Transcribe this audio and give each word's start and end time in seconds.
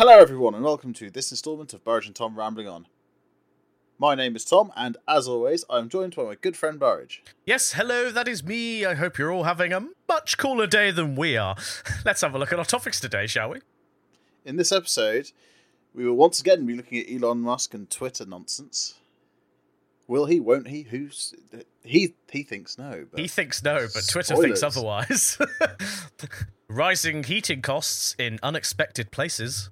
Hello, 0.00 0.18
everyone, 0.18 0.54
and 0.54 0.64
welcome 0.64 0.94
to 0.94 1.10
this 1.10 1.30
instalment 1.30 1.74
of 1.74 1.84
Burridge 1.84 2.06
and 2.06 2.16
Tom 2.16 2.34
Rambling 2.34 2.66
On. 2.66 2.86
My 3.98 4.14
name 4.14 4.34
is 4.34 4.46
Tom, 4.46 4.72
and 4.74 4.96
as 5.06 5.28
always, 5.28 5.62
I'm 5.68 5.90
joined 5.90 6.16
by 6.16 6.22
my 6.22 6.36
good 6.36 6.56
friend 6.56 6.80
Burridge. 6.80 7.22
Yes, 7.44 7.74
hello, 7.74 8.10
that 8.10 8.26
is 8.26 8.42
me. 8.42 8.86
I 8.86 8.94
hope 8.94 9.18
you're 9.18 9.30
all 9.30 9.42
having 9.42 9.74
a 9.74 9.88
much 10.08 10.38
cooler 10.38 10.66
day 10.66 10.90
than 10.90 11.16
we 11.16 11.36
are. 11.36 11.54
Let's 12.06 12.22
have 12.22 12.34
a 12.34 12.38
look 12.38 12.50
at 12.50 12.58
our 12.58 12.64
topics 12.64 12.98
today, 12.98 13.26
shall 13.26 13.50
we? 13.50 13.58
In 14.46 14.56
this 14.56 14.72
episode, 14.72 15.32
we 15.94 16.06
will 16.06 16.16
once 16.16 16.40
again 16.40 16.64
be 16.64 16.74
looking 16.74 16.98
at 17.00 17.12
Elon 17.12 17.42
Musk 17.42 17.74
and 17.74 17.90
Twitter 17.90 18.24
nonsense. 18.24 18.94
Will 20.08 20.24
he? 20.24 20.40
Won't 20.40 20.68
he? 20.68 20.84
Who's 20.84 21.34
he? 21.84 22.14
He 22.32 22.42
thinks 22.42 22.78
no. 22.78 23.04
But 23.10 23.20
He 23.20 23.28
thinks 23.28 23.62
no, 23.62 23.86
but 23.92 24.08
Twitter 24.08 24.32
Spoilers. 24.32 24.44
thinks 24.46 24.62
otherwise. 24.62 25.36
Rising 26.68 27.24
heating 27.24 27.60
costs 27.60 28.16
in 28.18 28.38
unexpected 28.42 29.10
places. 29.10 29.68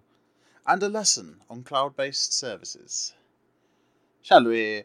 And 0.69 0.83
a 0.83 0.89
lesson 0.89 1.37
on 1.51 1.63
cloud-based 1.65 2.33
services. 2.33 3.15
Shall 4.23 4.45
we 4.45 4.85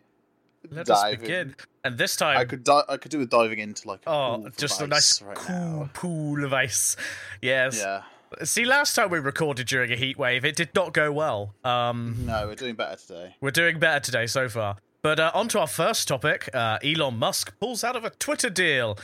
Let 0.72 0.90
us 0.90 1.16
begin. 1.18 1.50
in? 1.50 1.56
And 1.84 1.98
this 1.98 2.16
time, 2.16 2.38
I 2.38 2.46
could 2.46 2.64
di- 2.64 2.84
I 2.88 2.98
could 2.98 3.12
do 3.12 3.20
with 3.20 3.30
diving 3.30 3.60
into 3.60 3.88
like 3.88 4.00
a 4.08 4.10
oh, 4.10 4.36
pool 4.38 4.48
of 4.48 4.58
just 4.58 4.82
a 4.82 4.88
nice 4.88 5.22
right 5.22 5.36
cool 5.36 5.56
now. 5.56 5.90
pool 5.94 6.46
of 6.46 6.54
ice. 6.54 6.96
Yes. 7.42 7.78
Yeah. 7.78 8.04
See, 8.44 8.66
last 8.66 8.96
time 8.96 9.10
we 9.12 9.20
recorded 9.20 9.68
during 9.68 9.92
a 9.92 9.96
heat 9.96 10.18
wave, 10.18 10.44
it 10.46 10.56
did 10.56 10.70
not 10.74 10.94
go 10.94 11.12
well. 11.12 11.54
Um, 11.64 12.26
No, 12.26 12.48
we're 12.48 12.56
doing 12.56 12.74
better 12.74 12.96
today. 12.96 13.36
We're 13.42 13.52
doing 13.52 13.78
better 13.78 14.00
today 14.00 14.26
so 14.26 14.50
far. 14.50 14.78
But 15.04 15.20
uh, 15.20 15.32
on 15.36 15.50
to 15.50 15.60
our 15.60 15.68
first 15.68 16.08
topic 16.08 16.50
uh, 16.54 16.80
Elon 16.84 17.20
Musk 17.20 17.54
pulls 17.60 17.84
out 17.84 17.96
of 17.96 18.06
a 18.06 18.10
Twitter 18.10 18.50
deal. 18.50 18.98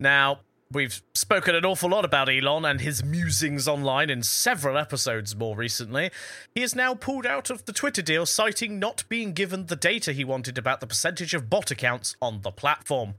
Now, 0.00 0.40
we've 0.70 1.02
spoken 1.14 1.54
an 1.54 1.64
awful 1.64 1.90
lot 1.90 2.04
about 2.04 2.28
Elon 2.28 2.64
and 2.64 2.80
his 2.80 3.04
musings 3.04 3.68
online 3.68 4.10
in 4.10 4.22
several 4.22 4.76
episodes 4.76 5.36
more 5.36 5.56
recently. 5.56 6.10
He 6.54 6.60
has 6.62 6.74
now 6.74 6.94
pulled 6.94 7.26
out 7.26 7.50
of 7.50 7.64
the 7.64 7.72
Twitter 7.72 8.02
deal, 8.02 8.26
citing 8.26 8.78
not 8.78 9.04
being 9.08 9.32
given 9.32 9.66
the 9.66 9.76
data 9.76 10.12
he 10.12 10.24
wanted 10.24 10.58
about 10.58 10.80
the 10.80 10.86
percentage 10.86 11.34
of 11.34 11.48
bot 11.48 11.70
accounts 11.70 12.16
on 12.20 12.42
the 12.42 12.50
platform. 12.50 13.14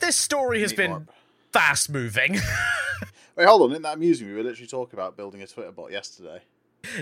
This 0.00 0.16
story 0.16 0.60
has 0.60 0.72
been 0.72 1.08
fast 1.52 1.90
moving. 1.90 2.34
Wait, 3.36 3.46
hold 3.46 3.62
on. 3.62 3.70
Isn't 3.72 3.82
that 3.82 3.94
amusing? 3.94 4.28
We 4.28 4.34
were 4.34 4.42
literally 4.42 4.66
talking 4.66 4.98
about 4.98 5.16
building 5.16 5.42
a 5.42 5.46
Twitter 5.46 5.72
bot 5.72 5.90
yesterday. 5.90 6.40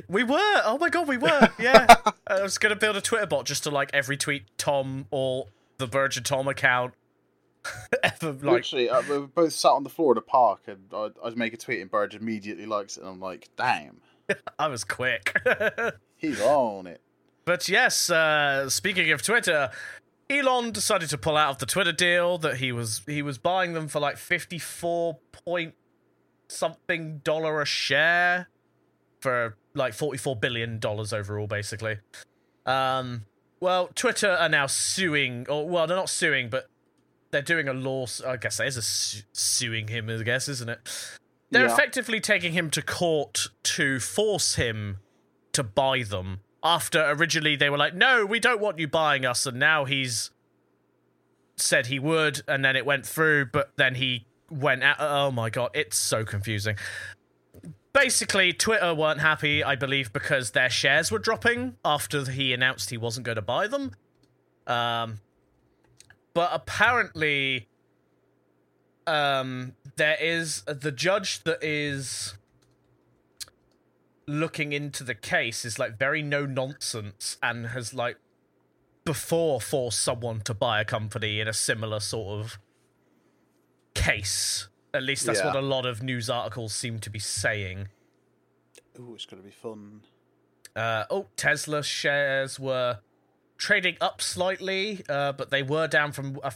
We 0.09 0.23
were. 0.23 0.63
Oh 0.65 0.79
my 0.81 0.89
god, 0.89 1.09
we 1.09 1.17
were. 1.19 1.49
Yeah. 1.59 1.87
I 2.27 2.41
was 2.43 2.59
gonna 2.59 2.77
build 2.77 2.97
a 2.97 3.01
Twitter 3.01 3.27
bot 3.27 3.47
just 3.47 3.65
to 3.65 3.71
like 3.71 3.91
every 3.93 4.17
tweet 4.17 4.45
Tom 4.57 5.07
or 5.11 5.49
the 5.79 5.87
Virgin 5.87 6.23
Tom 6.23 6.49
account 6.49 6.95
ever 8.03 8.33
like. 8.33 8.43
Literally, 8.43 8.91
uh, 8.91 9.03
we 9.09 9.19
were 9.19 9.27
both 9.27 9.53
sat 9.53 9.71
on 9.71 9.85
the 9.85 9.91
floor 9.91 10.13
at 10.13 10.19
a 10.19 10.23
park, 10.23 10.63
and 10.67 10.85
I'd, 10.93 11.13
I'd 11.25 11.37
make 11.37 11.55
a 11.55 11.57
tweet, 11.57 11.81
and 11.81 11.91
Burge 11.91 12.15
immediately 12.15 12.67
likes 12.67 12.97
it, 12.97 13.01
and 13.01 13.11
I'm 13.11 13.21
like, 13.21 13.49
damn, 13.57 14.01
I 14.59 14.69
was 14.69 14.85
quick. 14.85 15.37
he's 16.17 16.41
on 16.41 16.87
it. 16.87 17.01
but 17.45 17.69
yes, 17.69 18.11
uh, 18.11 18.69
speaking 18.69 19.11
of 19.11 19.23
Twitter, 19.23 19.71
Elon 20.31 20.73
decided 20.73 21.09
to 21.11 21.19
pull 21.19 21.37
out 21.37 21.51
of 21.51 21.59
the 21.59 21.67
Twitter 21.67 21.93
deal 21.93 22.39
that 22.39 22.57
he 22.57 22.73
was 22.73 23.03
he 23.07 23.23
was 23.23 23.39
buying 23.39 23.73
them 23.73 23.89
for 23.89 24.01
like 24.01 24.17
fifty 24.17 24.59
four 24.59 25.19
point 25.33 25.75
something 26.49 27.19
dollar 27.25 27.61
a 27.61 27.67
share 27.67 28.49
for 29.21 29.57
like 29.75 29.95
forty 29.95 30.19
four 30.19 30.37
billion 30.37 30.79
dollars 30.79 31.13
overall, 31.13 31.47
basically. 31.47 31.99
Um, 32.67 33.27
well, 33.61 33.91
Twitter 33.95 34.31
are 34.31 34.49
now 34.49 34.67
suing, 34.67 35.47
or 35.49 35.69
well, 35.69 35.87
they're 35.87 35.97
not 35.97 36.09
suing, 36.11 36.49
but 36.49 36.69
they're 37.33 37.43
doing 37.43 37.67
a 37.69 37.73
law. 37.73 38.07
I 38.25 38.37
guess 38.37 38.59
that 38.59 38.67
is 38.69 38.77
a 38.77 38.83
su- 38.83 39.23
suing 39.33 39.89
him, 39.89 40.09
I 40.09 40.23
guess, 40.23 40.49
isn't 40.49 40.69
it? 40.69 40.79
They're 41.51 41.67
Yeah. 41.67 41.73
effectively 41.73 42.21
taking 42.21 42.53
him 42.53 42.71
to 42.71 42.83
court 42.83 43.49
to 43.65 43.99
force 43.99 44.55
him 44.55 44.99
to 45.53 45.63
buy 45.65 46.03
them. 46.05 46.41
After 46.63 47.11
originally 47.11 47.57
they 47.57 47.69
were 47.69 47.77
like, 47.79 47.95
"No, 47.95 48.25
we 48.25 48.39
don't 48.39 48.61
want 48.61 48.79
you 48.79 48.87
buying 48.87 49.27
us," 49.27 49.45
and 49.47 49.59
now 49.59 49.85
he's 49.85 50.31
said 51.57 51.87
he 51.87 51.99
would, 51.99 52.43
and 52.47 52.65
then 52.65 52.77
it 52.77 52.87
went 52.87 53.05
through, 53.07 53.47
but 53.47 53.73
then 53.77 53.97
he 53.97 54.27
went 54.51 54.83
out. 54.83 54.97
Oh 55.01 55.31
my 55.31 55.51
god, 55.51 55.71
it's 55.75 55.97
so 55.97 56.25
confusing. 56.25 56.77
Basically, 57.93 58.53
Twitter 58.55 58.95
weren't 58.95 59.21
happy, 59.21 59.63
I 59.63 59.75
believe, 59.77 60.13
because 60.15 60.53
their 60.53 60.71
shares 60.71 61.11
were 61.11 61.19
dropping 61.19 61.77
after 61.85 62.25
he 62.31 62.55
announced 62.55 62.89
he 62.89 62.97
wasn't 62.97 63.27
going 63.27 63.37
to 63.37 63.43
buy 63.43 63.67
them. 63.67 63.93
Um, 64.67 65.21
but 66.35 66.51
apparently, 66.53 67.69
um, 69.07 69.75
there 69.97 70.17
is 70.21 70.63
the 70.67 70.93
judge 70.93 71.43
that 71.45 71.59
is 71.63 72.35
looking 74.27 74.73
into 74.73 75.03
the 75.03 75.15
case 75.15 75.65
is 75.65 75.79
like 75.79 75.99
very 75.99 76.23
no 76.23 76.47
nonsense 76.47 77.37
and 77.43 77.67
has 77.69 77.93
like 77.93 78.17
before 79.05 79.61
forced 79.61 79.99
someone 79.99 80.41
to 80.41 80.55
buy 80.55 80.81
a 80.81 80.85
company 80.85 81.41
in 81.41 81.49
a 81.49 81.53
similar 81.53 81.99
sort 81.99 82.41
of 82.41 82.59
case. 83.95 84.69
At 84.95 85.03
least 85.03 85.27
that's 85.27 85.41
Yeah. 85.41 85.47
what 85.47 85.57
a 85.57 85.61
lot 85.61 85.87
of 85.87 86.03
news 86.03 86.31
articles 86.31 86.73
seem 86.75 87.01
to 87.01 87.11
be 87.11 87.19
saying. 87.19 87.89
Ooh, 88.99 89.15
it's 89.15 89.27
gonna 89.27 89.43
be 89.43 89.51
fun. 89.51 90.03
Uh, 90.77 91.05
oh, 91.11 91.27
Tesla 91.37 91.83
shares 91.83 92.61
were 92.61 93.01
trading 93.63 93.97
up 94.01 94.21
slightly, 94.21 95.05
uh, 95.09 95.31
but 95.33 95.51
they 95.51 95.63
were 95.63 95.87
down 95.87 96.11
from 96.11 96.41
a, 96.43 96.53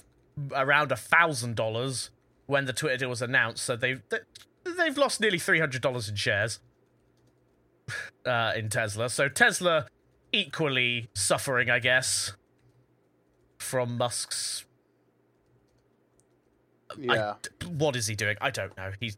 around 0.53 0.91
a 0.91 0.97
thousand 0.97 1.55
dollars 1.55 2.11
when 2.47 2.65
the 2.65 2.73
Twitter 2.73 2.97
deal 2.97 3.09
was 3.09 3.23
announced. 3.23 3.63
So 3.63 3.77
they've 3.77 4.03
they, 4.09 4.19
they've 4.77 4.99
lost 4.99 5.21
nearly 5.21 5.39
three 5.39 5.61
hundred 5.61 5.83
dollars 5.83 6.09
in 6.09 6.17
shares 6.17 6.59
uh, 8.27 8.53
in 8.57 8.69
Tesla. 8.69 9.09
So 9.09 9.29
Tesla 9.29 9.87
equally 10.33 11.09
suffering, 11.15 11.71
I 11.71 11.79
guess, 11.79 12.33
from 13.59 13.97
Musk's. 13.97 14.65
I- 16.91 17.15
Yeah, 17.15 17.35
what 17.79 17.95
is 17.95 18.09
he 18.09 18.17
doing? 18.17 18.37
I 18.41 18.51
don't 18.51 18.77
know. 18.77 18.91
He's. 18.99 19.17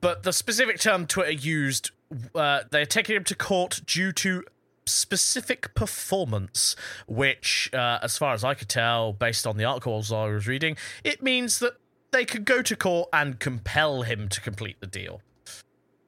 But 0.00 0.24
the 0.24 0.32
specific 0.32 0.80
term 0.80 1.06
Twitter 1.06 1.30
used, 1.30 1.92
uh, 2.34 2.62
they're 2.70 2.84
taking 2.86 3.14
him 3.16 3.24
to 3.24 3.34
court 3.36 3.80
due 3.86 4.10
to 4.12 4.42
specific 4.86 5.74
performance, 5.74 6.76
which, 7.06 7.70
uh, 7.72 7.98
as 8.02 8.18
far 8.18 8.34
as 8.34 8.44
I 8.44 8.54
could 8.54 8.68
tell, 8.68 9.12
based 9.12 9.46
on 9.46 9.56
the 9.56 9.64
articles 9.64 10.12
I 10.12 10.26
was 10.26 10.46
reading, 10.46 10.76
it 11.02 11.22
means 11.22 11.58
that 11.60 11.74
they 12.10 12.24
could 12.24 12.44
go 12.44 12.62
to 12.62 12.76
court 12.76 13.08
and 13.12 13.40
compel 13.40 14.02
him 14.02 14.28
to 14.28 14.40
complete 14.40 14.76
the 14.80 14.86
deal, 14.86 15.20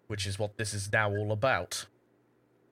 which 0.07 0.27
is 0.27 0.39
what 0.39 0.57
this 0.57 0.73
is 0.73 0.93
now 0.93 1.11
all 1.11 1.33
about. 1.33 1.87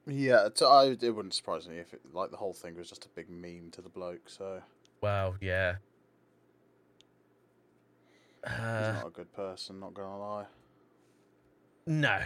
yeah. 0.06 0.48
I, 0.62 0.96
it 1.00 1.10
wouldn't 1.14 1.34
surprise 1.34 1.68
me 1.68 1.78
if 1.78 1.92
it, 1.92 2.00
like 2.12 2.30
the 2.30 2.36
whole 2.36 2.52
thing 2.52 2.76
was 2.76 2.88
just 2.88 3.06
a 3.06 3.08
big 3.08 3.28
meme 3.28 3.70
to 3.72 3.82
the 3.82 3.88
bloke. 3.88 4.28
So 4.28 4.62
Well, 5.00 5.36
yeah. 5.40 5.76
he's 8.46 8.58
Uh, 8.58 8.92
not 9.00 9.06
a 9.08 9.10
good 9.10 9.32
person. 9.32 9.80
Not 9.80 9.94
gonna 9.94 10.18
lie. 10.18 10.46
No, 11.86 12.20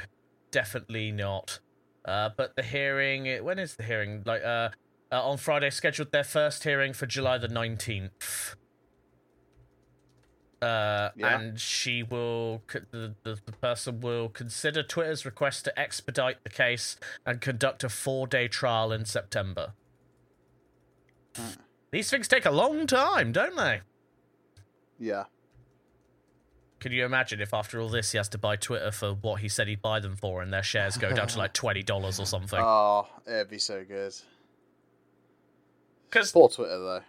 definitely 0.51 1.11
not. 1.11 1.61
Uh, 2.05 2.31
but 2.37 2.57
the 2.57 2.63
hearing, 2.63 3.27
when 3.45 3.59
is 3.59 3.77
the 3.77 3.83
hearing? 3.83 4.23
Like, 4.25 4.43
uh, 4.43 4.71
uh, 5.11 5.23
on 5.23 5.37
Friday, 5.39 5.71
scheduled 5.71 6.13
their 6.13 6.25
first 6.25 6.65
hearing 6.65 6.93
for 6.93 7.07
July 7.07 7.39
the 7.39 7.49
19th. 7.49 8.55
Uh, 10.61 11.11
Yeah. 11.15 11.39
and 11.39 11.61
she 11.61 12.03
will, 12.03 12.63
the, 12.91 13.15
the, 13.23 13.39
the 13.45 13.53
person 13.53 14.01
will 14.01 14.29
consider 14.29 14.83
Twitter's 14.83 15.25
request 15.25 15.65
to 15.67 15.79
expedite 15.79 16.43
the 16.43 16.51
case 16.51 16.97
and 17.25 17.41
conduct 17.41 17.85
a 17.85 17.89
four 17.89 18.27
day 18.27 18.49
trial 18.49 18.91
in 18.93 19.05
September. 19.05 19.75
Hmm. 21.37 21.51
These 21.93 22.11
things 22.11 22.27
take 22.29 22.45
a 22.45 22.51
long 22.51 22.87
time, 22.87 23.33
don't 23.33 23.57
they? 23.57 23.83
Yeah. 24.99 25.25
Can 26.81 26.93
you 26.93 27.05
imagine 27.05 27.41
if 27.41 27.53
after 27.53 27.81
all 27.81 27.89
this 27.89 28.13
he 28.13 28.19
has 28.19 28.29
to 28.31 28.39
buy 28.39 28.57
Twitter 28.57 28.93
for 28.93 29.15
what 29.15 29.41
he 29.41 29.49
said 29.49 29.67
he'd 29.67 29.83
buy 29.83 29.99
them 29.99 30.17
for 30.17 30.43
and 30.43 30.53
their 30.53 30.63
shares 30.63 30.97
go 30.97 31.13
down 31.13 31.27
to 31.29 31.39
like 31.39 31.53
$20 31.55 32.21
or 32.21 32.27
something? 32.27 32.61
Oh, 32.61 33.09
it'd 33.27 33.51
be 33.51 33.59
so 33.59 33.85
good. 33.85 34.15
Because 36.09 36.33
Poor 36.33 36.49
Twitter 36.49 36.79
though. 36.79 37.03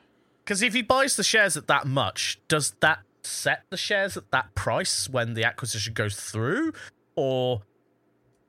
Because 0.43 0.63
if 0.63 0.73
he 0.73 0.81
buys 0.81 1.15
the 1.15 1.23
shares 1.23 1.55
at 1.55 1.67
that 1.67 1.85
much, 1.85 2.39
does 2.47 2.73
that 2.79 2.99
set 3.23 3.63
the 3.69 3.77
shares 3.77 4.17
at 4.17 4.31
that 4.31 4.55
price 4.55 5.07
when 5.07 5.35
the 5.35 5.43
acquisition 5.43 5.93
goes 5.93 6.15
through? 6.15 6.73
Or 7.15 7.61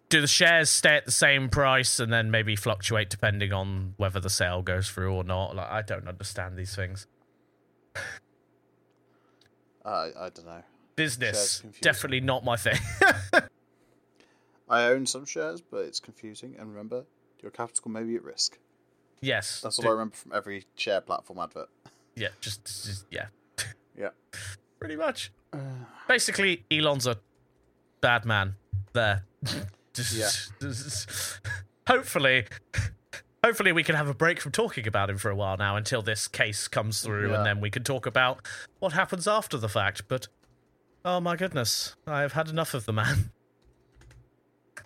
do 0.08 0.22
the 0.22 0.26
shares 0.26 0.70
stay 0.70 0.96
at 0.96 1.04
the 1.04 1.12
same 1.12 1.50
price 1.50 2.00
and 2.00 2.10
then 2.10 2.30
maybe 2.30 2.56
fluctuate 2.56 3.10
depending 3.10 3.52
on 3.52 3.94
whether 3.98 4.20
the 4.20 4.30
sale 4.30 4.62
goes 4.62 4.88
through 4.88 5.12
or 5.12 5.24
not? 5.24 5.54
Like 5.54 5.70
I 5.70 5.82
don't 5.82 6.08
understand 6.08 6.56
these 6.56 6.74
things. 6.74 7.06
Uh, 9.84 10.08
I 10.18 10.28
don't 10.34 10.46
know. 10.46 10.62
Business 11.04 11.62
definitely 11.80 12.20
not 12.20 12.44
my 12.44 12.56
thing. 12.56 12.76
I 14.68 14.84
own 14.84 15.06
some 15.06 15.24
shares, 15.24 15.62
but 15.62 15.78
it's 15.84 15.98
confusing. 15.98 16.56
And 16.58 16.68
remember, 16.68 17.04
your 17.42 17.50
capital 17.50 17.90
may 17.90 18.02
be 18.02 18.16
at 18.16 18.22
risk. 18.22 18.58
yes. 19.22 19.62
That's 19.62 19.78
all 19.78 19.88
I 19.88 19.92
remember 19.92 20.14
from 20.16 20.32
every 20.34 20.66
share 20.76 21.00
platform 21.00 21.38
advert. 21.38 21.68
Yeah, 22.16 22.28
just, 22.42 22.64
just 22.66 23.06
yeah. 23.10 23.26
Yeah. 23.98 24.10
Pretty 24.78 24.96
much. 24.96 25.32
Uh. 25.54 25.58
Basically, 26.06 26.64
Elon's 26.70 27.06
a 27.06 27.16
bad 28.02 28.24
man. 28.26 28.56
there. 28.92 29.24
Yeah. 30.14 30.28
hopefully, 31.88 32.44
hopefully 33.44 33.72
we 33.72 33.82
can 33.82 33.96
have 33.96 34.08
a 34.08 34.14
break 34.14 34.40
from 34.40 34.52
talking 34.52 34.86
about 34.86 35.10
him 35.10 35.18
for 35.18 35.30
a 35.30 35.34
while 35.34 35.56
now 35.56 35.76
until 35.76 36.00
this 36.00 36.28
case 36.28 36.68
comes 36.68 37.02
through, 37.02 37.30
Yeah. 37.30 37.38
and 37.38 37.46
then 37.46 37.60
we 37.60 37.70
can 37.70 37.82
talk 37.84 38.06
about 38.06 38.46
what 38.78 38.92
happens 38.92 39.26
after 39.26 39.58
the 39.58 39.68
fact. 39.68 40.02
But 40.08 40.28
oh 41.04 41.20
my 41.20 41.36
goodness, 41.36 41.96
I 42.06 42.20
have 42.22 42.32
had 42.32 42.48
enough 42.48 42.74
of 42.74 42.86
the 42.86 42.92
man. 42.92 43.30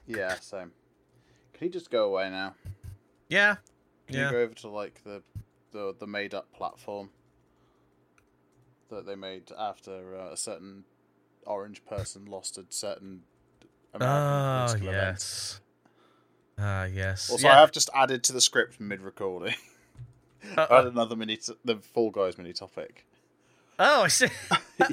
Yeah, 0.06 0.34
same. 0.34 0.72
Can 1.54 1.66
he 1.66 1.68
just 1.70 1.90
go 1.90 2.04
away 2.04 2.28
now? 2.28 2.54
Yeah, 3.30 3.56
Can 4.06 4.16
Yeah. 4.16 4.26
you 4.26 4.32
go 4.32 4.40
over 4.40 4.54
to 4.54 4.68
like 4.68 5.02
the 5.02 5.22
the 5.70 5.94
the 5.98 6.06
made 6.06 6.34
up 6.34 6.52
platform 6.52 7.08
that 8.90 9.06
they 9.06 9.14
made 9.14 9.50
after 9.58 10.14
uh, 10.14 10.32
a 10.32 10.36
certain 10.36 10.84
orange 11.46 11.86
person 11.86 12.26
lost 12.26 12.58
a 12.58 12.66
certain 12.68 13.22
American 13.94 14.26
Ah, 14.28 14.74
event? 14.74 14.82
yes. 14.84 15.60
Ah, 16.58 16.84
yes. 16.84 17.30
Also, 17.30 17.46
yeah. 17.46 17.54
I 17.56 17.60
have 17.60 17.72
just 17.72 17.88
added 17.94 18.22
to 18.24 18.34
the 18.34 18.42
script 18.42 18.78
mid 18.78 19.00
recording. 19.00 19.54
Uh, 20.58 20.66
I 20.70 20.76
had 20.76 20.86
another 20.86 21.16
mini, 21.16 21.38
t- 21.38 21.54
the 21.64 21.76
Fall 21.76 22.10
Guys 22.10 22.36
mini 22.36 22.52
topic. 22.52 23.06
Oh, 23.78 24.02
I 24.02 24.08
see. 24.08 24.26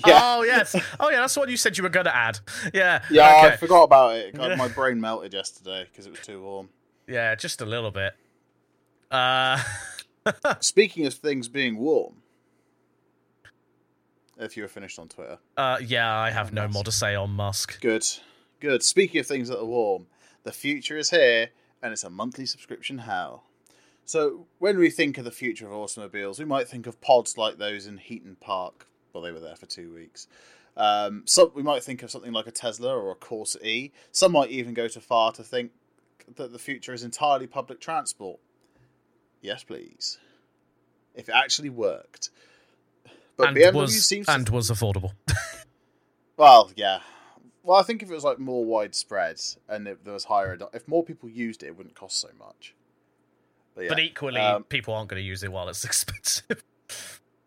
Yeah. 0.06 0.20
Oh, 0.38 0.44
yes. 0.44 0.76
Oh, 1.00 1.10
yeah. 1.10 1.22
That's 1.22 1.36
what 1.36 1.50
you 1.50 1.58
said 1.58 1.76
you 1.76 1.84
were 1.84 1.90
going 1.90 2.06
to 2.06 2.16
add. 2.16 2.40
Yeah. 2.72 3.02
Yeah, 3.10 3.50
I 3.52 3.58
forgot 3.58 3.84
about 3.84 4.16
it. 4.16 4.36
God, 4.36 4.56
my 4.58 4.68
brain 4.76 5.02
melted 5.02 5.34
yesterday 5.34 5.88
because 5.92 6.06
it 6.06 6.12
was 6.12 6.20
too 6.20 6.40
warm. 6.42 6.70
Yeah, 7.08 7.34
just 7.34 7.62
a 7.62 7.66
little 7.66 7.90
bit. 7.90 8.14
Uh, 9.10 9.60
Speaking 10.60 11.08
of 11.08 11.16
things 11.16 11.48
being 11.50 11.78
warm, 11.78 12.22
if 14.38 14.56
you 14.56 14.62
were 14.64 14.70
finished 14.70 15.00
on 15.00 15.08
Twitter, 15.10 15.40
uh, 15.58 15.80
yeah. 15.84 16.16
I 16.16 16.30
have 16.30 16.54
no 16.54 16.68
more 16.68 16.84
to 16.84 16.92
say 16.92 17.16
on 17.16 17.32
Musk. 17.32 17.82
good, 17.82 18.06
good. 18.60 18.84
Speaking 18.84 19.20
of 19.20 19.26
things 19.28 19.50
that 19.50 19.60
are 19.60 19.66
warm, 19.66 20.06
the 20.44 20.52
future 20.52 20.98
is 20.98 21.10
here, 21.10 21.50
and 21.82 21.92
it's 21.92 22.04
a 22.04 22.10
monthly 22.10 22.46
subscription 22.46 23.00
hell. 23.00 23.44
So 24.06 24.48
when 24.60 24.78
we 24.78 24.90
think 24.90 25.18
of 25.18 25.26
the 25.26 25.32
future 25.32 25.68
of 25.68 25.74
automobiles, 25.74 26.40
we 26.40 26.46
might 26.46 26.68
think 26.68 26.88
of 26.88 27.00
pods 27.02 27.38
like 27.38 27.58
those 27.58 27.88
in 27.88 27.98
Heaton 27.98 28.38
Park. 28.40 28.88
Well, 29.14 29.24
they 29.24 29.32
were 29.32 29.40
there 29.40 29.56
for 29.56 29.66
two 29.66 29.94
weeks. 29.94 30.28
Um, 30.78 31.24
some 31.26 31.52
we 31.54 31.64
might 31.64 31.84
think 31.84 32.02
of 32.04 32.12
something 32.12 32.32
like 32.32 32.48
a 32.48 32.52
Tesla 32.52 32.96
or 32.96 33.12
a 33.12 33.16
Corsa 33.16 33.64
E. 33.64 33.92
Some 34.12 34.32
might 34.32 34.50
even 34.50 34.74
go 34.74 34.88
too 34.88 35.02
far 35.02 35.32
to 35.34 35.44
think 35.44 35.72
that 36.36 36.52
the 36.52 36.60
future 36.60 36.94
is 36.94 37.04
entirely 37.04 37.48
public 37.48 37.80
transport. 37.80 38.40
Yes, 39.42 39.64
please. 39.64 40.18
If 41.14 41.28
it 41.28 41.36
actually 41.36 41.70
worked. 41.70 42.30
But 43.36 43.50
and 43.50 43.58
BMW 43.58 43.74
was 43.74 44.06
seems 44.06 44.30
and 44.30 44.48
was 44.50 44.70
affordable. 44.70 45.12
well, 46.38 46.72
yeah. 46.76 47.00
Well, 47.64 47.78
I 47.78 47.84
think 47.84 48.02
if 48.02 48.10
it 48.10 48.14
was 48.14 48.24
like 48.24 48.40
more 48.40 48.64
widespread 48.66 49.42
and 49.68 49.88
if 49.88 50.04
there 50.04 50.14
was 50.14 50.26
higher, 50.26 50.58
if 50.74 50.88
more 50.88 51.04
people 51.04 51.30
used 51.30 51.64
it, 51.64 51.68
it 51.68 51.78
wouldn't 51.78 51.96
cost 51.96 52.20
so 52.20 52.30
much. 52.40 52.74
But, 53.76 53.84
yeah. 53.84 53.90
But 53.90 54.00
equally, 54.00 54.42
Um, 54.42 54.64
people 54.66 54.94
aren't 54.94 55.10
going 55.10 55.22
to 55.22 55.28
use 55.28 55.44
it 55.44 55.52
while 55.52 55.70
it's 55.70 55.84
expensive. 55.92 56.64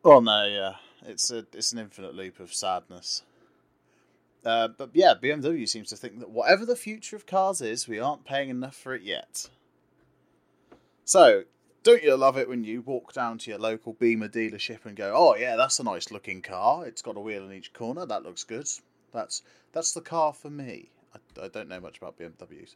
well, 0.02 0.20
no, 0.20 0.44
yeah, 0.46 0.74
it's 1.06 1.30
a 1.30 1.46
it's 1.52 1.72
an 1.72 1.78
infinite 1.78 2.14
loop 2.14 2.40
of 2.40 2.52
sadness. 2.54 3.22
Uh, 4.44 4.68
but 4.68 4.90
yeah, 4.92 5.14
BMW 5.20 5.66
seems 5.68 5.88
to 5.88 5.96
think 5.96 6.18
that 6.20 6.30
whatever 6.30 6.66
the 6.66 6.76
future 6.76 7.16
of 7.16 7.24
cars 7.26 7.60
is, 7.62 7.88
we 7.88 7.98
aren't 7.98 8.24
paying 8.26 8.50
enough 8.50 8.76
for 8.76 8.94
it 8.94 9.00
yet. 9.02 9.48
So, 11.06 11.44
don't 11.82 12.02
you 12.02 12.14
love 12.16 12.36
it 12.36 12.48
when 12.48 12.64
you 12.64 12.82
walk 12.82 13.12
down 13.14 13.38
to 13.38 13.50
your 13.50 13.58
local 13.58 13.94
Beamer 13.94 14.28
dealership 14.28 14.84
and 14.84 14.96
go, 14.96 15.12
"Oh 15.16 15.34
yeah, 15.36 15.56
that's 15.56 15.78
a 15.78 15.84
nice 15.84 16.10
looking 16.10 16.42
car. 16.42 16.86
It's 16.86 17.02
got 17.02 17.16
a 17.16 17.20
wheel 17.20 17.44
in 17.44 17.52
each 17.52 17.72
corner. 17.72 18.06
That 18.06 18.22
looks 18.22 18.44
good. 18.44 18.66
That's 19.12 19.42
that's 19.72 19.92
the 19.92 20.00
car 20.00 20.32
for 20.32 20.50
me." 20.50 20.90
I, 21.14 21.44
I 21.44 21.48
don't 21.48 21.68
know 21.68 21.80
much 21.80 21.98
about 21.98 22.18
BMWs. 22.18 22.74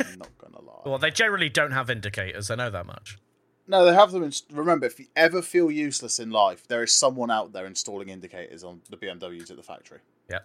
I'm 0.00 0.18
not 0.18 0.30
gonna 0.38 0.60
lie. 0.60 0.82
well, 0.84 0.98
they 0.98 1.10
generally 1.10 1.48
don't 1.48 1.72
have 1.72 1.90
indicators. 1.90 2.50
I 2.50 2.54
know 2.56 2.70
that 2.70 2.86
much. 2.86 3.18
No, 3.66 3.84
they 3.84 3.94
have 3.94 4.12
them. 4.12 4.22
In, 4.22 4.32
remember, 4.52 4.86
if 4.86 4.98
you 4.98 5.06
ever 5.14 5.42
feel 5.42 5.70
useless 5.70 6.18
in 6.18 6.30
life, 6.30 6.66
there 6.66 6.82
is 6.82 6.92
someone 6.92 7.30
out 7.30 7.52
there 7.52 7.66
installing 7.66 8.08
indicators 8.08 8.64
on 8.64 8.80
the 8.88 8.96
BMWs 8.96 9.50
at 9.50 9.56
the 9.56 9.62
factory. 9.62 9.98
Yeah. 10.30 10.40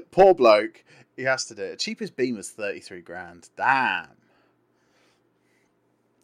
Poor 0.10 0.34
bloke, 0.34 0.82
he 1.16 1.24
has 1.24 1.44
to 1.46 1.54
do 1.54 1.62
it. 1.62 1.78
Cheapest 1.78 2.16
Beamer's 2.16 2.50
thirty 2.50 2.80
three 2.80 3.02
grand. 3.02 3.50
Damn. 3.56 4.08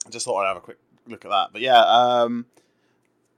I 0.07 0.11
just 0.11 0.25
thought 0.25 0.43
I'd 0.43 0.49
have 0.49 0.57
a 0.57 0.61
quick 0.61 0.79
look 1.07 1.25
at 1.25 1.31
that. 1.31 1.49
But 1.53 1.61
yeah, 1.61 1.83
um, 1.83 2.47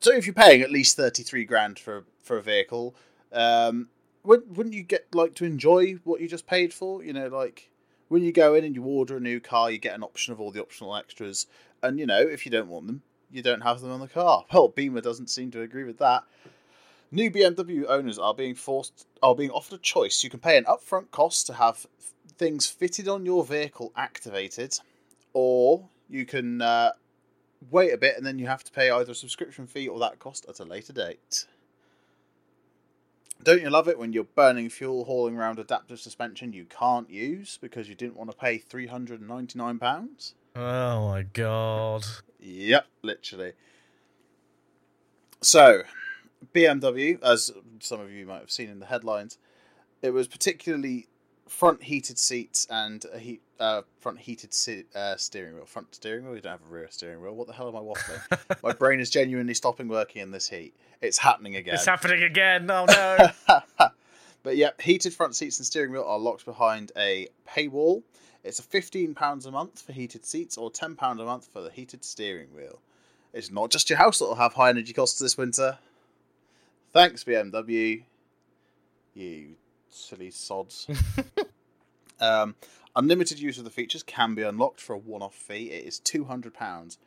so 0.01 0.13
if 0.13 0.27
you're 0.27 0.35
paying 0.35 0.63
at 0.63 0.71
least 0.71 0.97
thirty 0.97 1.23
three 1.23 1.45
grand 1.45 1.79
for 1.79 2.05
for 2.23 2.37
a 2.39 2.43
vehicle, 2.43 2.95
um, 3.33 3.89
wouldn't 4.25 4.75
you 4.75 4.83
get 4.83 5.15
like 5.15 5.35
to 5.35 5.45
enjoy 5.45 5.95
what 6.05 6.21
you 6.21 6.29
just 6.29 6.47
paid 6.47 6.73
for? 6.73 7.03
You 7.03 7.13
know, 7.13 7.29
like 7.29 7.71
when 8.09 8.23
you 8.23 8.33
go 8.33 8.55
in 8.55 8.65
and 8.65 8.75
you 8.75 8.83
order 8.85 9.17
a 9.17 9.21
new 9.21 9.41
car, 9.41 9.71
you 9.71 9.79
get 9.79 9.95
an 9.95 10.03
option 10.03 10.33
of 10.33 10.41
all 10.41 10.51
the 10.51 10.63
optional 10.63 10.97
extras, 10.97 11.47
and 11.83 11.99
you 11.99 12.07
know 12.07 12.21
if 12.21 12.45
you 12.45 12.53
don't 12.53 12.69
want 12.69 12.87
them, 12.87 13.03
you 13.31 13.43
don't 13.43 13.63
have 13.63 13.81
them 13.81 13.91
on 13.93 14.01
the 14.01 14.09
car. 14.09 14.45
Well, 14.53 14.69
Beamer 14.69 15.01
doesn't 15.01 15.31
seem 15.31 15.51
to 15.53 15.63
agree 15.63 15.85
with 15.85 15.99
that. 15.99 16.25
New 17.11 17.31
BMW 17.31 17.85
owners 17.89 18.19
are 18.19 18.35
being 18.35 18.55
forced 18.55 19.07
are 19.23 19.35
being 19.35 19.51
offered 19.51 19.77
a 19.77 19.83
choice. 19.83 20.25
You 20.25 20.31
can 20.31 20.41
pay 20.41 20.57
an 20.57 20.65
upfront 20.65 21.11
cost 21.11 21.47
to 21.47 21.55
have 21.55 21.87
things 22.37 22.67
fitted 22.67 23.09
on 23.09 23.25
your 23.25 23.45
vehicle 23.45 23.93
activated, 23.97 24.79
or 25.33 25.89
you 26.09 26.25
can 26.25 26.61
uh, 26.63 26.93
wait 27.71 27.93
a 27.93 27.99
bit 27.99 28.17
and 28.17 28.27
then 28.27 28.39
you 28.39 28.47
have 28.47 28.65
to 28.65 28.73
pay 28.73 28.91
either 28.91 29.13
a 29.13 29.15
subscription 29.15 29.67
fee 29.67 29.89
or 29.89 29.99
that 29.99 30.19
cost 30.19 30.47
at 30.49 30.61
a 30.61 30.65
later 30.65 30.93
date. 30.93 31.47
Don't 33.43 33.61
you 33.61 33.69
love 33.69 33.89
it 33.89 33.99
when 33.99 34.13
you're 34.13 34.25
burning 34.25 34.71
fuel 34.71 35.05
hauling 35.05 35.37
around 35.37 35.59
adaptive 35.59 36.01
suspension 36.01 36.53
you 36.53 36.65
can't 36.65 37.11
use 37.11 37.59
because 37.61 37.89
you 37.89 37.95
didn't 37.95 38.17
want 38.17 38.31
to 38.31 38.37
pay 38.37 38.59
three 38.59 38.87
hundred 38.87 39.21
and 39.21 39.29
ninety 39.29 39.59
nine 39.59 39.79
pounds? 39.79 40.35
oh 40.57 41.09
my 41.09 41.23
god. 41.23 42.05
Yep, 42.41 42.87
literally. 43.03 43.53
So, 45.41 45.83
BMW, 46.55 47.23
as 47.23 47.51
some 47.81 48.01
of 48.01 48.11
you 48.11 48.27
might 48.27 48.41
have 48.41 48.51
seen 48.51 48.71
in 48.71 48.79
the 48.79 48.87
headlines, 48.87 49.39
it 50.01 50.11
was 50.11 50.27
particularly 50.27 51.07
front 51.49 51.85
heated 51.85 52.19
seats 52.19 52.67
and 52.71 53.05
a 53.13 53.19
heat 53.19 53.43
uh, 53.61 53.83
front 54.01 54.19
heated 54.19 54.53
se- 54.53 54.85
uh, 54.95 55.17
steering 55.17 55.55
wheel. 55.55 55.65
Front 55.65 55.95
steering 55.95 56.25
wheel. 56.25 56.35
You 56.35 56.41
don't 56.41 56.53
have 56.53 56.69
a 56.69 56.73
rear 56.73 56.89
steering 56.91 57.21
wheel. 57.23 57.35
What 57.35 57.47
the 57.47 57.53
hell 57.53 57.69
am 57.69 57.77
I 57.77 57.81
waffling? 57.81 58.63
My 58.63 58.73
brain 58.73 59.01
is 59.01 59.11
genuinely 59.11 59.55
stopping 59.55 59.89
working 59.89 60.23
in 60.23 60.31
this 60.31 60.49
heat. 60.49 60.75
It's 61.01 61.19
happening 61.19 61.57
again. 61.57 61.75
It's 61.75 61.87
happening 61.87 62.23
again. 62.23 62.71
Oh 62.71 62.87
no. 62.87 63.59
but 64.43 64.57
yeah, 64.57 64.71
heated 64.81 65.13
front 65.13 65.37
seats 65.37 65.59
and 65.59 65.67
steering 65.67 65.93
wheel 65.93 66.05
are 66.05 66.19
locked 66.19 66.45
behind 66.45 66.93
a 66.97 67.29
paywall. 67.49 68.03
It's 68.43 68.59
a 68.59 68.63
fifteen 68.63 69.15
pounds 69.15 69.47
a 69.47 69.51
month 69.51 69.83
for 69.83 69.93
heated 69.93 70.25
seats 70.25 70.59
or 70.59 70.71
ten 70.71 70.97
pound 70.97 71.21
a 71.21 71.25
month 71.25 71.49
for 71.53 71.63
the 71.63 71.71
heated 71.71 72.05
steering 72.05 72.55
wheel. 72.55 72.81
It's 73.33 73.51
not 73.51 73.71
just 73.71 73.91
your 73.91 73.99
house 73.99 74.21
that'll 74.21 74.37
have 74.37 74.55
high 74.55 74.71
energy 74.71 74.93
costs 74.93 75.19
this 75.19 75.37
winter. 75.37 75.79
Thanks, 76.93 77.25
BMW. 77.25 78.05
You 79.15 79.57
silly 79.91 80.31
sods. 80.31 80.87
um, 82.21 82.55
unlimited 82.97 83.39
use 83.41 83.59
of 83.59 83.65
the 83.65 83.71
features 83.71 84.03
can 84.03 84.35
be 84.35 84.43
unlocked 84.43 84.81
for 84.81 84.95
a 84.95 84.99
one-off 84.99 85.35
fee. 85.35 85.71
It 85.71 85.85
is 85.85 85.99
two 85.99 86.25
hundred 86.25 86.55
pounds 86.55 86.99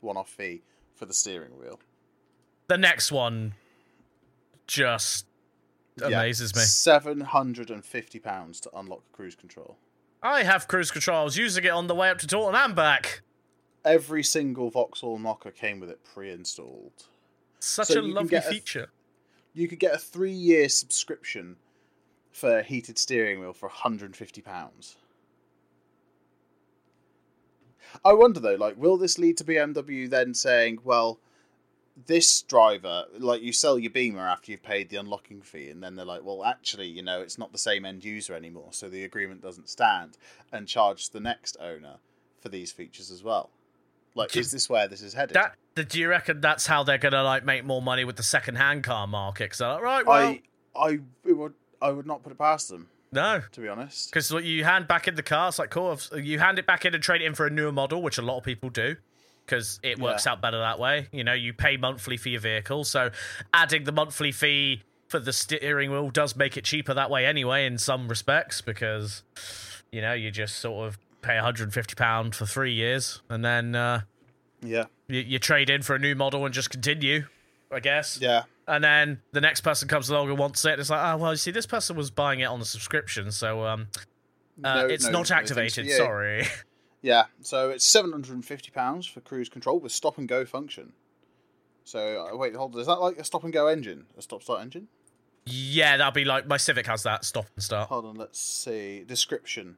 one-off 0.00 0.28
fee 0.28 0.62
for 0.94 1.06
the 1.06 1.14
steering 1.14 1.58
wheel. 1.58 1.80
the 2.68 2.78
next 2.78 3.10
one 3.12 3.54
just 4.66 5.26
amazes 6.02 6.54
me. 6.54 6.62
Seven 6.62 7.20
hundred 7.20 7.70
and 7.70 7.84
fifty 7.84 8.18
pounds 8.18 8.60
to 8.60 8.70
unlock 8.76 9.02
cruise 9.12 9.34
control. 9.34 9.76
I 10.22 10.42
have 10.42 10.66
cruise 10.68 10.90
control. 10.90 11.20
I 11.20 11.24
was 11.24 11.36
using 11.36 11.64
it 11.64 11.70
on 11.70 11.86
the 11.86 11.94
way 11.94 12.10
up 12.10 12.18
to 12.18 12.26
Taunton 12.26 12.54
and 12.60 12.74
back. 12.74 13.22
Every 13.84 14.24
single 14.24 14.68
Vauxhall 14.70 15.18
knocker 15.18 15.52
came 15.52 15.78
with 15.78 15.90
it 15.90 16.00
pre-installed. 16.02 17.04
Such 17.60 17.88
So 17.88 18.00
a 18.00 18.02
lovely 18.02 18.30
get 18.30 18.46
a- 18.46 18.50
feature. 18.50 18.88
You 19.54 19.68
could 19.68 19.78
get 19.78 19.94
a 19.94 19.98
three-year 19.98 20.68
subscription 20.68 21.56
for 22.36 22.58
a 22.58 22.62
heated 22.62 22.98
steering 22.98 23.40
wheel 23.40 23.54
for 23.54 23.66
150 23.66 24.42
pounds. 24.42 24.96
I 28.04 28.12
wonder 28.12 28.40
though, 28.40 28.56
like, 28.56 28.76
will 28.76 28.98
this 28.98 29.18
lead 29.18 29.38
to 29.38 29.44
BMW 29.44 30.06
then 30.06 30.34
saying, 30.34 30.80
"Well, 30.84 31.18
this 32.06 32.42
driver, 32.42 33.06
like, 33.16 33.40
you 33.40 33.52
sell 33.52 33.78
your 33.78 33.90
Beamer 33.90 34.28
after 34.28 34.52
you've 34.52 34.62
paid 34.62 34.90
the 34.90 34.98
unlocking 34.98 35.40
fee," 35.40 35.70
and 35.70 35.82
then 35.82 35.94
they're 35.94 36.04
like, 36.04 36.24
"Well, 36.24 36.44
actually, 36.44 36.88
you 36.88 37.02
know, 37.02 37.22
it's 37.22 37.38
not 37.38 37.52
the 37.52 37.58
same 37.58 37.86
end 37.86 38.04
user 38.04 38.34
anymore, 38.34 38.68
so 38.72 38.90
the 38.90 39.02
agreement 39.02 39.40
doesn't 39.40 39.70
stand," 39.70 40.18
and 40.52 40.68
charge 40.68 41.08
the 41.08 41.20
next 41.20 41.56
owner 41.58 42.00
for 42.40 42.50
these 42.50 42.70
features 42.70 43.10
as 43.10 43.22
well. 43.22 43.48
Like, 44.14 44.36
is 44.36 44.50
this 44.50 44.68
where 44.68 44.88
this 44.88 45.00
is 45.00 45.14
headed? 45.14 45.36
That, 45.36 45.56
do 45.88 45.98
you 45.98 46.08
reckon 46.08 46.42
that's 46.42 46.66
how 46.66 46.82
they're 46.82 46.98
gonna 46.98 47.22
like 47.22 47.46
make 47.46 47.64
more 47.64 47.80
money 47.80 48.04
with 48.04 48.16
the 48.16 48.22
second-hand 48.22 48.84
car 48.84 49.06
market? 49.06 49.44
Because 49.44 49.58
they're 49.58 49.72
like, 49.72 49.82
right, 49.82 50.06
well, 50.06 50.28
I, 50.28 50.42
I, 50.76 50.98
it 51.24 51.32
would, 51.32 51.54
I 51.80 51.90
would 51.90 52.06
not 52.06 52.22
put 52.22 52.32
it 52.32 52.38
past 52.38 52.68
them, 52.68 52.88
no, 53.12 53.42
to 53.52 53.60
be 53.60 53.68
honest. 53.68 54.10
because 54.10 54.32
what 54.32 54.44
you 54.44 54.64
hand 54.64 54.88
back 54.88 55.06
in 55.08 55.14
the 55.14 55.22
car, 55.22 55.48
it's 55.48 55.58
like 55.58 55.70
cool. 55.70 55.92
if- 55.92 56.08
You 56.24 56.38
hand 56.38 56.58
it 56.58 56.66
back 56.66 56.84
in 56.84 56.94
and 56.94 57.02
trade 57.02 57.22
it 57.22 57.26
in 57.26 57.34
for 57.34 57.46
a 57.46 57.50
newer 57.50 57.72
model, 57.72 58.02
which 58.02 58.18
a 58.18 58.22
lot 58.22 58.38
of 58.38 58.44
people 58.44 58.70
do, 58.70 58.96
because 59.44 59.78
it 59.82 59.98
works 59.98 60.24
Yeah. 60.26 60.32
out 60.32 60.40
better 60.40 60.58
that 60.58 60.78
way. 60.78 61.08
You 61.12 61.24
know, 61.24 61.32
you 61.34 61.52
pay 61.52 61.76
monthly 61.76 62.16
for 62.16 62.28
your 62.30 62.40
vehicle, 62.40 62.84
so 62.84 63.10
adding 63.54 63.84
the 63.84 63.92
monthly 63.92 64.32
fee 64.32 64.82
for 65.08 65.18
the 65.20 65.32
steering 65.32 65.90
wheel 65.92 66.10
does 66.10 66.34
make 66.34 66.56
it 66.56 66.64
cheaper 66.64 66.92
that 66.94 67.10
way 67.10 67.26
anyway 67.26 67.64
in 67.66 67.78
some 67.78 68.08
respects 68.08 68.60
because 68.60 69.22
you 69.92 70.00
know 70.00 70.12
you 70.12 70.32
just 70.32 70.56
sort 70.58 70.88
of 70.88 70.98
pay 71.22 71.36
150 71.36 71.94
pound 71.94 72.34
for 72.34 72.44
three 72.44 72.72
years 72.72 73.22
and 73.28 73.44
then 73.44 73.76
uh, 73.76 74.00
Yeah. 74.62 74.86
you, 75.06 75.20
you 75.20 75.38
trade 75.38 75.70
in 75.70 75.82
for 75.82 75.94
a 75.94 75.98
new 76.00 76.16
model 76.16 76.44
and 76.44 76.52
just 76.52 76.70
continue, 76.70 77.26
I 77.70 77.80
guess. 77.80 78.18
Yeah. 78.20 78.44
And 78.68 78.82
then 78.82 79.20
the 79.32 79.40
next 79.40 79.60
person 79.60 79.88
comes 79.88 80.08
along 80.08 80.28
and 80.28 80.38
wants 80.38 80.64
it. 80.64 80.72
And 80.72 80.80
it's 80.80 80.90
like, 80.90 81.00
oh 81.04 81.16
well, 81.18 81.32
you 81.32 81.36
see, 81.36 81.50
this 81.50 81.66
person 81.66 81.96
was 81.96 82.10
buying 82.10 82.40
it 82.40 82.46
on 82.46 82.58
the 82.58 82.64
subscription, 82.64 83.30
so 83.30 83.64
um, 83.64 83.88
uh, 84.64 84.82
No- 84.82 84.86
it's 84.86 85.04
no- 85.04 85.10
not 85.12 85.18
no 85.30 85.34
thanks 85.36 85.50
for 85.52 85.60
activated. 85.60 85.90
Sorry. 85.92 86.46
Yeah, 87.02 87.26
so 87.40 87.70
it's 87.70 87.84
seven 87.84 88.10
hundred 88.10 88.32
and 88.34 88.44
fifty 88.44 88.72
pounds 88.72 89.06
for 89.06 89.20
cruise 89.20 89.48
control 89.48 89.78
with 89.78 89.92
stop 89.92 90.18
and 90.18 90.26
go 90.26 90.44
function. 90.44 90.92
So 91.84 92.26
uh, 92.32 92.36
wait, 92.36 92.56
hold 92.56 92.74
on. 92.74 92.80
Is 92.80 92.88
that 92.88 93.00
like 93.00 93.16
a 93.18 93.22
stop 93.22 93.44
and 93.44 93.52
go 93.52 93.68
engine, 93.68 94.06
a 94.18 94.22
stop 94.22 94.42
start 94.42 94.60
engine? 94.62 94.88
yeah, 95.44 95.96
that'll 95.96 96.10
be 96.10 96.24
like 96.24 96.48
my 96.48 96.56
Civic 96.56 96.86
has 96.86 97.04
that 97.04 97.24
stop 97.24 97.46
and 97.54 97.62
start. 97.62 97.90
Hold 97.90 98.06
on, 98.06 98.16
let's 98.16 98.40
see. 98.40 99.04
Description 99.06 99.76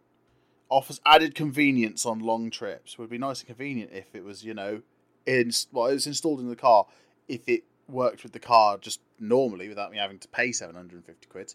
offers 0.71 1.03
added 1.05 1.35
convenience 1.35 2.07
on 2.07 2.21
long 2.21 2.49
trips. 2.51 2.97
Would 2.99 3.11
be 3.11 3.19
nice 3.19 3.41
and 3.41 3.49
convenient 3.49 3.91
if 3.93 4.15
it 4.15 4.25
was, 4.25 4.43
you 4.45 4.55
know, 4.55 4.81
in 5.27 5.51
well, 5.71 5.89
it 5.89 5.95
was 5.95 6.07
installed 6.07 6.41
in 6.41 6.49
the 6.49 6.57
car. 6.57 6.87
If 7.27 7.47
it 7.47 7.65
worked 7.89 8.23
with 8.23 8.33
the 8.33 8.39
car 8.39 8.79
just 8.79 9.01
normally 9.19 9.69
without 9.69 9.91
me 9.91 9.99
having 9.99 10.19
to 10.19 10.29
pay 10.29 10.53
seven 10.53 10.75
hundred 10.75 10.97
and 10.97 11.05
fifty 11.05 11.27
quid. 11.27 11.55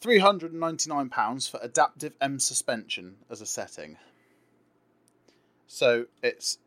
Three 0.00 0.18
hundred 0.18 0.52
and 0.52 0.60
ninety 0.60 0.88
nine 0.90 1.08
pounds 1.08 1.48
for 1.48 1.58
adaptive 1.62 2.14
M 2.20 2.38
suspension 2.38 3.16
as 3.30 3.40
a 3.40 3.46
setting. 3.46 3.96
So 5.66 6.06
it's 6.22 6.58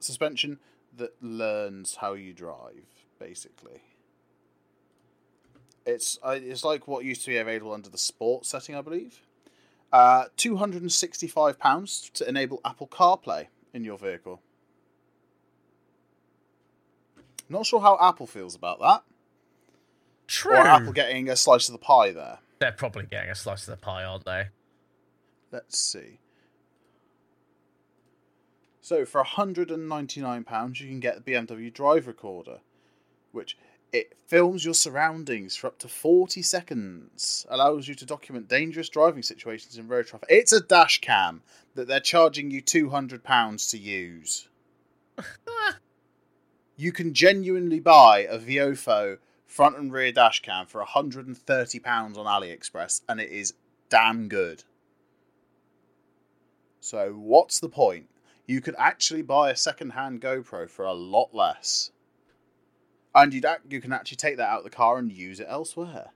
suspension 0.00 0.58
that 0.96 1.14
learns 1.20 1.96
how 1.96 2.14
you 2.14 2.32
drive, 2.32 2.86
basically. 3.18 3.82
It's 5.84 6.18
uh, 6.22 6.38
it's 6.40 6.64
like 6.64 6.88
what 6.88 7.04
used 7.04 7.22
to 7.22 7.30
be 7.30 7.36
available 7.36 7.72
under 7.72 7.90
the 7.90 7.98
sport 7.98 8.46
setting, 8.46 8.74
I 8.74 8.82
believe. 8.82 9.20
Uh, 9.92 10.24
two 10.36 10.56
hundred 10.56 10.82
and 10.82 10.92
sixty-five 10.92 11.58
pounds 11.58 12.10
to 12.14 12.28
enable 12.28 12.60
Apple 12.64 12.88
CarPlay 12.88 13.46
in 13.72 13.84
your 13.84 13.98
vehicle. 13.98 14.40
Not 17.48 17.66
sure 17.66 17.80
how 17.80 17.96
Apple 18.00 18.26
feels 18.26 18.54
about 18.54 18.80
that, 18.80 19.02
True. 20.26 20.52
or 20.52 20.56
Apple 20.56 20.92
getting 20.92 21.28
a 21.28 21.36
slice 21.36 21.68
of 21.68 21.72
the 21.72 21.78
pie 21.78 22.10
there. 22.10 22.38
They're 22.58 22.72
probably 22.72 23.06
getting 23.06 23.30
a 23.30 23.34
slice 23.34 23.68
of 23.68 23.78
the 23.78 23.82
pie, 23.82 24.04
aren't 24.04 24.24
they? 24.24 24.48
Let's 25.52 25.78
see. 25.78 26.18
So 28.80 29.04
for 29.04 29.22
hundred 29.22 29.70
and 29.70 29.88
ninety-nine 29.88 30.44
pounds, 30.44 30.80
you 30.80 30.88
can 30.88 31.00
get 31.00 31.24
the 31.24 31.32
BMW 31.32 31.72
Drive 31.72 32.06
Recorder, 32.06 32.60
which 33.32 33.56
it 33.92 34.16
films 34.26 34.64
your 34.64 34.74
surroundings 34.74 35.56
for 35.56 35.68
up 35.68 35.78
to 35.80 35.88
forty 35.88 36.42
seconds, 36.42 37.46
allows 37.48 37.88
you 37.88 37.94
to 37.96 38.06
document 38.06 38.48
dangerous 38.48 38.88
driving 38.88 39.22
situations 39.22 39.76
in 39.76 39.88
road 39.88 40.06
traffic. 40.06 40.28
It's 40.30 40.52
a 40.52 40.60
dash 40.60 41.00
cam 41.00 41.42
that 41.74 41.88
they're 41.88 42.00
charging 42.00 42.50
you 42.50 42.60
two 42.60 42.90
hundred 42.90 43.24
pounds 43.24 43.70
to 43.70 43.78
use. 43.78 44.48
you 46.76 46.92
can 46.92 47.14
genuinely 47.14 47.80
buy 47.80 48.20
a 48.20 48.38
Viofo 48.38 49.18
front 49.46 49.78
and 49.78 49.92
rear 49.92 50.12
dash 50.12 50.42
cam 50.42 50.66
for 50.66 50.82
hundred 50.82 51.26
and 51.26 51.36
thirty 51.36 51.78
pounds 51.78 52.18
on 52.18 52.26
AliExpress, 52.26 53.00
and 53.08 53.20
it 53.20 53.30
is 53.30 53.54
damn 53.88 54.28
good. 54.28 54.64
So 56.80 57.12
what's 57.12 57.58
the 57.58 57.68
point? 57.68 58.08
You 58.46 58.60
could 58.60 58.76
actually 58.78 59.22
buy 59.22 59.50
a 59.50 59.56
second-hand 59.56 60.20
GoPro 60.20 60.70
for 60.70 60.84
a 60.84 60.92
lot 60.92 61.34
less, 61.34 61.90
and 63.14 63.34
you'd 63.34 63.46
you 63.68 63.80
can 63.80 63.92
actually 63.92 64.18
take 64.18 64.36
that 64.36 64.48
out 64.48 64.58
of 64.58 64.64
the 64.64 64.70
car 64.70 64.98
and 64.98 65.10
use 65.10 65.40
it 65.40 65.48
elsewhere. 65.48 66.12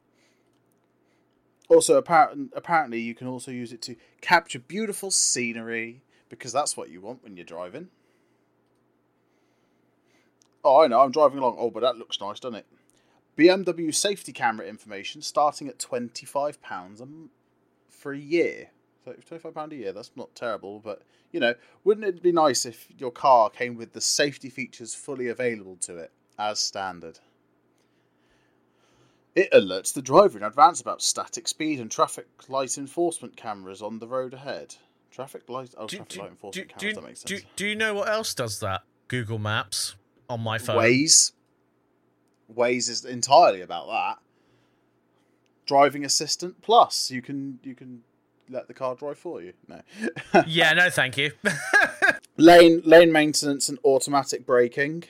Also, 1.69 1.97
apparent, 1.97 2.53
apparently, 2.55 3.01
you 3.01 3.15
can 3.15 3.27
also 3.27 3.51
use 3.51 3.73
it 3.73 3.81
to 3.83 3.97
capture 4.21 4.59
beautiful 4.59 5.11
scenery 5.11 6.03
because 6.29 6.53
that's 6.53 6.77
what 6.77 6.91
you 6.91 7.01
want 7.01 7.23
when 7.23 7.37
you're 7.37 7.45
driving. 7.45 7.89
Oh, 10.65 10.81
I 10.83 10.87
know, 10.89 11.01
I'm 11.01 11.11
driving 11.11 11.39
along. 11.39 11.57
Oh, 11.59 11.71
but 11.71 11.81
that 11.81 11.97
looks 11.97 12.21
nice, 12.21 12.41
doesn't 12.41 12.57
it? 12.59 12.67
BMW 13.39 13.95
safety 13.95 14.33
camera 14.33 14.67
information 14.67 15.23
starting 15.23 15.69
at 15.69 15.79
£25 15.79 17.01
a 17.01 17.03
m- 17.03 17.31
for 17.89 18.13
a 18.13 18.19
year. 18.19 18.69
So 19.05 19.13
£25 19.13 19.73
a 19.73 19.77
year, 19.77 19.93
that's 19.93 20.11
not 20.17 20.35
terrible, 20.35 20.79
but 20.81 21.03
you 21.33 21.41
know, 21.41 21.55
wouldn't 21.85 22.07
it 22.07 22.23
be 22.23 22.33
nice 22.33 22.67
if 22.67 22.87
your 22.99 23.11
car 23.13 23.49
came 23.49 23.77
with 23.77 23.93
the 23.93 24.01
safety 24.01 24.51
features 24.51 24.95
fully 24.95 25.29
available 25.29 25.77
to 25.83 25.97
it 25.97 26.11
as 26.39 26.59
standard? 26.59 27.19
It 29.35 29.51
alerts 29.53 29.95
the 29.95 30.03
driver 30.03 30.37
in 30.37 30.45
advance 30.45 30.81
about 30.81 31.01
static 31.01 31.47
speed 31.47 31.79
and 31.81 31.91
traffic 31.91 32.27
light 32.49 32.77
enforcement 32.77 33.37
cameras 33.37 33.81
on 33.81 34.01
the 34.01 34.09
road 34.09 34.35
ahead. 34.35 34.75
Traffic 35.11 35.49
light, 35.49 35.73
oh, 35.79 35.87
Do, 35.87 35.97
traffic 35.99 36.13
do, 36.13 36.21
light 36.21 36.31
enforcement 36.31 36.69
do, 36.69 36.75
cameras. 36.75 36.95
that 36.97 37.05
makes 37.05 37.23
do, 37.23 37.39
do 37.57 37.67
you 37.67 37.77
know 37.77 37.95
what 37.95 38.09
else 38.09 38.35
does 38.35 38.61
that? 38.61 38.83
Google 39.09 39.39
Maps 39.39 39.95
on 40.31 40.41
my 40.41 40.59
phone. 40.59 40.77
Waze. 40.77 41.33
Waze 42.55 42.89
is 42.89 43.05
entirely 43.05 43.61
about 43.61 43.89
that. 43.89 44.19
Driving 45.67 46.05
assistant 46.05 46.63
plus, 46.63 47.11
you 47.11 47.21
can 47.21 47.59
you 47.63 47.75
can 47.75 48.03
let 48.49 48.67
the 48.69 48.75
car 48.75 48.95
drive 48.95 49.19
for 49.19 49.43
you. 49.43 49.53
No. 49.69 49.83
Yeah, 50.47 50.73
no, 50.73 50.89
thank 50.91 51.17
you. 51.17 51.33
lane 52.37 52.83
lane 52.85 53.13
maintenance 53.13 53.69
and 53.69 53.79
automatic 53.85 54.47
braking. 54.47 55.05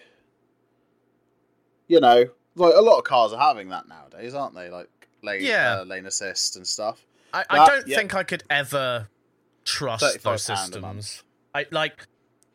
You 1.86 2.00
know, 2.00 2.26
like 2.54 2.74
a 2.74 2.80
lot 2.80 2.98
of 2.98 3.04
cars 3.04 3.32
are 3.32 3.40
having 3.40 3.68
that 3.68 3.88
nowadays, 3.88 4.34
aren't 4.34 4.54
they? 4.54 4.68
Like 4.70 4.88
lane 5.22 5.42
Yeah. 5.42 5.80
uh, 5.80 5.84
lane 5.84 6.06
assist 6.06 6.56
and 6.56 6.66
stuff. 6.66 7.06
I, 7.32 7.44
I 7.48 7.66
don't 7.66 7.86
yeah. 7.86 7.96
think 7.96 8.14
I 8.14 8.22
could 8.22 8.42
ever 8.50 9.08
trust 9.64 10.22
those 10.22 10.42
systems. 10.42 11.22
I 11.54 11.66
like 11.70 12.06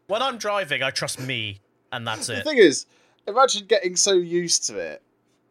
when 0.07 0.21
I'm 0.21 0.37
driving, 0.37 0.83
I 0.83 0.91
trust 0.91 1.19
me, 1.19 1.59
and 1.91 2.05
that's 2.07 2.29
it. 2.29 2.37
The 2.37 2.43
thing 2.43 2.57
is, 2.57 2.85
imagine 3.27 3.65
getting 3.67 3.95
so 3.95 4.13
used 4.13 4.65
to 4.67 4.77
it, 4.77 5.01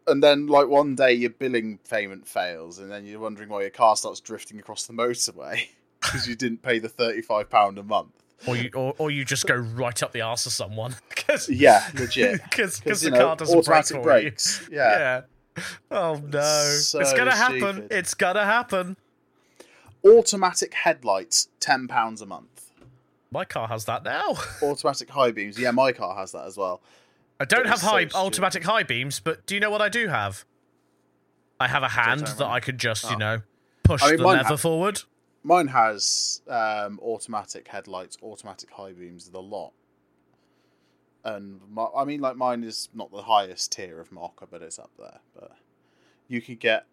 and 0.07 0.23
then 0.23 0.47
like 0.47 0.69
one 0.69 0.95
day 0.95 1.13
your 1.13 1.31
billing 1.31 1.79
payment 1.89 2.27
fails, 2.27 2.79
and 2.79 2.91
then 2.91 3.05
you're 3.07 3.21
wondering 3.21 3.49
why 3.49 3.63
your 3.63 3.71
car 3.71 3.97
starts 3.97 4.21
drifting 4.21 4.59
across 4.59 4.87
the 4.87 4.93
motorway 4.93 5.69
because 6.01 6.29
you 6.29 6.35
didn't 6.35 6.63
pay 6.63 6.79
the 6.79 6.89
thirty-five 6.89 7.51
pound 7.51 7.79
a 7.79 7.83
month. 7.83 8.13
Or 8.47 8.57
you, 8.57 8.69
or, 8.75 8.95
or 8.99 9.11
you 9.11 9.25
just 9.25 9.47
go 9.47 9.55
right 9.55 10.03
up 10.03 10.13
the 10.13 10.21
arse 10.21 10.45
of 10.45 10.53
someone 10.53 10.95
because 11.09 11.49
Yeah, 11.49 11.89
legit. 11.95 12.43
because 12.43 12.81
the 12.81 13.11
know, 13.11 13.19
car 13.19 13.37
doesn't 13.37 13.57
automatic 13.59 13.97
for 13.97 14.03
brakes. 14.03 14.69
Yeah. 14.71 15.23
Yeah. 15.57 15.63
Oh 15.91 16.21
no! 16.27 16.41
So 16.81 17.01
it's 17.01 17.13
gonna 17.13 17.35
happen. 17.35 17.59
stupid. 17.61 17.93
It's 17.93 18.15
gonna 18.15 18.45
happen. 18.45 18.97
Automatic 20.05 20.75
headlights, 20.75 21.49
ten 21.61 21.89
pounds 21.89 22.21
a 22.21 22.27
month. 22.27 22.54
My 23.35 23.45
car 23.45 23.67
has 23.69 23.85
that 23.87 24.05
now. 24.05 24.37
Automatic 24.63 25.11
high 25.11 25.33
beams. 25.33 25.59
Yeah, 25.59 25.73
my 25.73 25.91
car 25.93 26.15
has 26.17 26.31
that 26.33 26.47
as 26.47 26.57
well. 26.57 26.81
I 27.41 27.45
don't 27.45 27.67
have 27.67 27.75
is 27.77 27.81
so 27.81 27.89
high 27.89 28.03
stupid. 28.07 28.17
automatic 28.17 28.63
high 28.65 28.85
beams, 28.85 29.19
but 29.19 29.45
do 29.45 29.55
you 29.55 29.61
know 29.61 29.71
what 29.71 29.83
I 29.83 29.89
do 29.89 30.07
have? 30.07 30.45
I 31.59 31.67
have 31.67 31.83
a 31.83 31.89
hand 31.89 32.27
that. 32.29 32.47
I 32.47 32.61
could 32.61 32.79
just, 32.79 33.03
you 33.05 33.17
Oh. 33.17 33.19
know, 33.19 33.43
push 33.83 34.03
I 34.05 34.11
mean, 34.11 34.17
the 34.19 34.23
mine 34.23 34.37
lever 34.37 34.49
ha- 34.51 34.57
forward. 34.57 35.03
Mine 35.43 35.67
has 35.69 36.43
um, 36.49 37.01
automatic 37.03 37.67
headlights, 37.69 38.17
automatic 38.23 38.71
high 38.71 38.93
beams, 38.93 39.29
the 39.31 39.43
lot. 39.43 39.73
And 41.25 41.61
my, 41.71 41.87
I 41.97 42.05
mean, 42.05 42.21
like 42.21 42.37
mine 42.37 42.63
is 42.65 42.89
not 42.95 43.11
the 43.11 43.23
highest 43.23 43.73
tier 43.73 44.01
of 44.01 44.13
marker, 44.13 44.47
but 44.51 44.63
it's 44.63 44.79
up 44.79 44.91
there. 44.99 45.19
But 45.35 45.53
you 46.29 46.41
could 46.41 46.61
get. 46.61 46.87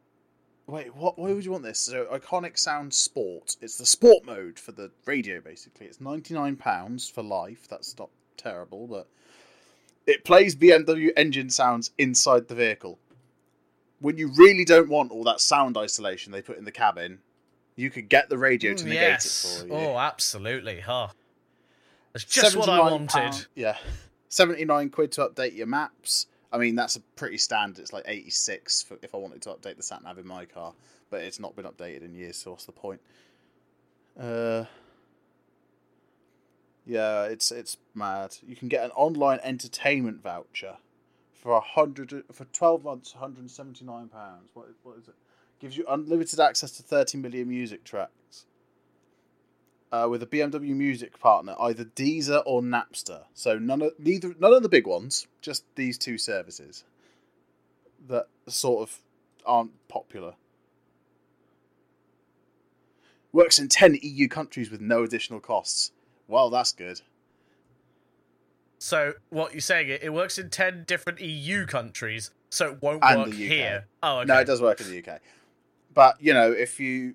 Wait, 0.68 0.96
what? 0.96 1.18
Why 1.18 1.34
would 1.34 1.44
you 1.44 1.52
want 1.52 1.64
this? 1.64 1.80
So, 1.80 2.06
Iconic 2.06 2.58
Sound 2.58 2.94
Sport. 2.94 3.58
It's 3.62 3.78
the 3.78 3.86
sport 3.86 4.26
mode 4.26 4.58
for 4.58 4.72
the 4.72 4.92
radio. 5.06 5.42
Basically, 5.42 5.88
it's 5.88 6.00
ninety 6.00 6.34
nine 6.34 6.56
pounds 6.56 7.10
for 7.10 7.24
life. 7.24 7.68
That's 7.70 7.98
not 7.98 8.10
terrible, 8.38 8.88
but 8.88 9.08
it 10.08 10.24
plays 10.24 10.56
BMW 10.56 11.12
engine 11.18 11.50
sounds 11.50 11.92
inside 11.98 12.48
the 12.48 12.56
vehicle. 12.56 13.00
When 14.00 14.18
you 14.18 14.32
really 14.36 14.66
don't 14.66 14.90
want 14.90 15.12
all 15.12 15.24
that 15.26 15.40
sound 15.40 15.78
isolation 15.78 16.32
they 16.32 16.42
put 16.42 16.58
in 16.58 16.66
the 16.66 16.72
cabin, 16.72 17.20
you 17.76 17.90
could 17.90 18.10
get 18.10 18.30
the 18.30 18.38
radio 18.38 18.74
mm, 18.74 18.78
to 18.78 18.84
negate 18.86 19.02
yes. 19.02 19.26
it 19.44 19.62
for 19.62 19.68
you. 19.68 19.74
Oh, 19.74 19.98
absolutely. 19.98 20.80
Huh. 20.80 21.10
That's 22.14 22.26
just 22.26 22.56
what 22.56 22.70
I 22.70 22.80
wanted. 22.80 23.10
pound- 23.10 23.48
yeah. 23.56 23.78
79 24.30 24.90
quid 24.90 25.12
to 25.14 25.28
update 25.28 25.56
your 25.56 25.68
maps. 25.68 26.28
I 26.52 26.58
mean, 26.58 26.76
that's 26.76 26.96
a 26.96 27.00
pretty 27.16 27.38
standard. 27.38 27.82
It's 27.82 27.94
like 27.94 28.04
86 28.08 28.84
for 28.84 28.98
if 29.02 29.16
I 29.16 29.18
wanted 29.18 29.42
to 29.44 29.50
update 29.50 29.78
the 29.78 29.84
sat 29.84 30.04
nav 30.04 30.18
in 30.18 30.28
my 30.28 30.46
car, 30.46 30.74
but 31.10 31.22
it's 31.22 31.40
not 31.40 31.56
been 31.56 31.66
updated 31.66 32.04
in 32.04 32.14
years, 32.14 32.38
so 32.38 32.52
what's 32.52 32.66
the 32.66 32.72
point? 32.72 33.02
Uh, 34.20 34.66
yeah, 36.86 37.24
it's 37.24 37.52
it's 37.52 37.78
mad. 37.96 38.36
You 38.46 38.56
can 38.56 38.68
get 38.68 38.84
an 38.84 38.92
online 38.92 39.40
entertainment 39.44 40.22
voucher 40.22 40.78
for 41.34 41.54
a 41.54 41.62
hundred 41.62 42.24
for 42.32 42.46
12 42.46 42.84
months, 42.84 43.14
179 43.14 44.10
pounds. 44.10 44.50
What 44.54 44.68
what 44.84 44.98
is 44.98 45.08
it? 45.08 45.16
Gives 45.60 45.78
you 45.78 45.86
unlimited 45.88 46.40
access 46.40 46.72
to 46.72 46.84
30 46.84 47.20
million 47.20 47.48
music 47.48 47.84
tracks 47.84 48.12
uh, 49.92 50.08
with 50.10 50.24
a 50.24 50.26
BMW 50.26 50.76
Music 50.76 51.20
partner, 51.20 51.56
either 51.60 51.84
Deezer 51.86 52.42
or 52.46 52.62
Napster. 52.62 53.24
So 53.34 53.58
none 53.60 53.82
of 53.82 53.94
neither 54.00 54.36
none 54.40 54.54
of 54.54 54.64
the 54.64 54.70
big 54.70 54.88
ones, 54.88 55.28
just 55.42 55.64
these 55.76 55.98
two 55.98 56.18
services 56.18 56.84
that 58.08 58.28
sort 58.48 58.82
of 58.90 59.00
aren't 59.46 59.72
popular. 59.88 60.36
Works 63.34 63.60
in 63.60 63.70
10 63.70 63.98
EU 64.02 64.28
countries 64.28 64.70
with 64.70 64.82
no 64.82 65.04
additional 65.04 65.40
costs. 65.40 65.92
Well, 66.28 66.50
that's 66.50 66.74
good. 66.74 67.02
So 68.78 69.14
what 69.30 69.54
you're 69.54 69.62
saying? 69.62 69.90
It, 69.90 70.02
it 70.04 70.10
works 70.12 70.40
in 70.40 70.50
ten 70.50 70.86
different 70.88 71.22
EU 71.22 71.66
countries, 71.68 72.32
so 72.50 72.72
it 72.72 72.82
won't 72.82 73.04
And 73.04 73.20
work 73.20 73.30
the 73.30 73.36
UK. 73.36 73.52
here. 73.52 73.86
Oh, 74.02 74.20
okay. 74.20 74.26
No, 74.28 74.40
it 74.40 74.46
does 74.46 74.60
work 74.60 74.82
in 74.82 74.90
the 74.90 74.98
UK. 74.98 75.20
But, 75.94 76.20
you 76.20 76.34
know, 76.34 76.52
if 76.52 76.80
you 76.80 77.14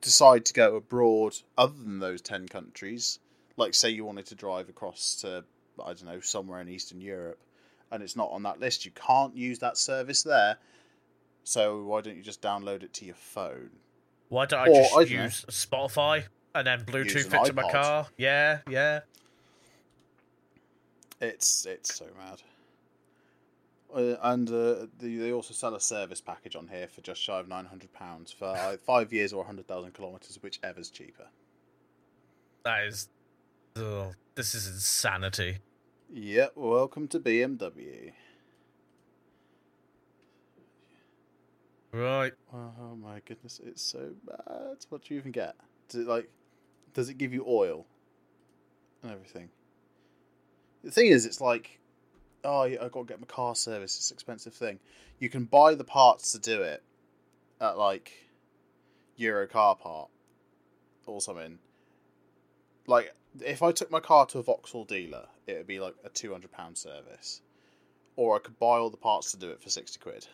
decide 0.00 0.44
to 0.46 0.52
go 0.54 0.76
abroad 0.76 1.36
other 1.58 1.74
than 1.74 1.98
those 1.98 2.20
10 2.20 2.48
countries, 2.48 3.18
like 3.56 3.74
say 3.74 3.90
you 3.90 4.04
wanted 4.04 4.26
to 4.26 4.34
drive 4.34 4.68
across 4.68 5.16
to, 5.16 5.44
I 5.82 5.88
don't 5.88 6.04
know, 6.04 6.20
somewhere 6.20 6.60
in 6.60 6.68
Eastern 6.68 7.00
Europe, 7.00 7.40
and 7.90 8.02
it's 8.02 8.16
not 8.16 8.30
on 8.30 8.42
that 8.44 8.60
list, 8.60 8.84
you 8.84 8.90
can't 8.92 9.36
use 9.36 9.58
that 9.58 9.76
service 9.76 10.22
there. 10.22 10.56
So 11.44 11.82
why 11.82 12.00
don't 12.00 12.16
you 12.16 12.22
just 12.22 12.40
download 12.40 12.82
it 12.82 12.92
to 12.94 13.04
your 13.04 13.16
phone? 13.16 13.70
Why 14.28 14.46
don't 14.46 14.60
I 14.60 14.68
Or, 14.68 14.74
just 14.82 14.94
I 14.94 15.04
don't 15.04 15.12
know. 15.12 15.22
use 15.24 15.44
Spotify 15.50 16.24
and 16.54 16.66
then 16.66 16.84
Bluetooth 16.84 17.34
it 17.34 17.44
to 17.46 17.52
my 17.52 17.70
car? 17.70 18.06
Yeah, 18.16 18.60
yeah. 18.68 19.00
It's 21.20 21.66
it's 21.66 21.94
so 21.94 22.06
mad. 22.18 22.42
Uh, 23.94 24.16
and 24.22 24.48
uh, 24.48 24.86
the, 24.98 25.16
they 25.18 25.32
also 25.32 25.52
sell 25.52 25.74
a 25.74 25.80
service 25.80 26.20
package 26.20 26.56
on 26.56 26.68
here 26.68 26.88
for 26.88 27.02
just 27.02 27.20
shy 27.20 27.38
of 27.38 27.48
nine 27.48 27.66
hundred 27.66 27.92
pounds 27.92 28.32
for 28.32 28.46
uh, 28.46 28.76
five 28.86 29.12
years 29.12 29.32
or 29.32 29.44
hundred 29.44 29.68
thousand 29.68 29.92
kilometers, 29.92 30.38
whichever's 30.42 30.90
cheaper. 30.90 31.26
That 32.64 32.86
is. 32.86 33.08
Ugh, 33.76 34.14
this 34.34 34.54
is 34.54 34.66
insanity. 34.66 35.58
Yep, 36.12 36.52
welcome 36.56 37.08
to 37.08 37.20
BMW. 37.20 38.12
Right. 41.92 42.32
Oh 42.54 42.96
my 42.96 43.20
goodness, 43.26 43.60
it's 43.64 43.82
so 43.82 44.12
bad. 44.26 44.76
What 44.88 45.04
do 45.04 45.14
you 45.14 45.20
even 45.20 45.32
get? 45.32 45.54
Does 45.88 46.00
it 46.00 46.06
like? 46.06 46.30
Does 46.94 47.10
it 47.10 47.18
give 47.18 47.34
you 47.34 47.44
oil 47.46 47.86
and 49.02 49.12
everything? 49.12 49.50
The 50.82 50.90
thing 50.90 51.06
is, 51.06 51.26
it's 51.26 51.40
like, 51.40 51.78
oh, 52.44 52.64
yeah, 52.64 52.78
I've 52.82 52.92
got 52.92 53.00
to 53.00 53.06
get 53.06 53.20
my 53.20 53.26
car 53.26 53.54
service. 53.54 53.96
It's 53.96 54.10
an 54.10 54.14
expensive 54.16 54.54
thing. 54.54 54.78
You 55.18 55.28
can 55.28 55.44
buy 55.44 55.74
the 55.74 55.84
parts 55.84 56.32
to 56.32 56.38
do 56.38 56.62
it 56.62 56.82
at 57.60 57.78
like 57.78 58.12
Euro 59.16 59.46
Car 59.46 59.76
Part 59.76 60.08
or 61.06 61.20
something. 61.20 61.58
Like, 62.86 63.14
if 63.40 63.62
I 63.62 63.70
took 63.72 63.90
my 63.90 64.00
car 64.00 64.26
to 64.26 64.38
a 64.38 64.42
Vauxhall 64.42 64.84
dealer, 64.84 65.26
it 65.46 65.56
would 65.56 65.66
be 65.66 65.78
like 65.80 65.94
a 66.04 66.08
two 66.08 66.32
hundred 66.32 66.50
pound 66.52 66.76
service, 66.76 67.40
or 68.16 68.36
I 68.36 68.38
could 68.40 68.58
buy 68.58 68.78
all 68.78 68.90
the 68.90 68.96
parts 68.96 69.30
to 69.32 69.36
do 69.38 69.50
it 69.50 69.62
for 69.62 69.70
sixty 69.70 69.98
quid 70.00 70.26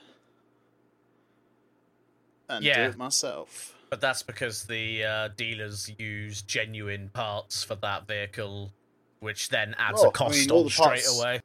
and 2.48 2.62
do 2.62 2.68
Yeah. 2.68 2.88
it 2.88 2.96
myself. 2.96 3.74
But 3.90 4.00
that's 4.00 4.22
because 4.22 4.64
the 4.64 5.04
uh, 5.04 5.28
dealers 5.36 5.90
use 5.98 6.42
genuine 6.42 7.10
parts 7.12 7.62
for 7.64 7.74
that 7.76 8.06
vehicle, 8.06 8.72
which 9.20 9.48
then 9.48 9.74
adds 9.78 10.00
Oh, 10.02 10.06
a 10.06 10.08
I 10.08 10.12
cost 10.12 10.38
mean, 10.38 10.50
all 10.50 10.58
on 10.60 10.64
the 10.64 10.70
straight 10.70 10.86
parts- 10.86 11.18
away. 11.18 11.40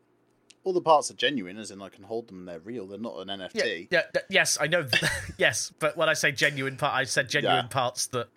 All 0.66 0.72
the 0.74 0.82
parts 0.82 1.12
are 1.12 1.16
genuine, 1.16 1.58
as 1.58 1.72
in 1.72 1.82
I 1.82 1.90
can 1.90 2.04
hold 2.06 2.30
them 2.30 2.40
and 2.40 2.48
they're 2.48 2.60
real. 2.60 2.86
They're 2.88 2.98
not 3.00 3.18
an 3.18 3.28
NFT. 3.28 3.88
yeah, 3.92 4.04
th- 4.14 4.26
yes, 4.30 4.58
I 4.62 4.68
know. 4.68 4.88
yes, 5.38 5.74
but 5.80 5.98
when 5.98 6.08
I 6.08 6.14
say 6.14 6.32
genuine 6.32 6.78
part, 6.78 6.94
I 6.94 7.04
said 7.04 7.28
genuine 7.30 7.66
Yeah. 7.66 7.68
parts 7.68 8.08
that 8.08 8.28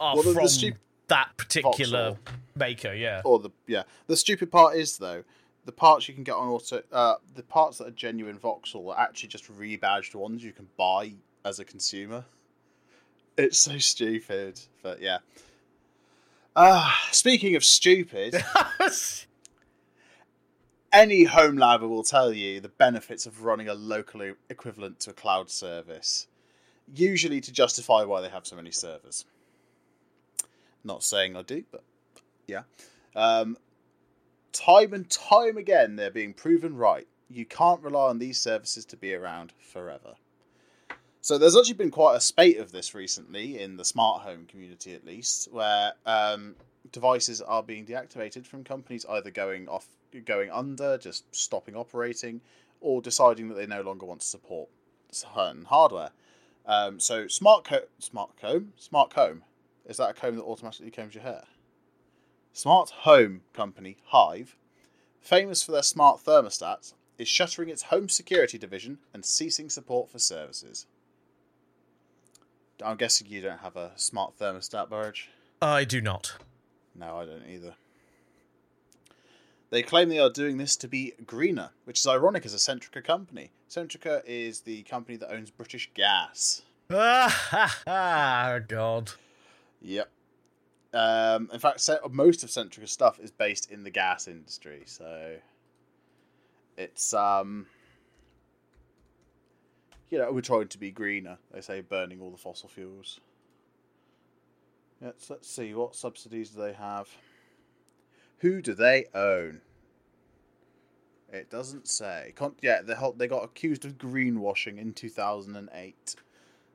are 0.00 0.14
Well, 0.16 0.22
from 0.34 0.34
that 1.08 1.36
particular 1.36 2.10
Vauxhall. 2.10 2.18
maker. 2.54 2.94
Yeah. 2.94 3.22
Or 3.24 3.38
the 3.40 3.50
yeah. 3.66 3.82
The 4.06 4.16
stupid 4.16 4.52
part 4.52 4.76
is 4.76 4.98
though, 4.98 5.24
the 5.64 5.72
parts 5.72 6.08
you 6.08 6.14
can 6.14 6.22
get 6.22 6.34
on 6.34 6.48
auto, 6.48 6.82
uh, 6.92 7.16
the 7.34 7.42
parts 7.42 7.78
that 7.78 7.88
are 7.88 7.92
genuine 7.92 8.38
Vauxhall 8.38 8.90
are 8.92 8.98
actually 9.00 9.28
just 9.28 9.52
rebadged 9.52 10.14
ones 10.14 10.42
you 10.44 10.52
can 10.52 10.68
buy 10.76 11.12
as 11.44 11.58
a 11.58 11.64
consumer. 11.64 12.24
It's 13.36 13.58
so 13.58 13.78
stupid, 13.78 14.60
but 14.82 15.00
yeah. 15.02 15.18
Ah, 16.54 17.08
speaking 17.10 17.56
of 17.56 17.64
stupid, 17.64 18.34
any 20.92 21.24
home 21.24 21.56
labber 21.56 21.88
will 21.88 22.02
tell 22.02 22.32
you 22.32 22.60
the 22.60 22.68
benefits 22.68 23.26
of 23.26 23.44
running 23.44 23.68
a 23.68 23.74
local 23.74 24.34
equivalent 24.50 25.00
to 25.00 25.10
a 25.10 25.14
cloud 25.14 25.50
service, 25.50 26.26
usually 26.94 27.40
to 27.40 27.52
justify 27.52 28.02
why 28.04 28.20
they 28.20 28.28
have 28.28 28.46
so 28.46 28.56
many 28.56 28.70
servers. 28.70 29.24
Not 30.84 31.02
saying 31.02 31.36
I 31.36 31.42
do, 31.42 31.64
but 31.70 31.84
yeah. 32.46 32.62
Um, 33.14 33.56
time 34.52 34.92
and 34.92 35.08
time 35.08 35.56
again, 35.56 35.96
they're 35.96 36.10
being 36.10 36.34
proven 36.34 36.76
right. 36.76 37.06
You 37.30 37.46
can't 37.46 37.82
rely 37.82 38.08
on 38.08 38.18
these 38.18 38.38
services 38.38 38.84
to 38.86 38.96
be 38.96 39.14
around 39.14 39.52
forever. 39.58 40.14
So 41.22 41.38
there's 41.38 41.56
actually 41.56 41.74
been 41.74 41.92
quite 41.92 42.16
a 42.16 42.20
spate 42.20 42.58
of 42.58 42.72
this 42.72 42.94
recently 42.94 43.60
in 43.60 43.76
the 43.76 43.84
smart 43.84 44.22
home 44.22 44.44
community, 44.46 44.92
at 44.92 45.06
least, 45.06 45.48
where 45.52 45.92
um, 46.04 46.56
devices 46.90 47.40
are 47.40 47.62
being 47.62 47.86
deactivated 47.86 48.44
from 48.44 48.64
companies 48.64 49.06
either 49.08 49.30
going 49.30 49.68
off, 49.68 49.86
going 50.20 50.50
under, 50.50 50.98
just 50.98 51.34
stopping 51.34 51.74
operating, 51.74 52.40
or 52.80 53.00
deciding 53.00 53.48
that 53.48 53.54
they 53.54 53.66
no 53.66 53.80
longer 53.80 54.06
want 54.06 54.20
to 54.20 54.26
support 54.26 54.68
certain 55.10 55.64
hardware. 55.64 56.10
Um, 56.66 57.00
so 57.00 57.26
smart 57.26 57.64
co- 57.64 57.86
smart 57.98 58.36
comb, 58.40 58.72
smart 58.76 59.10
comb, 59.10 59.44
is 59.86 59.96
that 59.96 60.10
a 60.10 60.14
comb 60.14 60.36
that 60.36 60.44
automatically 60.44 60.90
combs 60.90 61.14
your 61.14 61.24
hair? 61.24 61.44
Smart 62.52 62.90
home 62.90 63.42
company 63.52 63.96
Hive, 64.06 64.56
famous 65.20 65.62
for 65.62 65.72
their 65.72 65.82
smart 65.82 66.20
thermostats, 66.24 66.94
is 67.18 67.28
shuttering 67.28 67.68
its 67.68 67.84
home 67.84 68.08
security 68.08 68.58
division 68.58 68.98
and 69.14 69.24
ceasing 69.24 69.70
support 69.70 70.10
for 70.10 70.18
services. 70.18 70.86
I'm 72.84 72.96
guessing 72.96 73.28
you 73.28 73.40
don't 73.40 73.60
have 73.60 73.76
a 73.76 73.92
smart 73.96 74.38
thermostat, 74.38 74.88
Burge. 74.88 75.30
I 75.60 75.84
do 75.84 76.00
not. 76.00 76.36
No, 76.94 77.18
I 77.18 77.24
don't 77.24 77.48
either. 77.48 77.74
They 79.72 79.82
claim 79.82 80.10
they 80.10 80.18
are 80.18 80.28
doing 80.28 80.58
this 80.58 80.76
to 80.76 80.86
be 80.86 81.14
greener, 81.24 81.70
which 81.84 81.98
is 81.98 82.06
ironic 82.06 82.44
as 82.44 82.52
a 82.52 82.58
Centrica 82.58 83.02
company. 83.02 83.52
Centrica 83.70 84.20
is 84.26 84.60
the 84.60 84.82
company 84.82 85.16
that 85.16 85.32
owns 85.32 85.50
British 85.50 85.90
Gas. 85.94 86.60
Ah, 86.90 88.60
God. 88.68 89.12
Yep. 89.80 90.10
Um, 90.92 91.48
in 91.54 91.58
fact, 91.58 91.88
most 92.10 92.44
of 92.44 92.50
Centrica's 92.50 92.92
stuff 92.92 93.18
is 93.18 93.30
based 93.30 93.70
in 93.70 93.82
the 93.82 93.88
gas 93.88 94.28
industry, 94.28 94.82
so 94.84 95.36
it's 96.76 97.14
um, 97.14 97.64
you 100.10 100.18
know, 100.18 100.30
we're 100.32 100.42
trying 100.42 100.68
to 100.68 100.78
be 100.78 100.90
greener. 100.90 101.38
They 101.50 101.62
say 101.62 101.80
burning 101.80 102.20
all 102.20 102.30
the 102.30 102.36
fossil 102.36 102.68
fuels. 102.68 103.20
Let's 105.00 105.30
let's 105.30 105.48
see 105.48 105.72
what 105.72 105.96
subsidies 105.96 106.50
do 106.50 106.60
they 106.60 106.74
have. 106.74 107.08
Who 108.42 108.60
do 108.60 108.74
they 108.74 109.06
own? 109.14 109.60
It 111.32 111.48
doesn't 111.48 111.86
say. 111.86 112.32
Con- 112.34 112.56
yeah, 112.60 112.82
they 112.82 112.94
they 113.16 113.28
got 113.28 113.44
accused 113.44 113.84
of 113.84 113.98
greenwashing 113.98 114.78
in 114.78 114.92
two 114.94 115.08
thousand 115.08 115.54
and 115.54 115.68
eight. 115.72 116.16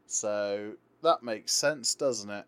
So 0.05 0.75
that 1.03 1.23
makes 1.23 1.51
sense, 1.51 1.93
doesn't 1.93 2.29
it? 2.29 2.45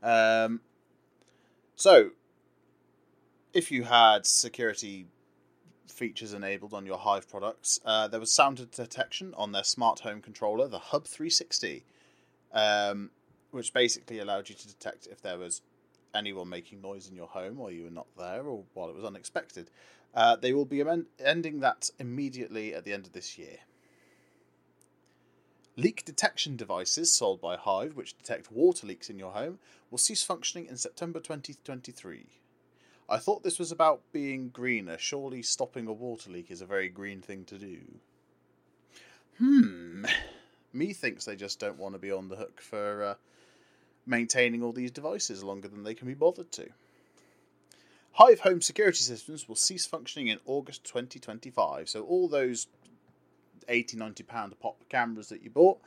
Um, 0.00 0.60
so, 1.74 2.10
if 3.52 3.72
you 3.72 3.82
had 3.82 4.24
security 4.24 5.06
features 5.88 6.32
enabled 6.32 6.74
on 6.74 6.86
your 6.86 6.98
Hive 6.98 7.28
products, 7.28 7.80
uh, 7.84 8.06
there 8.06 8.20
was 8.20 8.30
sound 8.30 8.70
detection 8.70 9.34
on 9.36 9.50
their 9.50 9.64
smart 9.64 9.98
home 9.98 10.22
controller, 10.22 10.68
the 10.68 10.78
Hub 10.78 11.08
360, 11.08 11.84
um, 12.52 13.10
which 13.50 13.72
basically 13.72 14.20
allowed 14.20 14.48
you 14.48 14.54
to 14.54 14.68
detect 14.68 15.08
if 15.08 15.20
there 15.20 15.36
was 15.36 15.60
anyone 16.18 16.48
making 16.48 16.80
noise 16.80 17.08
in 17.08 17.16
your 17.16 17.28
home 17.28 17.56
while 17.56 17.70
you 17.70 17.84
were 17.84 17.90
not 17.90 18.06
there 18.18 18.42
or 18.42 18.64
while 18.74 18.90
it 18.90 18.96
was 18.96 19.04
unexpected. 19.04 19.70
Uh, 20.14 20.36
they 20.36 20.52
will 20.52 20.64
be 20.64 20.80
amen- 20.80 21.06
ending 21.24 21.60
that 21.60 21.90
immediately 21.98 22.74
at 22.74 22.84
the 22.84 22.92
end 22.92 23.06
of 23.06 23.12
this 23.12 23.38
year. 23.38 23.58
Leak 25.76 26.04
detection 26.04 26.56
devices 26.56 27.12
sold 27.12 27.40
by 27.40 27.56
Hive, 27.56 27.94
which 27.94 28.18
detect 28.18 28.50
water 28.50 28.84
leaks 28.86 29.08
in 29.08 29.18
your 29.18 29.32
home, 29.32 29.60
will 29.90 29.98
cease 29.98 30.24
functioning 30.24 30.66
in 30.66 30.76
September 30.76 31.20
2023. 31.20 32.26
I 33.08 33.18
thought 33.18 33.44
this 33.44 33.60
was 33.60 33.70
about 33.70 34.02
being 34.12 34.48
greener. 34.48 34.98
Surely 34.98 35.40
stopping 35.40 35.86
a 35.86 35.92
water 35.92 36.30
leak 36.30 36.50
is 36.50 36.60
a 36.60 36.66
very 36.66 36.88
green 36.88 37.22
thing 37.22 37.44
to 37.44 37.58
do. 37.58 37.78
Hmm. 39.38 40.04
Me 40.72 40.92
thinks 40.92 41.24
they 41.24 41.36
just 41.36 41.60
don't 41.60 41.78
want 41.78 41.94
to 41.94 41.98
be 41.98 42.10
on 42.10 42.28
the 42.28 42.36
hook 42.36 42.60
for 42.60 43.02
uh, 43.02 43.14
maintaining 44.08 44.62
all 44.62 44.72
these 44.72 44.90
devices 44.90 45.44
longer 45.44 45.68
than 45.68 45.84
they 45.84 45.94
can 45.94 46.08
be 46.08 46.14
bothered 46.14 46.50
to. 46.52 46.68
Hive 48.12 48.40
Home 48.40 48.60
security 48.60 48.98
systems 48.98 49.48
will 49.48 49.56
cease 49.56 49.86
functioning 49.86 50.28
in 50.28 50.38
August 50.44 50.84
2025, 50.84 51.88
so 51.88 52.02
all 52.02 52.28
those 52.28 52.66
80 53.68 53.98
90 53.98 54.22
pound 54.24 54.58
pop 54.60 54.76
cameras 54.88 55.28
that 55.28 55.42
you 55.42 55.50
bought 55.50 55.78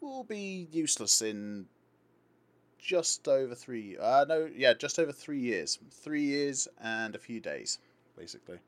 will 0.00 0.24
be 0.24 0.68
useless 0.70 1.22
in 1.22 1.66
just 2.78 3.28
over 3.28 3.54
three 3.54 3.96
uh 3.98 4.24
no 4.28 4.48
yeah 4.54 4.74
just 4.74 4.98
over 4.98 5.12
three 5.12 5.38
years 5.38 5.78
three 5.90 6.22
years 6.22 6.68
and 6.82 7.14
a 7.14 7.18
few 7.18 7.40
days 7.40 7.78
basically 8.16 8.58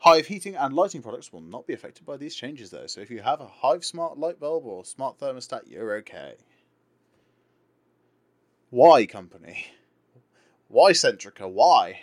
Hive 0.00 0.28
heating 0.28 0.54
and 0.54 0.74
lighting 0.74 1.02
products 1.02 1.32
will 1.32 1.40
not 1.40 1.66
be 1.66 1.74
affected 1.74 2.06
by 2.06 2.16
these 2.16 2.36
changes, 2.36 2.70
though. 2.70 2.86
So 2.86 3.00
if 3.00 3.10
you 3.10 3.20
have 3.20 3.40
a 3.40 3.48
Hive 3.48 3.84
smart 3.84 4.16
light 4.16 4.38
bulb 4.38 4.64
or 4.64 4.84
smart 4.84 5.18
thermostat, 5.18 5.68
you're 5.68 5.96
okay. 5.96 6.36
Why, 8.70 9.06
company? 9.06 9.66
Why, 10.68 10.92
Centrica? 10.92 11.50
Why? 11.50 12.00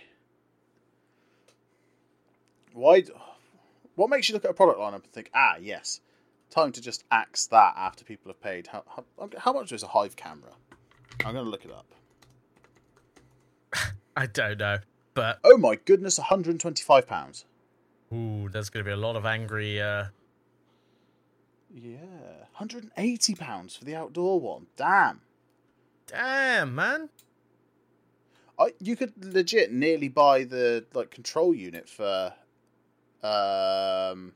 Why? 2.73 3.03
What 3.95 4.09
makes 4.09 4.27
you 4.27 4.33
look 4.33 4.45
at 4.45 4.51
a 4.51 4.55
product 4.55 4.79
lineup 4.79 4.95
and 5.03 5.11
think, 5.13 5.29
ah, 5.33 5.55
yes, 5.61 6.01
time 6.49 6.71
to 6.73 6.81
just 6.81 7.03
axe 7.11 7.45
that 7.47 7.73
after 7.77 8.03
people 8.03 8.29
have 8.31 8.41
paid? 8.41 8.67
How, 8.67 8.83
how, 8.95 9.29
how 9.37 9.53
much 9.53 9.71
is 9.71 9.83
a 9.83 9.87
Hive 9.87 10.15
camera? 10.15 10.51
I'm 11.23 11.33
going 11.33 11.45
to 11.45 11.51
look 11.51 11.65
it 11.65 11.71
up. 11.71 11.85
I 14.17 14.25
don't 14.25 14.57
know, 14.59 14.79
but 15.13 15.39
Oh 15.43 15.57
my 15.57 15.75
goodness, 15.75 16.17
125 16.17 17.07
pounds. 17.07 17.45
ooh, 18.13 18.49
there's 18.51 18.69
going 18.69 18.83
to 18.83 18.89
be 18.89 18.93
a 18.93 18.97
lot 18.97 19.15
of 19.15 19.25
angry. 19.25 19.79
Uh, 19.81 20.05
Yeah, 21.73 21.99
180 22.57 23.35
pounds 23.35 23.75
for 23.75 23.85
the 23.85 23.95
outdoor 23.95 24.39
one. 24.39 24.67
Damn. 24.75 25.21
Damn, 26.07 26.75
man. 26.75 27.09
I, 28.57 28.73
you 28.79 28.95
could 28.95 29.13
legit 29.33 29.71
nearly 29.71 30.07
buy 30.07 30.43
the 30.43 30.85
like 30.93 31.11
control 31.11 31.53
unit 31.53 31.89
for 31.89 32.33
um 33.23 34.33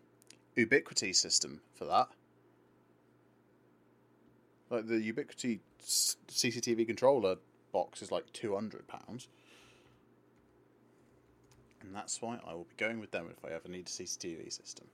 Ubiquiti 0.57 1.15
system 1.15 1.61
for 1.73 1.85
that. 1.85 2.09
Like 4.69 4.87
the 4.87 4.95
Ubiquiti 4.95 5.59
CCTV 5.81 6.85
controller 6.85 7.37
box 7.71 8.01
is 8.01 8.11
like 8.11 8.31
200 8.33 8.87
pounds. 8.87 9.27
And 11.81 11.95
that's 11.95 12.21
why 12.21 12.39
I 12.45 12.53
will 12.53 12.65
be 12.65 12.75
going 12.77 12.99
with 12.99 13.11
them 13.11 13.27
if 13.31 13.43
I 13.49 13.55
ever 13.55 13.69
need 13.69 13.87
a 13.87 13.89
CCTV 13.89 14.51
system. 14.51 14.87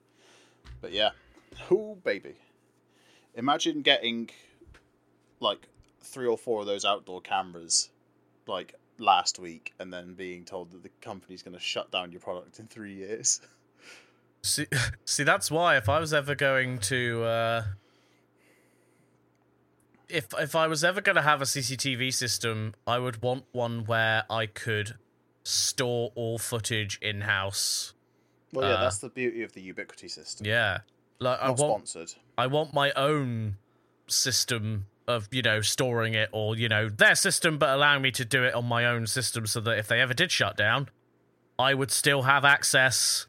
But 0.81 0.91
yeah. 0.91 1.11
Oh 1.71 1.95
baby. 2.03 2.35
Imagine 3.33 3.81
getting 3.81 4.29
like 5.39 5.67
three 6.05 6.27
or 6.27 6.37
four 6.37 6.61
of 6.61 6.67
those 6.67 6.85
outdoor 6.85 7.21
cameras 7.21 7.89
like 8.47 8.75
last 8.97 9.39
week 9.39 9.73
and 9.79 9.91
then 9.91 10.13
being 10.13 10.45
told 10.45 10.71
that 10.71 10.83
the 10.83 10.89
company's 11.01 11.43
going 11.43 11.53
to 11.55 11.59
shut 11.59 11.91
down 11.91 12.11
your 12.11 12.21
product 12.21 12.59
in 12.59 12.67
three 12.67 12.93
years. 12.93 13.41
See, 14.41 14.67
see, 15.05 15.23
that's 15.23 15.49
why 15.51 15.77
if 15.77 15.89
I 15.89 15.99
was 15.99 16.13
ever 16.13 16.35
going 16.35 16.77
to, 16.79 17.23
uh, 17.23 17.63
if 20.07 20.27
if 20.39 20.55
I 20.55 20.67
was 20.67 20.83
ever 20.83 21.01
going 21.01 21.15
to 21.15 21.21
have 21.21 21.41
a 21.41 21.45
CCTV 21.45 22.13
system, 22.13 22.73
I 22.85 22.99
would 22.99 23.21
want 23.21 23.45
one 23.51 23.85
where 23.85 24.23
I 24.29 24.45
could 24.45 24.95
store 25.43 26.11
all 26.15 26.37
footage 26.37 26.99
in 27.01 27.21
house. 27.21 27.93
Well, 28.53 28.67
yeah, 28.69 28.75
Uh, 28.75 28.81
that's 28.81 28.99
the 28.99 29.09
beauty 29.09 29.41
of 29.43 29.53
the 29.53 29.73
Ubiquiti 29.73 30.09
system. 30.09 30.45
Yeah, 30.45 30.79
like 31.19 31.39
I 31.41 31.47
Not 31.47 31.59
want, 31.59 31.87
sponsored. 31.87 32.17
I 32.37 32.47
want 32.47 32.73
my 32.73 32.91
own 32.93 33.57
system 34.07 34.85
of 35.07 35.27
you 35.31 35.41
know 35.41 35.61
storing 35.61 36.13
it, 36.13 36.29
or 36.31 36.55
you 36.55 36.67
know 36.67 36.89
their 36.89 37.15
system, 37.15 37.57
but 37.57 37.69
allowing 37.69 38.01
me 38.01 38.11
to 38.11 38.25
do 38.25 38.43
it 38.43 38.53
on 38.53 38.65
my 38.65 38.85
own 38.85 39.07
system, 39.07 39.45
so 39.45 39.59
that 39.61 39.77
if 39.77 39.87
they 39.87 40.01
ever 40.01 40.13
did 40.13 40.31
shut 40.31 40.57
down, 40.57 40.89
I 41.57 41.73
would 41.73 41.91
still 41.91 42.23
have 42.23 42.45
access 42.45 43.27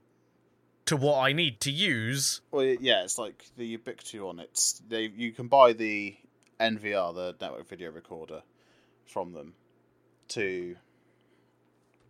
to 0.87 0.97
what 0.97 1.19
I 1.19 1.33
need 1.33 1.61
to 1.61 1.71
use. 1.71 2.41
Well, 2.51 2.65
yeah, 2.65 3.03
it's 3.03 3.19
like 3.19 3.45
the 3.57 3.77
Ubiquiti 3.77 4.27
on 4.27 4.41
it 4.41 4.59
they 4.89 5.13
you 5.15 5.33
can 5.33 5.49
buy 5.49 5.73
the 5.73 6.17
NVR, 6.61 7.15
the 7.15 7.37
network 7.41 7.69
video 7.69 7.91
recorder, 7.91 8.43
from 9.05 9.33
them 9.33 9.55
to 10.29 10.77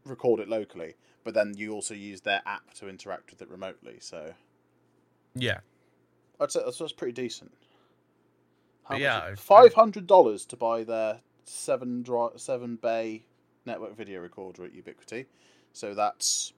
record 0.05 0.41
it 0.41 0.49
locally, 0.49 0.95
but 1.25 1.35
then 1.35 1.55
you 1.57 1.73
also 1.73 1.95
use 1.95 2.21
their 2.21 2.43
app 2.47 2.75
to 2.75 2.89
interact 2.89 3.31
with 3.31 3.43
it 3.43 3.51
remotely. 3.51 3.97
So 4.01 4.35
Yeah. 5.35 5.61
I'd 6.41 6.53
say 6.53 6.61
that's, 6.65 6.79
that's 6.79 6.93
pretty 6.93 7.13
decent. 7.13 7.53
But 8.89 9.01
yeah, 9.01 9.35
five 9.37 9.75
hundred 9.75 10.07
dollars 10.07 10.45
to 10.47 10.57
buy 10.57 10.85
their 10.85 11.21
seven 11.45 12.03
dri- 12.03 12.37
seven 12.37 12.77
bay 12.77 13.25
network 13.65 13.97
video 13.97 14.21
recorder 14.21 14.65
at 14.65 14.73
Ubiquiti. 14.73 15.27
So 15.73 15.95
that's 15.95 16.53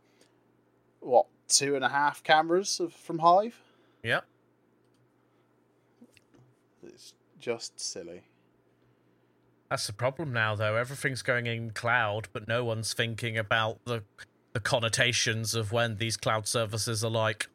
what 1.00 1.26
two 1.48 1.74
and 1.74 1.84
a 1.84 1.88
half 1.88 2.22
cameras 2.22 2.80
of, 2.80 2.92
from 2.92 3.18
Hive. 3.20 3.58
Yeah, 4.02 4.20
It's 6.82 7.14
just 7.40 7.80
silly. 7.80 8.22
That's 9.70 9.86
the 9.86 9.92
problem 9.92 10.32
now, 10.32 10.54
though. 10.54 10.76
Everything's 10.76 11.20
going 11.22 11.46
in 11.46 11.72
cloud, 11.72 12.28
but 12.32 12.48
no 12.48 12.64
one's 12.64 12.94
thinking 12.94 13.36
about 13.36 13.84
the 13.84 14.02
the 14.54 14.60
connotations 14.60 15.54
of 15.54 15.72
when 15.72 15.96
these 15.96 16.16
cloud 16.16 16.48
services 16.48 17.04
are 17.04 17.10
like, 17.10 17.48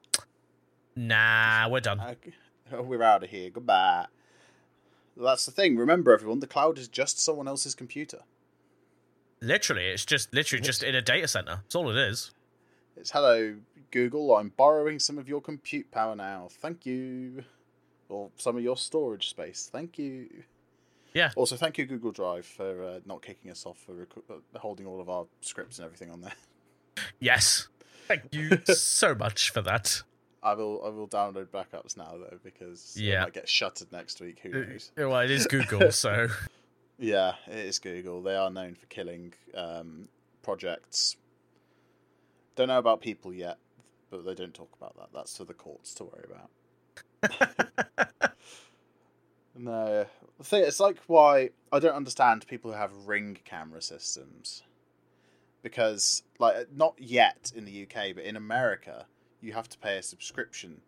nah, 0.95 1.67
we're 1.69 1.79
done. 1.79 1.99
Okay, 1.99 2.33
We're 2.81 3.03
out 3.03 3.23
of 3.23 3.29
here. 3.29 3.49
Goodbye. 3.49 4.05
That's 5.15 5.45
the 5.45 5.51
thing. 5.51 5.77
Remember, 5.77 6.11
everyone, 6.13 6.39
the 6.39 6.47
cloud 6.47 6.77
is 6.77 6.87
just 6.87 7.19
someone 7.19 7.47
else's 7.47 7.75
computer. 7.75 8.19
Literally, 9.41 9.87
it's 9.87 10.05
just 10.05 10.33
literally 10.33 10.61
just 10.61 10.83
in 10.83 10.95
a 10.95 11.01
data 11.01 11.27
center. 11.27 11.57
That's 11.63 11.75
all 11.75 11.89
it 11.89 11.97
is. 11.97 12.31
It's 12.95 13.11
hello, 13.11 13.55
Google. 13.91 14.35
I'm 14.35 14.49
borrowing 14.49 14.99
some 14.99 15.17
of 15.17 15.27
your 15.27 15.41
compute 15.41 15.91
power 15.91 16.15
now. 16.15 16.47
Thank 16.49 16.85
you. 16.85 17.43
Or 18.09 18.29
some 18.37 18.57
of 18.57 18.63
your 18.63 18.77
storage 18.77 19.29
space. 19.29 19.69
Thank 19.71 19.97
you. 19.97 20.29
Yeah. 21.13 21.31
Also, 21.35 21.55
thank 21.55 21.77
you, 21.77 21.85
Google 21.85 22.11
Drive, 22.11 22.45
for 22.45 22.83
uh, 22.83 22.99
not 23.05 23.21
kicking 23.21 23.51
us 23.51 23.65
off 23.65 23.77
for 23.77 23.93
rec- 23.93 24.07
uh, 24.29 24.59
holding 24.59 24.85
all 24.85 24.99
of 24.99 25.09
our 25.09 25.25
scripts 25.41 25.77
and 25.79 25.85
everything 25.85 26.11
on 26.11 26.21
there. 26.21 26.33
Yes. 27.19 27.67
Thank 28.07 28.33
you 28.33 28.59
so 28.65 29.15
much 29.15 29.49
for 29.49 29.61
that. 29.61 30.03
I 30.43 30.53
will. 30.55 30.83
I 30.85 30.89
will 30.89 31.07
download 31.07 31.47
backups 31.47 31.95
now 31.97 32.11
though 32.17 32.37
because 32.43 32.95
it 32.97 33.03
Yeah. 33.03 33.23
might 33.23 33.33
get 33.33 33.47
shuttered 33.49 33.91
next 33.91 34.19
week. 34.21 34.39
Who 34.43 34.49
knows? 34.49 34.91
Uh, 34.99 35.07
Well, 35.09 35.21
it 35.21 35.31
is 35.31 35.47
Google, 35.47 35.91
so 35.93 36.27
Yeah, 36.99 37.33
it 37.47 37.55
is 37.65 37.79
Google. 37.79 38.21
They 38.21 38.35
are 38.35 38.49
known 38.49 38.75
for 38.75 38.85
killing 38.87 39.33
um, 39.55 40.09
projects. 40.41 41.15
Don't 42.55 42.67
know 42.67 42.77
about 42.77 43.01
people 43.01 43.33
yet, 43.33 43.57
but 44.11 44.25
they 44.25 44.35
don't 44.35 44.53
talk 44.53 44.69
about 44.77 44.95
that. 44.97 45.09
That's 45.13 45.35
for 45.37 45.45
the 45.45 45.53
courts 45.55 45.93
to 45.95 46.03
worry 46.03 46.25
about. 46.29 46.49
no, 49.55 50.05
the 50.37 50.43
thing 50.43 50.63
it's 50.63 50.79
like 50.79 50.97
why 51.07 51.49
I 51.71 51.79
don't 51.79 51.95
understand 51.95 52.45
people 52.47 52.71
who 52.71 52.77
have 52.77 52.91
ring 53.07 53.37
camera 53.45 53.81
systems, 53.81 54.63
because 55.61 56.23
like 56.39 56.71
not 56.73 56.95
yet 56.97 57.51
in 57.55 57.65
the 57.65 57.83
UK, 57.83 58.15
but 58.15 58.23
in 58.23 58.35
America, 58.35 59.05
you 59.43 59.53
have 59.53 59.69
to 59.69 59.77
pay 59.77 59.97
a 59.97 60.03
subscription 60.03 60.81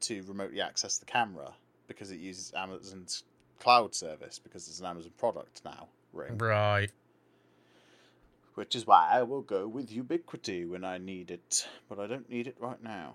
to 0.00 0.22
remotely 0.22 0.60
access 0.60 0.98
the 0.98 1.06
camera 1.06 1.52
because 1.86 2.10
it 2.10 2.18
uses 2.18 2.52
Amazon's 2.54 3.24
cloud 3.60 3.94
service 3.94 4.38
because 4.38 4.68
it's 4.68 4.80
an 4.80 4.86
Amazon 4.86 5.12
product 5.16 5.62
now. 5.64 5.88
Ring, 6.12 6.38
right. 6.38 6.90
which 8.54 8.74
is 8.74 8.86
why 8.86 9.08
I 9.10 9.22
will 9.22 9.42
go 9.42 9.68
with 9.68 9.90
Ubiquiti 9.90 10.68
when 10.68 10.84
I 10.84 10.98
need 10.98 11.30
it, 11.30 11.68
but 11.88 11.98
I 11.98 12.06
don't 12.06 12.28
need 12.28 12.46
it 12.46 12.56
right 12.58 12.82
now. 12.82 13.14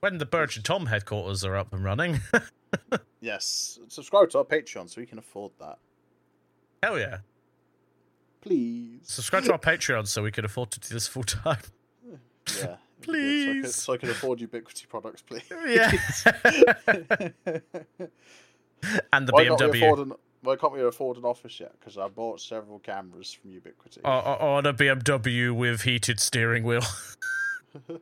When 0.00 0.18
the 0.18 0.26
Birch 0.26 0.56
and 0.56 0.64
Tom 0.64 0.86
headquarters 0.86 1.44
are 1.44 1.56
up 1.56 1.72
and 1.72 1.84
running, 1.84 2.20
Yes, 3.20 3.78
subscribe 3.88 4.30
to 4.30 4.38
our 4.38 4.44
Patreon 4.44 4.88
so 4.88 5.00
we 5.00 5.06
can 5.06 5.18
afford 5.18 5.52
that, 5.60 5.78
hell 6.82 6.98
yeah! 6.98 7.18
please. 8.40 9.00
Subscribe 9.02 9.44
to 9.44 9.52
our 9.52 9.58
Patreon 9.70 10.06
so 10.06 10.22
we 10.22 10.30
can 10.30 10.44
afford 10.44 10.70
to 10.72 10.80
do 10.80 10.94
this 10.94 11.06
full 11.06 11.22
time. 11.22 11.60
Yeah, 12.58 12.76
Please. 13.02 13.44
so 13.44 13.50
I, 13.50 13.54
can, 13.62 13.70
so 13.72 13.92
I 13.92 13.96
can 13.96 14.10
afford 14.10 14.38
Ubiquiti 14.40 14.88
products, 14.88 15.22
please. 15.22 15.42
Yeah. 15.50 15.90
and 19.12 19.26
the 19.26 19.32
why 19.32 19.44
BMW. 19.44 20.02
an 20.02 20.12
Why 20.42 20.56
can't 20.56 20.72
we 20.72 20.82
afford 20.82 21.16
an 21.16 21.24
office 21.24 21.60
yet? 21.60 21.72
Because 21.78 21.98
I 21.98 22.08
bought 22.08 22.40
several 22.40 22.78
cameras 22.78 23.32
from 23.32 23.50
Ubiquiti. 23.50 24.00
Or, 24.04 24.26
or, 24.26 24.42
or 24.42 24.58
a 24.60 24.72
BMW 24.72 25.54
with 25.54 25.82
heated 25.82 26.20
steering 26.20 26.64
wheel. 26.64 26.82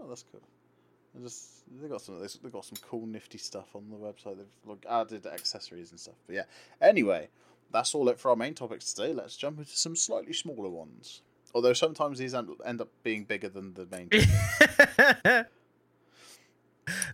Oh, 0.00 0.06
that's 0.08 0.24
cool. 0.30 0.40
I 1.18 1.22
just 1.22 1.64
they 1.80 1.88
got 1.88 2.00
some 2.00 2.20
they 2.20 2.26
they 2.42 2.48
got 2.50 2.64
some 2.64 2.78
cool 2.88 3.06
nifty 3.06 3.38
stuff 3.38 3.74
on 3.74 3.90
the 3.90 3.96
website. 3.96 4.36
They've 4.36 4.46
like, 4.64 4.86
added 4.88 5.26
accessories 5.26 5.90
and 5.90 6.00
stuff. 6.00 6.14
But 6.26 6.36
yeah. 6.36 6.42
Anyway, 6.80 7.28
that's 7.72 7.94
all 7.94 8.08
it 8.08 8.18
for 8.18 8.30
our 8.30 8.36
main 8.36 8.54
topics 8.54 8.92
today. 8.92 9.12
Let's 9.12 9.36
jump 9.36 9.58
into 9.58 9.76
some 9.76 9.96
slightly 9.96 10.32
smaller 10.32 10.70
ones. 10.70 11.22
Although 11.58 11.72
sometimes 11.72 12.20
these 12.20 12.36
end, 12.36 12.50
end 12.64 12.80
up 12.80 12.88
being 13.02 13.24
bigger 13.24 13.48
than 13.48 13.74
the 13.74 13.84
main. 13.90 14.08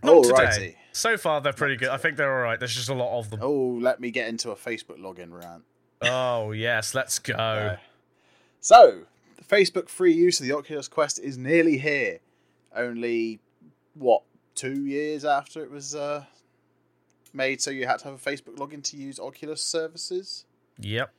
Not 0.03 0.23
Alrighty. 0.23 0.53
today. 0.53 0.77
So 0.91 1.17
far, 1.17 1.41
they're 1.41 1.51
pretty 1.51 1.77
good. 1.77 1.87
I 1.89 1.97
think 1.97 2.15
they're 2.15 2.31
all 2.31 2.43
right. 2.43 2.59
There's 2.59 2.75
just 2.75 2.89
a 2.89 2.93
lot 2.93 3.17
of 3.17 3.31
them. 3.31 3.39
Oh, 3.41 3.79
let 3.81 3.99
me 3.99 4.11
get 4.11 4.27
into 4.27 4.51
a 4.51 4.55
Facebook 4.55 4.99
login 4.99 5.33
rant. 5.33 5.63
Oh 6.03 6.51
yes, 6.51 6.93
let's 6.93 7.17
go. 7.17 7.33
Uh, 7.39 7.77
so, 8.59 8.99
the 9.35 9.43
Facebook 9.43 9.89
free 9.89 10.13
use 10.13 10.39
of 10.39 10.45
the 10.45 10.53
Oculus 10.53 10.87
Quest 10.87 11.17
is 11.17 11.39
nearly 11.39 11.79
here. 11.79 12.19
Only, 12.75 13.39
what, 13.95 14.21
two 14.53 14.85
years 14.85 15.25
after 15.25 15.63
it 15.63 15.71
was 15.71 15.95
uh, 15.95 16.25
made, 17.33 17.61
so 17.61 17.71
you 17.71 17.87
had 17.87 17.97
to 17.99 18.05
have 18.05 18.13
a 18.13 18.17
Facebook 18.17 18.57
login 18.57 18.83
to 18.83 18.95
use 18.97 19.19
Oculus 19.19 19.63
services? 19.63 20.45
Yep. 20.79 21.11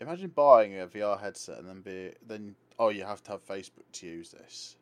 Imagine 0.00 0.28
buying 0.28 0.80
a 0.80 0.86
VR 0.86 1.20
headset 1.20 1.58
and 1.58 1.68
then 1.68 1.80
be 1.82 2.12
then 2.26 2.54
oh 2.78 2.88
you 2.88 3.04
have 3.04 3.22
to 3.24 3.32
have 3.32 3.46
Facebook 3.46 3.84
to 3.92 4.06
use 4.06 4.30
this. 4.30 4.76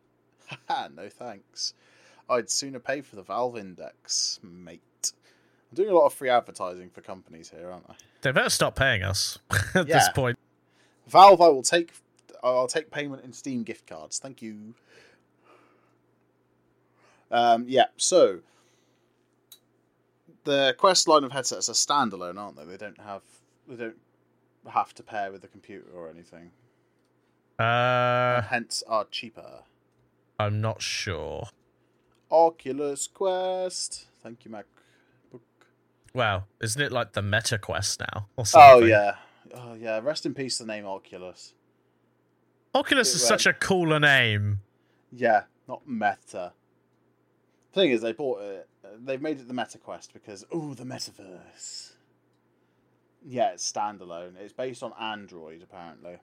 Haha, 0.68 0.88
no 0.94 1.08
thanks. 1.08 1.74
I'd 2.30 2.48
sooner 2.50 2.78
pay 2.78 3.00
for 3.00 3.16
the 3.16 3.22
Valve 3.22 3.56
Index, 3.56 4.38
mate. 4.42 4.82
I'm 5.70 5.76
doing 5.76 5.88
a 5.90 5.94
lot 5.94 6.06
of 6.06 6.14
free 6.14 6.28
advertising 6.28 6.90
for 6.90 7.00
companies 7.00 7.50
here, 7.50 7.70
aren't 7.70 7.88
I? 7.88 7.94
They 8.22 8.32
better 8.32 8.50
stop 8.50 8.76
paying 8.76 9.02
us 9.02 9.38
at 9.74 9.88
Yeah. 9.88 9.98
this 9.98 10.08
point. 10.10 10.38
Valve, 11.08 11.40
I 11.40 11.48
will 11.48 11.62
take. 11.62 11.92
I'll 12.42 12.68
take 12.68 12.90
payment 12.90 13.24
in 13.24 13.32
Steam 13.32 13.64
gift 13.64 13.86
cards. 13.86 14.18
Thank 14.18 14.40
you. 14.42 14.74
Um, 17.30 17.64
yeah. 17.66 17.86
So 17.96 18.40
the 20.44 20.74
Quest 20.78 21.08
line 21.08 21.24
of 21.24 21.32
headsets 21.32 21.68
are 21.68 21.72
standalone, 21.72 22.38
aren't 22.38 22.56
they? 22.56 22.64
They 22.64 22.76
don't 22.76 23.00
have. 23.00 23.22
They 23.66 23.76
don't 23.76 23.96
have 24.66 24.94
to 24.94 25.02
pair 25.02 25.30
with 25.32 25.42
the 25.42 25.48
computer 25.48 25.88
or 25.94 26.08
anything. 26.08 26.50
Uh, 27.58 28.42
Hence, 28.42 28.82
are 28.86 29.04
cheaper. 29.10 29.60
I'm 30.38 30.60
not 30.60 30.80
sure. 30.80 31.48
Oculus 32.30 33.06
Quest. 33.08 34.06
Thank 34.22 34.44
you, 34.44 34.50
MacBook. 34.50 35.40
Wow, 36.14 36.44
isn't 36.60 36.80
it 36.80 36.92
like 36.92 37.12
the 37.12 37.22
Meta 37.22 37.58
Quest 37.58 38.00
now 38.00 38.28
or 38.36 38.44
Oh 38.54 38.80
yeah. 38.84 39.16
Oh 39.54 39.74
yeah. 39.74 40.00
Rest 40.02 40.26
in 40.26 40.34
peace. 40.34 40.58
The 40.58 40.66
name 40.66 40.86
Oculus. 40.86 41.54
Oculus 42.74 43.12
It 43.12 43.16
is 43.16 43.22
went- 43.22 43.40
such 43.40 43.46
a 43.46 43.52
cooler 43.52 43.98
name. 43.98 44.60
Yeah, 45.10 45.44
not 45.66 45.88
Meta. 45.88 46.52
Thing 47.72 47.90
is, 47.90 48.02
they 48.02 48.12
bought 48.12 48.42
it. 48.42 48.68
They've 49.04 49.20
made 49.20 49.38
it 49.38 49.48
the 49.48 49.54
Meta 49.54 49.78
Quest 49.78 50.12
because 50.12 50.44
oh, 50.52 50.74
the 50.74 50.84
metaverse. 50.84 51.92
Yeah, 53.24 53.50
it's 53.50 53.70
standalone. 53.70 54.32
It's 54.40 54.52
based 54.52 54.82
on 54.82 54.92
Android, 54.98 55.62
apparently. 55.62 56.18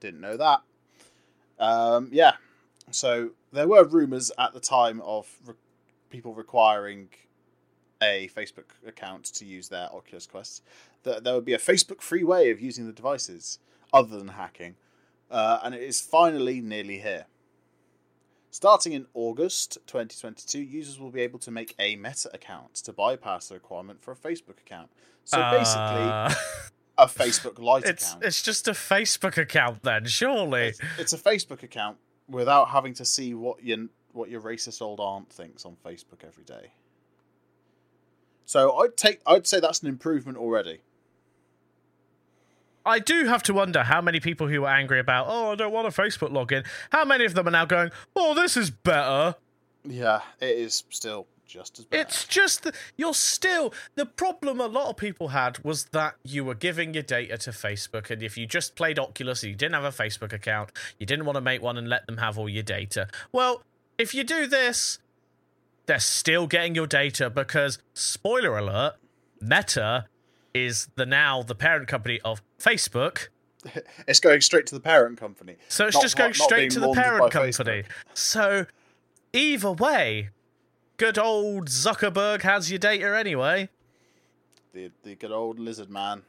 Didn't 0.00 0.20
know 0.20 0.36
that. 0.36 0.62
Um, 1.58 2.08
yeah, 2.10 2.32
so 2.90 3.30
there 3.52 3.68
were 3.68 3.84
rumors 3.84 4.32
at 4.38 4.52
the 4.52 4.60
time 4.60 5.00
of 5.02 5.28
re- 5.46 5.54
people 6.10 6.34
requiring 6.34 7.10
a 8.02 8.28
Facebook 8.34 8.70
account 8.86 9.24
to 9.26 9.44
use 9.44 9.68
their 9.68 9.88
Oculus 9.92 10.26
Quests 10.26 10.62
that 11.04 11.22
there 11.22 11.34
would 11.34 11.44
be 11.44 11.54
a 11.54 11.58
Facebook-free 11.58 12.24
way 12.24 12.50
of 12.50 12.60
using 12.60 12.86
the 12.86 12.92
devices 12.92 13.58
other 13.92 14.18
than 14.18 14.28
hacking, 14.28 14.74
uh, 15.30 15.60
and 15.62 15.74
it 15.74 15.82
is 15.82 16.00
finally 16.00 16.60
nearly 16.60 16.98
here. 16.98 17.26
Starting 18.52 18.92
in 18.92 19.06
August 19.14 19.78
2022, 19.86 20.60
users 20.60 21.00
will 21.00 21.10
be 21.10 21.22
able 21.22 21.38
to 21.38 21.50
make 21.50 21.74
a 21.78 21.96
Meta 21.96 22.28
account 22.34 22.74
to 22.74 22.92
bypass 22.92 23.48
the 23.48 23.54
requirement 23.54 24.02
for 24.02 24.12
a 24.12 24.14
Facebook 24.14 24.60
account. 24.60 24.90
So 25.24 25.38
basically, 25.50 25.80
Uh, 25.80 26.34
a 26.98 27.06
Facebook 27.06 27.58
Lite 27.62 27.86
it's 27.86 28.10
account. 28.10 28.24
it's 28.24 28.42
just 28.42 28.68
a 28.68 28.72
Facebook 28.72 29.38
account 29.38 29.82
then, 29.82 30.04
surely. 30.04 30.68
It's, 30.68 30.80
it's 30.98 31.12
a 31.14 31.18
Facebook 31.18 31.62
account 31.62 31.96
without 32.28 32.68
having 32.68 32.92
to 32.94 33.06
see 33.06 33.32
what 33.32 33.64
your 33.64 33.86
what 34.12 34.28
your 34.28 34.42
racist 34.42 34.82
old 34.82 35.00
aunt 35.00 35.30
thinks 35.32 35.64
on 35.64 35.76
Facebook 35.82 36.22
every 36.22 36.44
day. 36.44 36.72
So 38.44 38.76
I'd 38.80 38.98
take 38.98 39.22
I'd 39.26 39.46
say 39.46 39.60
that's 39.60 39.80
an 39.80 39.88
improvement 39.88 40.36
already. 40.36 40.82
I 42.84 42.98
do 42.98 43.26
have 43.26 43.42
to 43.44 43.54
wonder 43.54 43.82
how 43.82 44.00
many 44.00 44.20
people 44.20 44.48
who 44.48 44.62
were 44.62 44.68
angry 44.68 44.98
about, 44.98 45.26
oh, 45.28 45.52
I 45.52 45.54
don't 45.54 45.72
want 45.72 45.86
a 45.86 45.90
Facebook 45.90 46.30
login, 46.30 46.66
how 46.90 47.04
many 47.04 47.24
of 47.24 47.34
them 47.34 47.46
are 47.48 47.52
now 47.52 47.64
going, 47.64 47.90
oh, 48.16 48.34
this 48.34 48.56
is 48.56 48.70
better. 48.70 49.36
Yeah, 49.84 50.20
it 50.40 50.56
is 50.58 50.84
still 50.90 51.26
just 51.46 51.78
as 51.78 51.84
bad. 51.84 52.00
It's 52.00 52.26
just 52.26 52.62
that 52.62 52.74
you're 52.96 53.14
still. 53.14 53.74
The 53.94 54.06
problem 54.06 54.60
a 54.60 54.66
lot 54.66 54.88
of 54.88 54.96
people 54.96 55.28
had 55.28 55.62
was 55.64 55.84
that 55.86 56.14
you 56.24 56.44
were 56.44 56.54
giving 56.54 56.94
your 56.94 57.02
data 57.02 57.36
to 57.38 57.50
Facebook, 57.50 58.10
and 58.10 58.22
if 58.22 58.36
you 58.38 58.46
just 58.46 58.74
played 58.74 58.98
Oculus 58.98 59.42
and 59.42 59.50
you 59.50 59.56
didn't 59.56 59.74
have 59.74 59.84
a 59.84 59.90
Facebook 59.90 60.32
account, 60.32 60.70
you 60.98 61.06
didn't 61.06 61.24
want 61.24 61.36
to 61.36 61.40
make 61.40 61.62
one 61.62 61.76
and 61.76 61.88
let 61.88 62.06
them 62.06 62.18
have 62.18 62.38
all 62.38 62.48
your 62.48 62.62
data. 62.62 63.08
Well, 63.32 63.62
if 63.98 64.14
you 64.14 64.24
do 64.24 64.46
this, 64.46 64.98
they're 65.86 65.98
still 65.98 66.46
getting 66.46 66.74
your 66.74 66.86
data 66.86 67.28
because, 67.28 67.78
spoiler 67.92 68.56
alert, 68.56 68.94
Meta 69.40 70.06
is 70.54 70.88
the 70.96 71.06
now 71.06 71.42
the 71.42 71.54
parent 71.54 71.88
company 71.88 72.20
of 72.24 72.42
Facebook. 72.58 73.28
it's 74.08 74.20
going 74.20 74.40
straight 74.40 74.66
to 74.66 74.74
the 74.74 74.80
parent 74.80 75.18
company. 75.18 75.56
So 75.68 75.86
it's 75.86 75.94
Not 75.94 76.02
just 76.02 76.16
going 76.16 76.30
not 76.30 76.36
straight 76.36 76.58
being 76.58 76.70
to 76.70 76.80
the 76.80 76.92
parent 76.92 77.30
company. 77.30 77.52
Facebook. 77.52 77.84
So 78.14 78.66
either 79.32 79.72
way, 79.72 80.30
good 80.96 81.18
old 81.18 81.68
Zuckerberg 81.68 82.42
has 82.42 82.70
your 82.70 82.78
data 82.78 83.16
anyway. 83.16 83.68
The 84.72 84.90
the 85.04 85.14
good 85.14 85.32
old 85.32 85.58
lizard 85.58 85.90
man. 85.90 86.22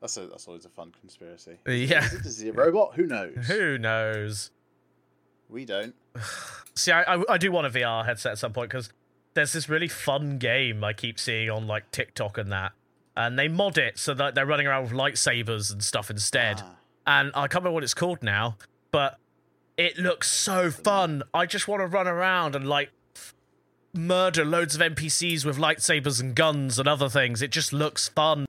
That's 0.00 0.16
a, 0.16 0.26
that's 0.26 0.48
always 0.48 0.64
a 0.64 0.70
fun 0.70 0.92
conspiracy. 0.98 1.58
Yeah. 1.66 2.04
Is, 2.04 2.12
it, 2.14 2.26
is 2.26 2.38
he 2.40 2.48
a 2.48 2.52
robot? 2.52 2.94
Who 2.94 3.06
knows? 3.06 3.46
Who 3.46 3.78
knows? 3.78 4.50
We 5.48 5.64
don't. 5.64 5.94
See, 6.74 6.92
I, 6.92 7.02
I, 7.02 7.22
I 7.34 7.38
do 7.38 7.52
want 7.52 7.66
a 7.66 7.70
VR 7.70 8.04
headset 8.04 8.32
at 8.32 8.38
some 8.38 8.52
point 8.52 8.70
because 8.70 8.90
there's 9.34 9.52
this 9.52 9.68
really 9.68 9.88
fun 9.88 10.38
game 10.38 10.82
I 10.82 10.92
keep 10.92 11.18
seeing 11.18 11.50
on 11.50 11.66
like 11.66 11.90
TikTok 11.90 12.38
and 12.38 12.50
that, 12.52 12.72
and 13.16 13.38
they 13.38 13.48
mod 13.48 13.78
it 13.78 13.98
so 13.98 14.14
that 14.14 14.34
they're 14.34 14.46
running 14.46 14.66
around 14.66 14.84
with 14.84 14.92
lightsabers 14.92 15.72
and 15.72 15.82
stuff 15.82 16.10
instead. 16.10 16.62
Ah. 16.62 16.76
And 17.06 17.30
I 17.34 17.42
can't 17.42 17.62
remember 17.62 17.74
what 17.74 17.82
it's 17.82 17.94
called 17.94 18.22
now, 18.22 18.56
but 18.90 19.18
it 19.76 19.98
looks 19.98 20.30
so 20.30 20.70
fun. 20.70 21.22
I 21.32 21.46
just 21.46 21.66
want 21.66 21.80
to 21.80 21.86
run 21.86 22.06
around 22.06 22.54
and 22.54 22.68
like 22.68 22.90
murder 23.94 24.44
loads 24.44 24.74
of 24.74 24.80
NPCs 24.80 25.44
with 25.44 25.58
lightsabers 25.58 26.20
and 26.20 26.34
guns 26.34 26.78
and 26.78 26.86
other 26.86 27.08
things. 27.08 27.42
It 27.42 27.50
just 27.50 27.72
looks 27.72 28.08
fun. 28.08 28.46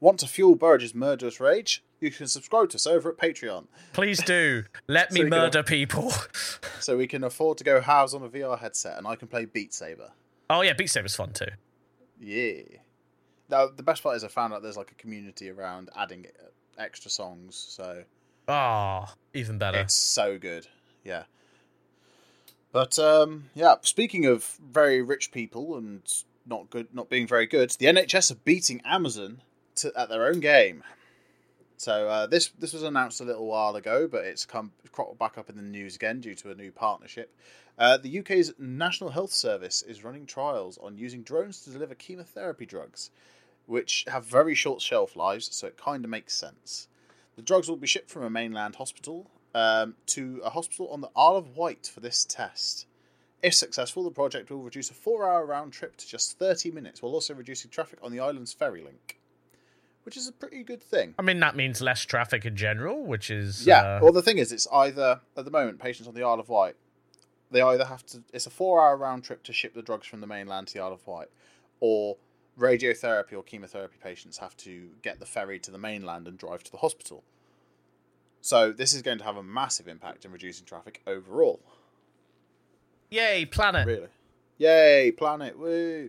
Want 0.00 0.20
to 0.20 0.28
fuel 0.28 0.54
Burridge's 0.54 0.94
murderous 0.94 1.40
rage? 1.40 1.82
You 2.00 2.10
can 2.12 2.26
subscribe 2.28 2.68
to 2.70 2.76
us 2.76 2.86
over 2.86 3.08
at 3.10 3.16
Patreon, 3.16 3.66
Please 3.92 4.22
do 4.22 4.64
let 4.86 5.10
me 5.12 5.20
So 5.20 5.24
can- 5.24 5.30
murder 5.30 5.62
people. 5.62 6.12
so 6.80 6.96
we 6.96 7.06
can 7.08 7.24
afford 7.24 7.58
to 7.58 7.64
go 7.64 7.80
house 7.80 8.14
on 8.14 8.22
a 8.22 8.28
VR 8.28 8.58
headset, 8.58 8.98
and 8.98 9.06
I 9.06 9.16
can 9.16 9.26
play 9.28 9.44
Beat 9.46 9.74
Saber. 9.74 10.10
oh 10.50 10.60
yeah, 10.62 10.72
Beat 10.74 10.90
Saber's 10.90 11.16
fun 11.16 11.32
too. 11.32 11.46
Yeah. 12.20 12.62
Now 13.50 13.66
the 13.68 13.82
best 13.82 14.02
part 14.02 14.16
is 14.16 14.24
I 14.24 14.28
found 14.28 14.52
out 14.52 14.62
there's 14.62 14.76
like 14.76 14.90
a 14.92 14.94
community 14.94 15.50
around 15.50 15.90
adding 15.96 16.26
extra 16.78 17.10
songs, 17.10 17.56
so 17.56 18.04
Ah, 18.46 19.14
even 19.34 19.58
better. 19.58 19.78
it's 19.78 19.94
so 19.94 20.38
good. 20.38 20.66
Yeah. 21.04 21.24
But 22.72 22.98
um, 22.98 23.50
yeah, 23.54 23.76
speaking 23.82 24.26
of 24.26 24.44
very 24.70 25.00
rich 25.02 25.32
people 25.32 25.76
and 25.76 26.02
not 26.46 26.70
good, 26.70 26.88
not 26.94 27.08
being 27.08 27.26
very 27.26 27.46
good, 27.46 27.70
the 27.78 27.86
NHS 27.86 28.30
are 28.30 28.36
beating 28.44 28.80
Amazon 28.84 29.40
to, 29.76 29.92
at 29.98 30.08
their 30.08 30.26
own 30.26 30.40
game. 30.40 30.84
So 31.78 32.08
uh, 32.08 32.26
this 32.26 32.48
this 32.58 32.72
was 32.72 32.82
announced 32.82 33.20
a 33.20 33.24
little 33.24 33.46
while 33.46 33.76
ago, 33.76 34.08
but 34.08 34.24
it's 34.24 34.44
come 34.44 34.72
cropped 34.90 35.16
back 35.16 35.38
up 35.38 35.48
in 35.48 35.54
the 35.54 35.62
news 35.62 35.94
again 35.94 36.20
due 36.20 36.34
to 36.34 36.50
a 36.50 36.54
new 36.56 36.72
partnership. 36.72 37.32
Uh, 37.78 37.96
the 37.96 38.18
UK's 38.18 38.52
National 38.58 39.10
Health 39.10 39.30
Service 39.30 39.82
is 39.82 40.02
running 40.02 40.26
trials 40.26 40.76
on 40.78 40.98
using 40.98 41.22
drones 41.22 41.60
to 41.60 41.70
deliver 41.70 41.94
chemotherapy 41.94 42.66
drugs, 42.66 43.12
which 43.66 44.04
have 44.08 44.24
very 44.24 44.56
short 44.56 44.82
shelf 44.82 45.14
lives, 45.14 45.54
so 45.54 45.68
it 45.68 45.76
kind 45.76 46.04
of 46.04 46.10
makes 46.10 46.34
sense. 46.34 46.88
The 47.36 47.42
drugs 47.42 47.68
will 47.68 47.76
be 47.76 47.86
shipped 47.86 48.10
from 48.10 48.24
a 48.24 48.30
mainland 48.30 48.74
hospital 48.74 49.30
um, 49.54 49.94
to 50.06 50.40
a 50.44 50.50
hospital 50.50 50.88
on 50.88 51.00
the 51.00 51.10
Isle 51.14 51.36
of 51.36 51.56
Wight 51.56 51.88
for 51.94 52.00
this 52.00 52.24
test. 52.24 52.86
If 53.40 53.54
successful, 53.54 54.02
the 54.02 54.10
project 54.10 54.50
will 54.50 54.64
reduce 54.64 54.90
a 54.90 54.94
four 54.94 55.30
hour 55.30 55.46
round 55.46 55.72
trip 55.72 55.96
to 55.98 56.08
just 56.08 56.40
30 56.40 56.72
minutes, 56.72 57.00
while 57.00 57.12
also 57.12 57.34
reducing 57.34 57.70
traffic 57.70 58.00
on 58.02 58.10
the 58.10 58.18
island's 58.18 58.52
ferry 58.52 58.82
link, 58.82 59.17
which 60.08 60.16
is 60.16 60.26
a 60.26 60.32
pretty 60.32 60.62
good 60.62 60.82
thing. 60.82 61.14
I 61.18 61.22
mean, 61.22 61.38
that 61.40 61.54
means 61.54 61.82
less 61.82 62.00
traffic 62.00 62.46
in 62.46 62.56
general, 62.56 63.04
which 63.04 63.30
is 63.30 63.66
Yeah, 63.66 63.82
uh, 63.82 64.00
well, 64.02 64.10
the 64.10 64.22
thing 64.22 64.38
is, 64.38 64.52
it's 64.52 64.66
either, 64.72 65.20
at 65.36 65.44
the 65.44 65.50
moment, 65.50 65.80
patients 65.80 66.08
on 66.08 66.14
the 66.14 66.22
Isle 66.22 66.40
of 66.40 66.48
Wight, 66.48 66.76
they 67.50 67.60
either 67.60 67.84
have 67.84 68.06
to, 68.06 68.22
it's 68.32 68.46
a 68.46 68.50
four 68.50 68.80
hour 68.80 68.96
round 68.96 69.24
trip 69.24 69.42
to 69.42 69.52
ship 69.52 69.74
the 69.74 69.82
drugs 69.82 70.06
from 70.06 70.22
the 70.22 70.26
mainland 70.26 70.68
to 70.68 70.72
the 70.72 70.80
Isle 70.80 70.94
of 70.94 71.06
Wight, 71.06 71.28
or 71.80 72.16
radiotherapy 72.58 73.34
or 73.34 73.42
chemotherapy 73.42 73.98
patients 74.02 74.38
have 74.38 74.56
to 74.56 74.88
get 75.02 75.20
the 75.20 75.26
ferry 75.26 75.58
to 75.58 75.70
the 75.70 75.76
mainland 75.76 76.26
and 76.26 76.38
drive 76.38 76.64
to 76.64 76.72
the 76.72 76.78
hospital. 76.78 77.22
So, 78.40 78.72
this 78.72 78.94
is 78.94 79.02
going 79.02 79.18
to 79.18 79.24
have 79.24 79.36
a 79.36 79.42
massive 79.42 79.88
impact 79.88 80.24
in 80.24 80.32
reducing 80.32 80.64
traffic 80.64 81.02
overall. 81.06 81.60
yay 83.10 83.44
planet. 83.44 83.86
Really. 83.86 84.08
Yay, 84.56 85.12
planet, 85.12 85.58
woo. 85.58 86.08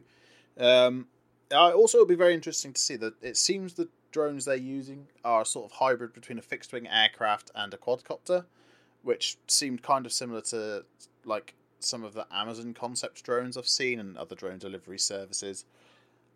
Um, 0.58 1.08
I 1.52 1.72
also, 1.72 1.98
it'll 1.98 2.08
be 2.08 2.16
very 2.16 2.34
interesting 2.34 2.74
to 2.74 2.82
see 2.82 2.96
that 2.98 3.14
it 3.22 3.38
seems 3.38 3.74
the 3.74 3.90
drones 4.12 4.46
they're 4.46 4.56
using 4.56 5.08
are 5.24 5.42
a 5.42 5.46
sort 5.46 5.72
of 5.72 5.78
hybrid 5.78 6.14
between 6.14 6.38
a 6.38 6.42
fixed 6.42 6.74
wing 6.74 6.88
aircraft 6.88 7.52
and 7.56 7.74
a 7.74 7.78
quadcopter, 7.78 8.46
which 9.04 9.38
seemed 9.48 9.82
kind 9.82 10.06
of 10.06 10.12
similar 10.12 10.42
to 10.42 10.86
like 11.26 11.56
some 11.80 12.04
of 12.04 12.14
the 12.14 12.26
Amazon 12.32 12.74
concept 12.74 13.24
drones 13.24 13.58
I've 13.58 13.68
seen 13.68 14.00
and 14.00 14.18
other 14.18 14.36
drone 14.36 14.58
delivery 14.58 15.00
services. 15.00 15.66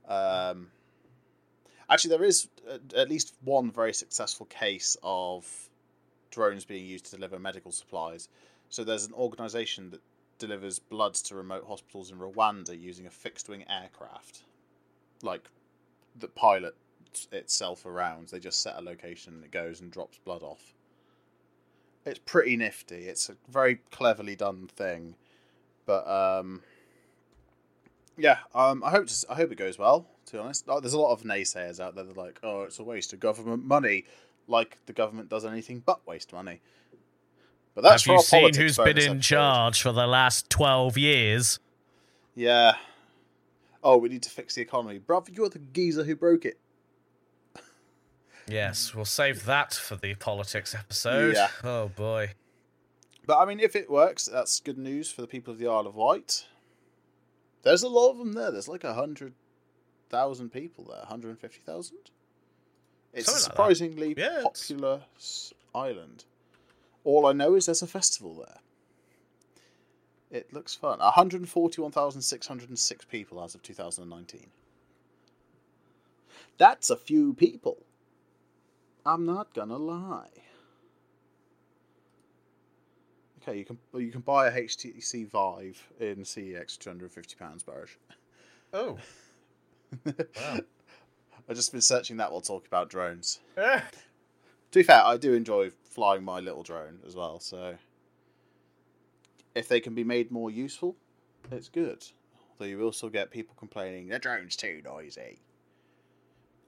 Um, 0.07 0.71
actually, 1.89 2.15
there 2.15 2.23
is 2.25 2.47
at- 2.95 3.09
least 3.09 3.35
one 3.43 3.71
very 3.71 3.93
successful 3.93 4.45
case 4.47 4.97
of 5.03 5.69
drones 6.31 6.65
being 6.65 6.85
used 6.85 7.05
to 7.05 7.15
deliver 7.15 7.37
medical 7.39 7.71
supplies. 7.71 8.29
So 8.69 8.83
there's 8.83 9.05
an 9.05 9.13
organisation 9.13 9.91
that 9.91 10.01
delivers 10.39 10.79
blood 10.79 11.13
to 11.13 11.35
remote 11.35 11.65
hospitals 11.67 12.11
in 12.11 12.17
Rwanda 12.17 12.79
using 12.79 13.05
a 13.05 13.11
fixed 13.11 13.47
wing 13.49 13.63
aircraft, 13.69 14.43
like 15.23 15.49
the 16.15 16.27
pilot 16.27 16.75
itself 17.31 17.85
around. 17.85 18.27
They 18.27 18.39
just 18.39 18.61
set 18.61 18.75
a 18.77 18.81
location 18.81 19.33
and 19.35 19.43
it 19.43 19.51
goes 19.51 19.81
and 19.81 19.91
drops 19.91 20.19
blood 20.23 20.43
off. 20.43 20.73
It's 22.05 22.19
pretty 22.19 22.57
nifty. 22.57 23.07
It's 23.07 23.29
a 23.29 23.35
very 23.49 23.79
cleverly 23.91 24.35
done 24.35 24.67
thing, 24.67 25.15
but 25.85 26.05
um, 26.07 26.61
yeah, 28.17 28.39
um, 28.53 28.83
I 28.83 28.89
hope 28.89 29.07
to, 29.07 29.25
I 29.29 29.35
hope 29.35 29.51
it 29.51 29.57
goes 29.57 29.79
well. 29.79 30.07
To 30.27 30.33
be 30.33 30.37
honest, 30.39 30.65
oh, 30.67 30.79
there's 30.79 30.93
a 30.93 30.99
lot 30.99 31.13
of 31.13 31.23
naysayers 31.23 31.79
out 31.79 31.95
there 31.95 32.03
that 32.03 32.17
are 32.17 32.21
like, 32.21 32.39
oh, 32.43 32.63
it's 32.63 32.79
a 32.79 32.83
waste 32.83 33.13
of 33.13 33.19
government 33.21 33.65
money, 33.65 34.05
like 34.47 34.77
the 34.85 34.93
government 34.93 35.29
does 35.29 35.45
anything 35.45 35.81
but 35.85 36.05
waste 36.05 36.33
money. 36.33 36.61
But 37.73 37.83
that's 37.83 38.05
Have 38.05 38.15
you 38.15 38.21
seen 38.21 38.53
who's 38.53 38.77
been 38.77 38.97
in 38.97 39.03
episode. 39.03 39.21
charge 39.21 39.81
for 39.81 39.91
the 39.91 40.05
last 40.05 40.49
12 40.49 40.97
years? 40.97 41.59
Yeah. 42.35 42.75
Oh, 43.83 43.97
we 43.97 44.09
need 44.09 44.23
to 44.23 44.29
fix 44.29 44.55
the 44.55 44.61
economy, 44.61 44.99
bruv. 44.99 45.35
You're 45.35 45.49
the 45.49 45.59
geezer 45.59 46.03
who 46.03 46.15
broke 46.15 46.45
it. 46.45 46.57
Yes, 48.47 48.93
we'll 48.93 49.05
save 49.05 49.45
that 49.45 49.73
for 49.73 49.95
the 49.95 50.15
politics 50.15 50.75
episode. 50.75 51.35
Yeah. 51.35 51.49
Oh 51.63 51.87
boy. 51.89 52.31
But 53.25 53.39
I 53.39 53.45
mean, 53.45 53.59
if 53.59 53.75
it 53.75 53.89
works, 53.89 54.25
that's 54.25 54.59
good 54.59 54.77
news 54.77 55.11
for 55.11 55.21
the 55.21 55.27
people 55.27 55.53
of 55.53 55.59
the 55.59 55.67
Isle 55.67 55.87
of 55.87 55.95
Wight. 55.95 56.45
There's 57.63 57.83
a 57.83 57.87
lot 57.87 58.11
of 58.11 58.17
them 58.17 58.33
there. 58.33 58.51
There's 58.51 58.67
like 58.67 58.83
a 58.83 58.93
hundred 58.93 59.33
thousand 60.09 60.51
people 60.51 60.85
there, 60.85 61.05
hundred 61.05 61.29
and 61.29 61.39
fifty 61.39 61.61
thousand. 61.65 61.97
It's 63.13 63.27
a 63.27 63.31
Something 63.31 63.43
like 63.43 63.51
surprisingly 63.51 64.15
Yeah, 64.17 64.41
popular 64.43 65.03
s 65.15 65.53
island. 65.73 66.25
All 67.05 67.25
I 67.25 67.33
know 67.33 67.55
is 67.55 67.67
there's 67.67 67.81
a 67.81 67.87
festival 67.87 68.35
there. 68.45 68.59
It 70.33 70.51
looks 70.51 70.73
fun. 70.73 70.97
141,606 70.97 73.05
people 73.05 73.43
as 73.43 73.53
of 73.53 73.61
2019. 73.61 74.47
That's 76.57 76.89
a 76.89 76.97
few 76.97 77.35
people. 77.35 77.77
I'm 79.05 79.27
not 79.27 79.53
gonna 79.53 79.77
lie. 79.77 80.29
Okay, 83.41 83.59
you 83.59 83.65
can 83.65 83.77
you 83.93 84.11
can 84.11 84.21
buy 84.21 84.47
a 84.47 84.51
HTC 84.51 85.29
Vive 85.29 85.87
in 85.99 86.23
CEX 86.23 86.79
250 86.79 87.35
pounds, 87.35 87.63
Barish. 87.63 87.97
Oh. 88.73 88.97
Wow. 90.05 90.59
I've 91.47 91.55
just 91.55 91.71
been 91.71 91.81
searching 91.81 92.17
that 92.17 92.31
while 92.31 92.41
talking 92.41 92.67
about 92.67 92.89
drones. 92.89 93.41
Eh. 93.57 93.79
To 94.71 94.79
be 94.79 94.81
fair, 94.81 95.05
I 95.05 95.17
do 95.17 95.35
enjoy 95.35 95.69
flying 95.83 96.23
my 96.23 96.39
little 96.39 96.63
drone 96.63 96.97
as 97.05 97.15
well, 97.15 97.39
so 97.39 97.75
if 99.55 99.67
they 99.67 99.79
can 99.79 99.93
be 99.93 100.03
made 100.03 100.31
more 100.31 100.49
useful, 100.49 100.95
it's 101.51 101.69
good. 101.69 102.03
Although 102.51 102.69
you 102.69 102.77
will 102.77 102.91
still 102.91 103.09
get 103.09 103.31
people 103.31 103.55
complaining, 103.57 104.07
the 104.07 104.19
drone's 104.19 104.55
too 104.55 104.81
noisy. 104.83 105.39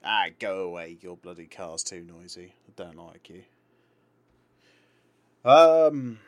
Ah, 0.03 0.25
go 0.39 0.59
away, 0.61 0.97
your 1.01 1.17
bloody 1.17 1.47
car's 1.47 1.83
too 1.83 2.03
noisy. 2.03 2.53
I 2.67 2.71
don't 2.75 2.97
like 2.97 3.29
you. 3.29 3.43
Um, 5.43 6.19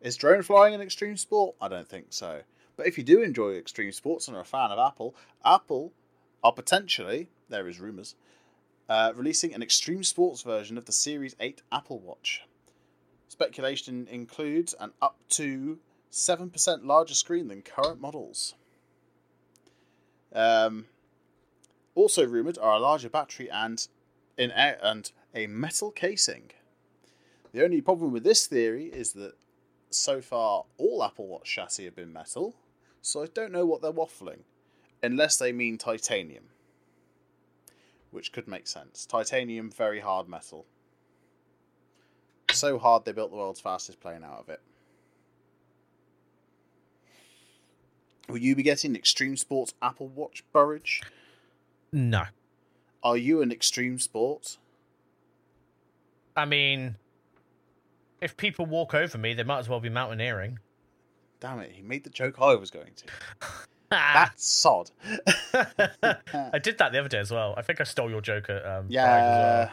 is 0.00 0.16
drone 0.16 0.42
flying 0.42 0.74
an 0.74 0.80
extreme 0.80 1.16
sport? 1.16 1.54
I 1.60 1.68
don't 1.68 1.88
think 1.88 2.06
so. 2.10 2.42
But 2.76 2.86
if 2.86 2.96
you 2.98 3.04
do 3.04 3.22
enjoy 3.22 3.52
extreme 3.52 3.92
sports 3.92 4.26
and 4.26 4.36
are 4.36 4.40
a 4.40 4.44
fan 4.44 4.70
of 4.70 4.78
Apple, 4.78 5.14
Apple 5.44 5.92
are 6.42 6.52
potentially, 6.52 7.28
there 7.48 7.68
is 7.68 7.78
rumours, 7.78 8.14
uh, 8.88 9.12
releasing 9.14 9.54
an 9.54 9.62
extreme 9.62 10.02
sports 10.02 10.42
version 10.42 10.76
of 10.76 10.86
the 10.86 10.92
Series 10.92 11.36
8 11.38 11.62
Apple 11.70 12.00
Watch. 12.00 12.42
Speculation 13.32 14.06
includes 14.10 14.74
an 14.78 14.92
up 15.00 15.16
to 15.30 15.78
7% 16.10 16.84
larger 16.84 17.14
screen 17.14 17.48
than 17.48 17.62
current 17.62 17.98
models. 17.98 18.54
Um, 20.34 20.84
also 21.94 22.26
rumoured 22.26 22.58
are 22.58 22.74
a 22.74 22.78
larger 22.78 23.08
battery 23.08 23.50
and, 23.50 23.88
in 24.36 24.50
a- 24.50 24.76
and 24.82 25.10
a 25.34 25.46
metal 25.46 25.90
casing. 25.90 26.50
The 27.54 27.64
only 27.64 27.80
problem 27.80 28.12
with 28.12 28.22
this 28.22 28.46
theory 28.46 28.88
is 28.88 29.14
that 29.14 29.32
so 29.88 30.20
far 30.20 30.66
all 30.76 31.02
Apple 31.02 31.26
Watch 31.26 31.50
chassis 31.50 31.86
have 31.86 31.96
been 31.96 32.12
metal, 32.12 32.54
so 33.00 33.22
I 33.22 33.28
don't 33.32 33.50
know 33.50 33.64
what 33.64 33.80
they're 33.80 33.94
waffling, 33.94 34.40
unless 35.02 35.38
they 35.38 35.52
mean 35.52 35.78
titanium 35.78 36.50
which 38.10 38.30
could 38.30 38.46
make 38.46 38.66
sense. 38.66 39.06
Titanium, 39.06 39.70
very 39.70 40.00
hard 40.00 40.28
metal. 40.28 40.66
So 42.52 42.78
hard 42.78 43.04
they 43.04 43.12
built 43.12 43.30
the 43.30 43.36
world's 43.36 43.60
fastest 43.60 44.00
plane 44.00 44.22
out 44.24 44.38
of 44.40 44.48
it. 44.48 44.60
Will 48.28 48.38
you 48.38 48.54
be 48.54 48.62
getting 48.62 48.94
Extreme 48.94 49.36
Sports 49.36 49.74
Apple 49.82 50.08
Watch, 50.08 50.44
Burridge? 50.52 51.02
No. 51.92 52.24
Are 53.02 53.16
you 53.16 53.42
an 53.42 53.50
Extreme 53.50 53.98
Sport? 53.98 54.58
I 56.36 56.44
mean, 56.44 56.96
if 58.20 58.36
people 58.36 58.64
walk 58.64 58.94
over 58.94 59.18
me, 59.18 59.34
they 59.34 59.42
might 59.42 59.58
as 59.58 59.68
well 59.68 59.80
be 59.80 59.90
mountaineering. 59.90 60.60
Damn 61.40 61.58
it, 61.58 61.72
he 61.72 61.82
made 61.82 62.04
the 62.04 62.10
joke 62.10 62.36
I 62.40 62.54
was 62.54 62.70
going 62.70 62.92
to. 62.96 63.48
That's 63.90 64.46
sod. 64.46 64.90
I 65.52 66.58
did 66.62 66.78
that 66.78 66.92
the 66.92 67.00
other 67.00 67.08
day 67.08 67.18
as 67.18 67.30
well. 67.30 67.54
I 67.58 67.62
think 67.62 67.80
I 67.80 67.84
stole 67.84 68.08
your 68.08 68.22
joke 68.22 68.48
at 68.48 68.64
um, 68.64 68.86
Yeah. 68.88 69.70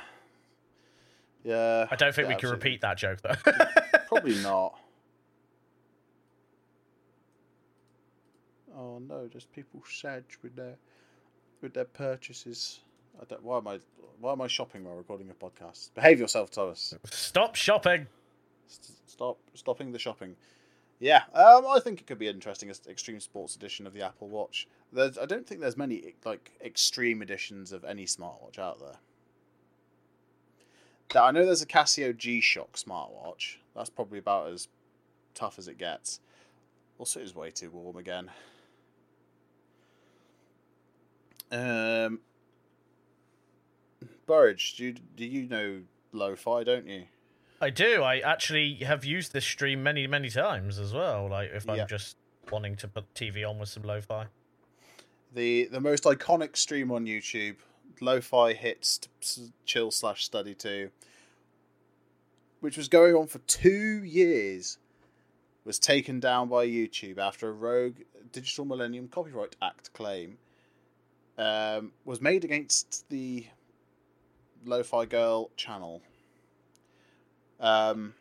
Well. 1.50 1.82
Yeah. 1.82 1.88
I 1.92 1.96
don't 1.96 2.14
think 2.14 2.28
we 2.28 2.36
can 2.36 2.50
absolutely. 2.50 2.70
repeat 2.70 2.82
that 2.82 2.98
joke 2.98 3.20
though. 3.22 4.00
Probably 4.08 4.36
not. 4.42 4.80
Oh 8.78 9.00
no, 9.00 9.28
just 9.28 9.52
people 9.52 9.84
sedge 9.90 10.38
with 10.42 10.56
their 10.56 10.76
with 11.62 11.74
their 11.74 11.86
purchases. 11.86 12.80
I 13.22 13.26
don't, 13.26 13.44
why 13.44 13.58
am 13.58 13.68
I 13.68 13.80
why 14.20 14.32
am 14.32 14.42
I 14.42 14.48
shopping 14.48 14.84
while 14.84 14.96
recording 14.96 15.30
a 15.30 15.34
podcast? 15.34 15.94
Behave 15.96 16.20
yourself, 16.20 16.52
Thomas. 16.52 16.94
Stop 17.06 17.56
shopping. 17.56 18.08
S- 18.70 18.94
Stop 19.06 19.38
stopping 19.54 19.92
the 19.92 20.00
shopping. 20.00 20.36
Yeah, 21.00 21.24
um, 21.34 21.66
I 21.68 21.80
think 21.82 22.02
it 22.02 22.08
could 22.08 22.20
be 22.20 22.28
an 22.28 22.36
interesting 22.36 22.70
extreme 22.70 23.20
sports 23.22 23.56
edition 23.56 23.88
of 23.88 23.94
the 23.94 24.02
Apple 24.02 24.28
Watch. 24.28 24.68
There's, 24.92 25.18
I 25.18 25.26
don't 25.26 25.48
think 25.48 25.62
there's 25.62 25.78
many 25.78 26.14
like 26.26 26.52
extreme 26.64 27.22
editions 27.22 27.72
of 27.72 27.86
any 27.86 28.06
smartwatch 28.06 28.60
out 28.60 28.80
there. 28.80 28.98
I 31.16 31.32
know 31.32 31.46
there's 31.46 31.62
a 31.62 31.66
Casio 31.68 32.16
G-Shock 32.16 32.74
smartwatch. 32.74 33.56
That's 33.76 33.90
probably 33.90 34.20
about 34.20 34.52
as 34.52 34.68
tough 35.34 35.58
as 35.58 35.68
it 35.68 35.78
gets. 35.78 36.20
Also, 36.98 37.20
it 37.20 37.24
is 37.24 37.34
way 37.36 37.50
too 37.52 37.72
warm 37.72 37.98
again. 37.98 38.30
Um, 41.52 42.20
Burridge, 44.28 44.76
do 44.76 44.86
you, 44.86 44.94
do 45.16 45.26
you 45.26 45.48
know 45.48 45.82
lo-fi, 46.12 46.64
don't 46.64 46.86
you? 46.88 47.04
I 47.62 47.70
do. 47.72 48.04
I 48.04 48.20
actually 48.20 48.76
have 48.76 49.04
used 49.04 49.34
this 49.34 49.46
stream 49.46 49.82
many, 49.84 50.08
many 50.08 50.30
times 50.30 50.80
as 50.80 50.94
well. 50.94 51.28
Like 51.30 51.50
if 51.54 51.68
I'm 51.68 51.78
Yeah. 51.78 51.86
just 51.86 52.18
wanting 52.52 52.76
to 52.78 52.88
put 52.88 53.12
TV 53.14 53.48
on 53.50 53.60
with 53.60 53.70
some 53.70 53.84
lo-fi. 53.84 54.28
the 55.34 55.66
the 55.72 55.80
most 55.82 56.06
iconic 56.06 56.56
stream 56.58 56.92
on 56.92 57.06
YouTube, 57.06 57.58
Lo-Fi 58.02 58.54
Hits 58.54 59.00
s- 59.22 59.52
Chill 59.66 59.92
slash 59.92 60.24
Study 60.24 60.56
Two, 60.56 60.90
which 62.60 62.78
was 62.78 62.88
going 62.88 63.16
on 63.16 63.28
for 63.28 63.40
two 63.40 64.04
years, 64.04 64.78
was 65.66 65.80
taken 65.80 66.20
down 66.20 66.50
by 66.50 66.66
YouTube 66.68 67.18
after 67.18 67.50
a 67.50 67.52
rogue 67.52 67.96
Digital 68.32 68.66
Millennium 68.66 69.08
Copyright 69.08 69.56
Act 69.62 69.94
claim 69.94 70.38
um, 71.38 71.92
was 72.06 72.22
made 72.22 72.44
against 72.44 73.08
the 73.10 73.46
Lo-Fi 74.66 75.06
Girl 75.06 75.50
channel. 75.56 76.02
Um, 77.60 78.14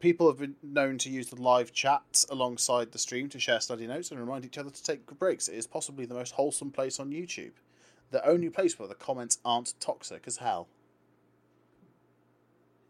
people 0.00 0.28
have 0.28 0.38
been 0.38 0.56
known 0.62 0.98
to 0.98 1.10
use 1.10 1.28
the 1.28 1.40
live 1.40 1.72
chat 1.72 2.24
alongside 2.30 2.92
the 2.92 2.98
stream 2.98 3.28
to 3.30 3.40
share 3.40 3.60
study 3.60 3.86
notes 3.86 4.10
and 4.10 4.20
remind 4.20 4.44
each 4.44 4.58
other 4.58 4.70
to 4.70 4.82
take 4.82 5.06
breaks. 5.18 5.48
It 5.48 5.56
is 5.56 5.66
possibly 5.66 6.06
the 6.06 6.14
most 6.14 6.32
wholesome 6.32 6.70
place 6.70 7.00
on 7.00 7.10
YouTube. 7.10 7.52
The 8.10 8.26
only 8.26 8.48
place 8.50 8.78
where 8.78 8.88
the 8.88 8.94
comments 8.94 9.38
aren't 9.44 9.74
toxic 9.80 10.24
as 10.26 10.38
hell. 10.38 10.68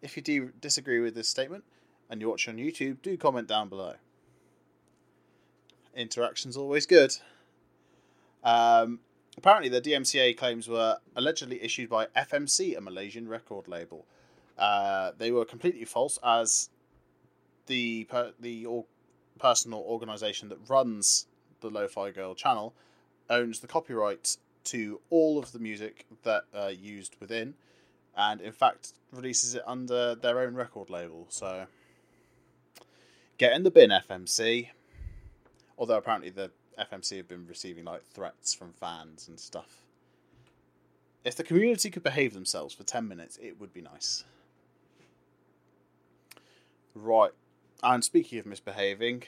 If 0.01 0.17
you 0.17 0.23
do 0.23 0.53
disagree 0.61 1.01
with 1.01 1.15
this 1.15 1.29
statement 1.29 1.65
and 2.09 2.21
you 2.21 2.29
watch 2.29 2.49
on 2.49 2.57
YouTube, 2.57 3.03
do 3.03 3.17
comment 3.17 3.49
down 3.49 3.69
below. 3.69 3.95
Interaction's 5.97 6.57
always 6.57 6.87
good. 6.87 7.17
Um, 8.45 9.01
apparently, 9.37 9.69
the 9.69 9.81
DMCA 9.81 10.37
claims 10.37 10.69
were 10.69 10.99
allegedly 11.17 11.61
issued 11.63 11.91
by 11.91 12.07
FMC, 12.17 12.77
a 12.77 12.81
Malaysian 12.81 13.29
record 13.29 13.67
label. 13.67 14.07
Uh, 14.57 15.13
they 15.19 15.33
were 15.33 15.45
completely 15.45 15.85
false, 15.85 16.19
as 16.23 16.71
the 17.67 18.05
per- 18.05 18.33
the 18.39 18.67
or- 18.67 18.87
personal 19.39 19.81
organization 19.81 20.49
that 20.49 20.59
runs 20.69 21.27
the 21.61 21.71
Lo-Fi 21.71 22.11
Girl 22.11 22.35
channel 22.35 22.75
owns 23.31 23.61
the 23.61 23.67
copyright 23.67 24.37
to 24.71 25.01
all 25.11 25.39
of 25.39 25.53
the 25.53 25.59
music 25.59 26.07
that 26.23 26.45
uh, 26.55 26.69
used 26.69 27.17
within, 27.21 27.55
and 28.17 28.41
in 28.41 28.53
fact 28.53 28.93
releases 29.13 29.55
it 29.55 29.63
under 29.67 30.15
their 30.15 30.41
own 30.41 30.55
record 30.55 30.91
label. 30.91 31.27
So 31.29 31.67
get 33.39 33.53
in 33.53 33.63
the 33.63 33.71
bin, 33.71 33.91
FMC. 33.91 34.69
Although 35.79 35.97
apparently 35.97 36.31
the 36.31 36.51
FMC 36.79 37.17
have 37.17 37.29
been 37.29 37.47
receiving 37.47 37.85
like 37.85 38.05
threats 38.05 38.55
from 38.55 38.73
fans 38.73 39.29
and 39.29 39.39
stuff. 39.39 39.83
If 41.25 41.35
the 41.35 41.45
community 41.45 41.91
could 41.91 42.03
behave 42.03 42.35
themselves 42.35 42.75
for 42.75 42.85
10 42.85 43.07
minutes, 43.07 43.39
it 43.43 43.61
would 43.61 43.73
be 43.73 43.83
nice. 43.83 44.25
Right. 46.95 47.33
And 47.83 48.03
speaking 48.03 48.39
of 48.39 48.47
misbehaving, 48.47 49.25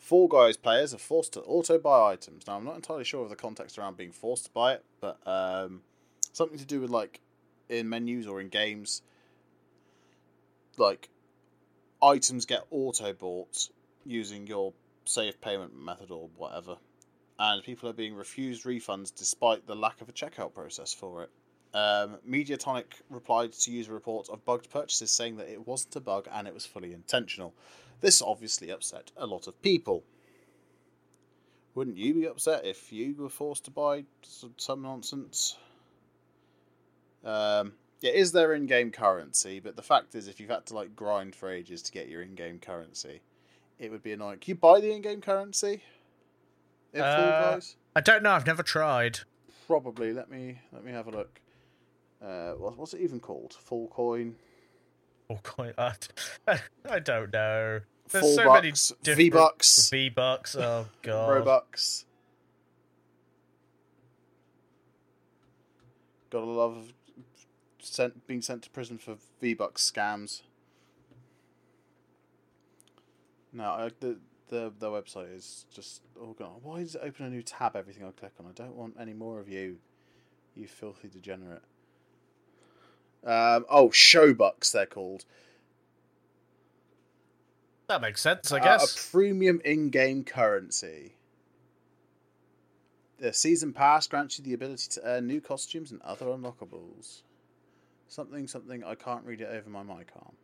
Fall 0.00 0.28
Guys 0.28 0.56
players 0.56 0.92
are 0.94 0.98
forced 0.98 1.34
to 1.34 1.42
auto 1.42 1.78
buy 1.78 2.10
items. 2.12 2.46
Now, 2.46 2.56
I'm 2.56 2.64
not 2.64 2.74
entirely 2.74 3.04
sure 3.04 3.22
of 3.22 3.28
the 3.28 3.36
context 3.36 3.78
around 3.78 3.98
being 3.98 4.12
forced 4.12 4.46
to 4.46 4.50
buy 4.50 4.72
it, 4.72 4.84
but 5.00 5.18
um, 5.26 5.82
something 6.32 6.58
to 6.58 6.64
do 6.64 6.80
with 6.80 6.90
like 6.90 7.20
in 7.68 7.88
menus 7.88 8.26
or 8.26 8.40
in 8.40 8.48
games, 8.48 9.02
like 10.78 11.10
items 12.02 12.46
get 12.46 12.62
auto 12.70 13.12
bought 13.12 13.68
using 14.06 14.46
your 14.46 14.72
safe 15.04 15.38
payment 15.40 15.78
method 15.78 16.10
or 16.10 16.30
whatever, 16.34 16.78
and 17.38 17.62
people 17.62 17.88
are 17.88 17.92
being 17.92 18.14
refused 18.14 18.64
refunds 18.64 19.14
despite 19.14 19.66
the 19.66 19.76
lack 19.76 20.00
of 20.00 20.08
a 20.08 20.12
checkout 20.12 20.54
process 20.54 20.94
for 20.94 21.24
it. 21.24 21.30
Um, 21.72 22.16
Mediatonic 22.28 22.86
replied 23.10 23.52
to 23.52 23.70
user 23.70 23.92
reports 23.92 24.30
of 24.30 24.44
bugged 24.46 24.70
purchases, 24.70 25.10
saying 25.10 25.36
that 25.36 25.48
it 25.48 25.68
wasn't 25.68 25.94
a 25.94 26.00
bug 26.00 26.26
and 26.32 26.48
it 26.48 26.54
was 26.54 26.64
fully 26.64 26.94
intentional. 26.94 27.54
This 28.00 28.22
obviously 28.22 28.70
upset 28.70 29.10
a 29.16 29.26
lot 29.26 29.46
of 29.46 29.60
people. 29.62 30.04
Wouldn't 31.74 31.96
you 31.96 32.14
be 32.14 32.26
upset 32.26 32.64
if 32.64 32.92
you 32.92 33.14
were 33.16 33.28
forced 33.28 33.64
to 33.66 33.70
buy 33.70 34.04
some, 34.22 34.54
some 34.56 34.82
nonsense? 34.82 35.56
Um, 37.24 37.74
yeah, 38.00 38.12
is 38.12 38.32
there 38.32 38.54
in-game 38.54 38.90
currency? 38.90 39.60
But 39.60 39.76
the 39.76 39.82
fact 39.82 40.14
is, 40.14 40.26
if 40.26 40.40
you've 40.40 40.50
had 40.50 40.66
to 40.66 40.74
like 40.74 40.96
grind 40.96 41.34
for 41.34 41.50
ages 41.50 41.82
to 41.82 41.92
get 41.92 42.08
your 42.08 42.22
in-game 42.22 42.58
currency, 42.58 43.20
it 43.78 43.90
would 43.90 44.02
be 44.02 44.12
annoying. 44.12 44.38
Can 44.38 44.52
you 44.52 44.54
buy 44.56 44.80
the 44.80 44.92
in-game 44.92 45.20
currency? 45.20 45.82
In 46.92 47.02
Uh, 47.02 47.60
I 47.94 48.00
don't 48.00 48.22
know. 48.22 48.32
I've 48.32 48.46
never 48.46 48.62
tried. 48.62 49.20
Probably. 49.66 50.12
Let 50.12 50.30
me 50.30 50.58
let 50.72 50.84
me 50.84 50.92
have 50.92 51.06
a 51.06 51.10
look. 51.10 51.40
Uh, 52.20 52.52
what, 52.52 52.76
what's 52.76 52.94
it 52.94 53.00
even 53.00 53.20
called? 53.20 53.54
Full 53.54 53.88
coin, 53.88 54.34
Or 55.34 55.38
coin. 55.44 55.72
I, 55.78 55.92
I 56.90 56.98
don't 56.98 57.32
know. 57.32 57.80
There's 58.08 58.24
full 58.24 58.34
so 58.34 58.52
many 58.52 58.70
bucks, 58.70 58.92
different 59.00 59.16
V 59.18 59.30
bucks, 59.30 59.90
V 59.90 60.08
bucks. 60.08 60.56
Oh 60.56 60.88
god. 61.02 61.46
Robux. 61.46 62.04
Got 66.30 66.42
a 66.42 66.46
lot 66.46 66.70
of 66.70 66.92
sent 67.78 68.26
being 68.26 68.42
sent 68.42 68.62
to 68.62 68.70
prison 68.70 68.98
for 68.98 69.18
V 69.40 69.54
bucks 69.54 69.88
scams. 69.88 70.42
No, 73.52 73.64
I, 73.64 73.90
the 74.00 74.18
the 74.48 74.72
the 74.76 74.88
website 74.88 75.32
is 75.32 75.66
just 75.72 76.02
oh 76.20 76.34
god. 76.36 76.60
Why 76.64 76.80
does 76.80 76.96
it 76.96 77.02
open 77.04 77.26
a 77.26 77.30
new 77.30 77.42
tab? 77.42 77.76
Everything 77.76 78.04
I 78.04 78.10
click 78.10 78.32
on. 78.40 78.46
I 78.46 78.52
don't 78.52 78.74
want 78.74 78.96
any 78.98 79.12
more 79.12 79.38
of 79.38 79.48
you, 79.48 79.76
you 80.56 80.66
filthy 80.66 81.06
degenerate. 81.06 81.62
Um, 83.24 83.66
oh, 83.68 83.88
Showbucks 83.90 84.72
they're 84.72 84.86
called. 84.86 85.24
That 87.88 88.00
makes 88.00 88.20
sense, 88.22 88.52
I 88.52 88.58
Uh, 88.58 88.62
guess. 88.62 88.94
a 88.94 89.10
premium 89.10 89.60
in-game 89.64 90.24
currency. 90.24 91.16
The 93.18 93.32
season 93.32 93.72
pass 93.74 94.06
grants 94.06 94.38
you 94.38 94.44
the 94.44 94.54
ability 94.54 94.88
to 94.92 95.02
earn 95.04 95.26
new 95.26 95.40
costumes 95.40 95.90
and 95.90 96.00
other 96.02 96.26
unlockables. 96.26 97.22
Something, 98.08 98.46
something. 98.48 98.82
I 98.82 98.94
can't 98.94 99.24
read 99.24 99.40
it 99.40 99.48
over 99.50 99.68
my 99.68 99.82
mic 99.82 100.10
arm. 100.16 100.36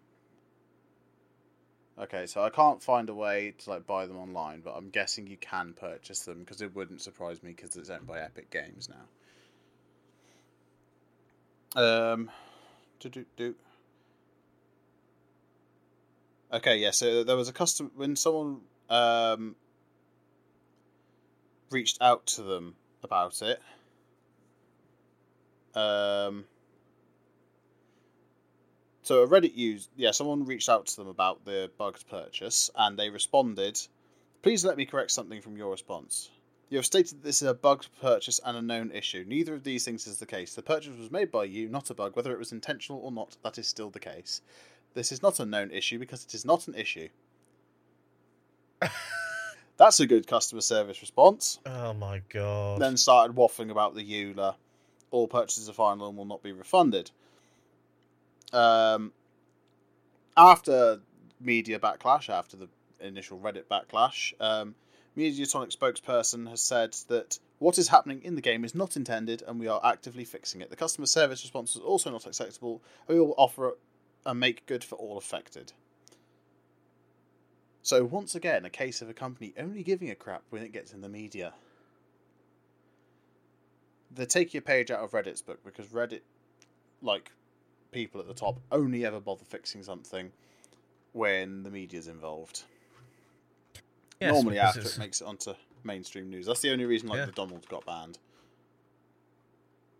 Okay, 1.98 2.26
so 2.26 2.42
I 2.42 2.50
can't 2.50 2.82
find 2.82 3.08
a 3.08 3.14
way 3.14 3.54
to 3.58 3.70
like 3.70 3.86
buy 3.86 4.04
them 4.06 4.18
online, 4.18 4.60
but 4.60 4.72
I'm 4.76 4.90
guessing 4.90 5.26
you 5.26 5.38
can 5.38 5.72
purchase 5.72 6.20
them 6.20 6.40
because 6.40 6.60
it 6.60 6.74
wouldn't 6.76 7.00
surprise 7.00 7.42
me 7.42 7.52
because 7.52 7.74
it's 7.76 7.88
owned 7.88 8.06
by 8.06 8.20
Epic 8.20 8.50
Games 8.50 8.90
now. 11.74 12.12
Um, 12.12 12.30
do 13.00 13.08
do 13.08 13.24
do. 13.36 13.54
Okay, 16.52 16.78
yeah. 16.78 16.92
So 16.92 17.24
there 17.24 17.36
was 17.36 17.48
a 17.48 17.52
custom 17.52 17.90
when 17.96 18.16
someone 18.16 18.60
um, 18.88 19.56
reached 21.70 21.98
out 22.00 22.26
to 22.26 22.42
them 22.42 22.74
about 23.02 23.42
it. 23.42 23.60
Um, 25.74 26.44
so 29.02 29.22
a 29.22 29.28
Reddit 29.28 29.54
used 29.54 29.90
yeah, 29.96 30.12
someone 30.12 30.46
reached 30.46 30.68
out 30.68 30.86
to 30.86 30.96
them 30.96 31.08
about 31.08 31.44
the 31.44 31.70
bugged 31.76 32.08
purchase, 32.08 32.70
and 32.74 32.98
they 32.98 33.10
responded, 33.10 33.78
"Please 34.42 34.64
let 34.64 34.76
me 34.76 34.86
correct 34.86 35.10
something 35.10 35.42
from 35.42 35.56
your 35.56 35.70
response." 35.70 36.30
You 36.68 36.78
have 36.78 36.86
stated 36.86 37.18
that 37.18 37.24
this 37.24 37.42
is 37.42 37.48
a 37.48 37.54
bugged 37.54 37.88
purchase 38.00 38.40
and 38.44 38.56
a 38.56 38.62
known 38.62 38.90
issue. 38.90 39.24
Neither 39.26 39.54
of 39.54 39.62
these 39.62 39.84
things 39.84 40.06
is 40.06 40.18
the 40.18 40.26
case. 40.26 40.54
The 40.54 40.62
purchase 40.62 40.96
was 40.98 41.12
made 41.12 41.30
by 41.30 41.44
you, 41.44 41.68
not 41.68 41.90
a 41.90 41.94
bug. 41.94 42.16
Whether 42.16 42.32
it 42.32 42.38
was 42.38 42.50
intentional 42.50 43.00
or 43.00 43.12
not, 43.12 43.36
that 43.44 43.56
is 43.56 43.68
still 43.68 43.90
the 43.90 44.00
case. 44.00 44.40
This 44.94 45.12
is 45.12 45.22
not 45.22 45.38
a 45.38 45.46
known 45.46 45.70
issue 45.70 45.98
because 45.98 46.24
it 46.24 46.34
is 46.34 46.44
not 46.44 46.66
an 46.66 46.74
issue. 46.74 47.08
That's 49.76 50.00
a 50.00 50.06
good 50.06 50.26
customer 50.26 50.62
service 50.62 51.00
response. 51.00 51.60
oh 51.66 51.92
my 51.92 52.22
god. 52.30 52.80
Then 52.80 52.96
started 52.96 53.36
waffling 53.36 53.70
about 53.70 53.94
the 53.94 54.02
EULA. 54.02 54.54
All 55.10 55.28
purchases 55.28 55.68
are 55.68 55.74
final 55.74 56.08
and 56.08 56.16
will 56.16 56.24
not 56.24 56.42
be 56.42 56.52
refunded. 56.52 57.10
Um, 58.52 59.12
after 60.36 61.00
media 61.40 61.78
backlash, 61.78 62.28
after 62.28 62.56
the 62.56 62.68
initial 63.00 63.38
Reddit 63.38 63.64
backlash, 63.70 64.32
um, 64.40 64.74
Mediatonic 65.16 65.74
spokesperson 65.74 66.48
has 66.50 66.60
said 66.60 66.94
that 67.08 67.38
what 67.58 67.78
is 67.78 67.88
happening 67.88 68.22
in 68.22 68.34
the 68.34 68.42
game 68.42 68.64
is 68.64 68.74
not 68.74 68.96
intended 68.96 69.42
and 69.46 69.58
we 69.58 69.66
are 69.66 69.80
actively 69.82 70.24
fixing 70.24 70.60
it. 70.60 70.68
The 70.68 70.76
customer 70.76 71.06
service 71.06 71.42
response 71.42 71.74
is 71.74 71.82
also 71.82 72.10
not 72.10 72.26
acceptable 72.26 72.82
we 73.08 73.18
will 73.18 73.34
offer 73.38 73.76
a 74.26 74.34
make 74.34 74.66
good 74.66 74.84
for 74.84 74.96
all 74.96 75.16
affected. 75.16 75.72
So, 77.82 78.04
once 78.04 78.34
again, 78.34 78.64
a 78.64 78.70
case 78.70 79.00
of 79.00 79.08
a 79.08 79.14
company 79.14 79.54
only 79.56 79.84
giving 79.84 80.10
a 80.10 80.16
crap 80.16 80.42
when 80.50 80.62
it 80.62 80.72
gets 80.72 80.92
in 80.92 81.00
the 81.00 81.08
media. 81.08 81.54
They 84.10 84.26
take 84.26 84.52
your 84.52 84.62
page 84.62 84.90
out 84.90 85.04
of 85.04 85.12
Reddit's 85.12 85.40
book 85.40 85.60
because 85.64 85.86
Reddit, 85.86 86.22
like 87.00 87.30
people 87.92 88.20
at 88.20 88.26
the 88.26 88.34
top, 88.34 88.58
only 88.72 89.06
ever 89.06 89.20
bother 89.20 89.44
fixing 89.44 89.84
something 89.84 90.32
when 91.12 91.62
the 91.62 91.70
media's 91.70 92.08
involved. 92.08 92.64
Yes, 94.20 94.32
Normally, 94.32 94.58
after 94.58 94.80
it 94.80 94.98
makes 94.98 95.20
it 95.20 95.26
onto 95.26 95.52
mainstream 95.84 96.30
news. 96.30 96.46
That's 96.46 96.60
the 96.60 96.70
only 96.72 96.84
reason, 96.86 97.08
like, 97.08 97.18
Yeah. 97.18 97.26
the 97.26 97.32
Donald 97.32 97.68
got 97.68 97.84
banned. 97.84 98.18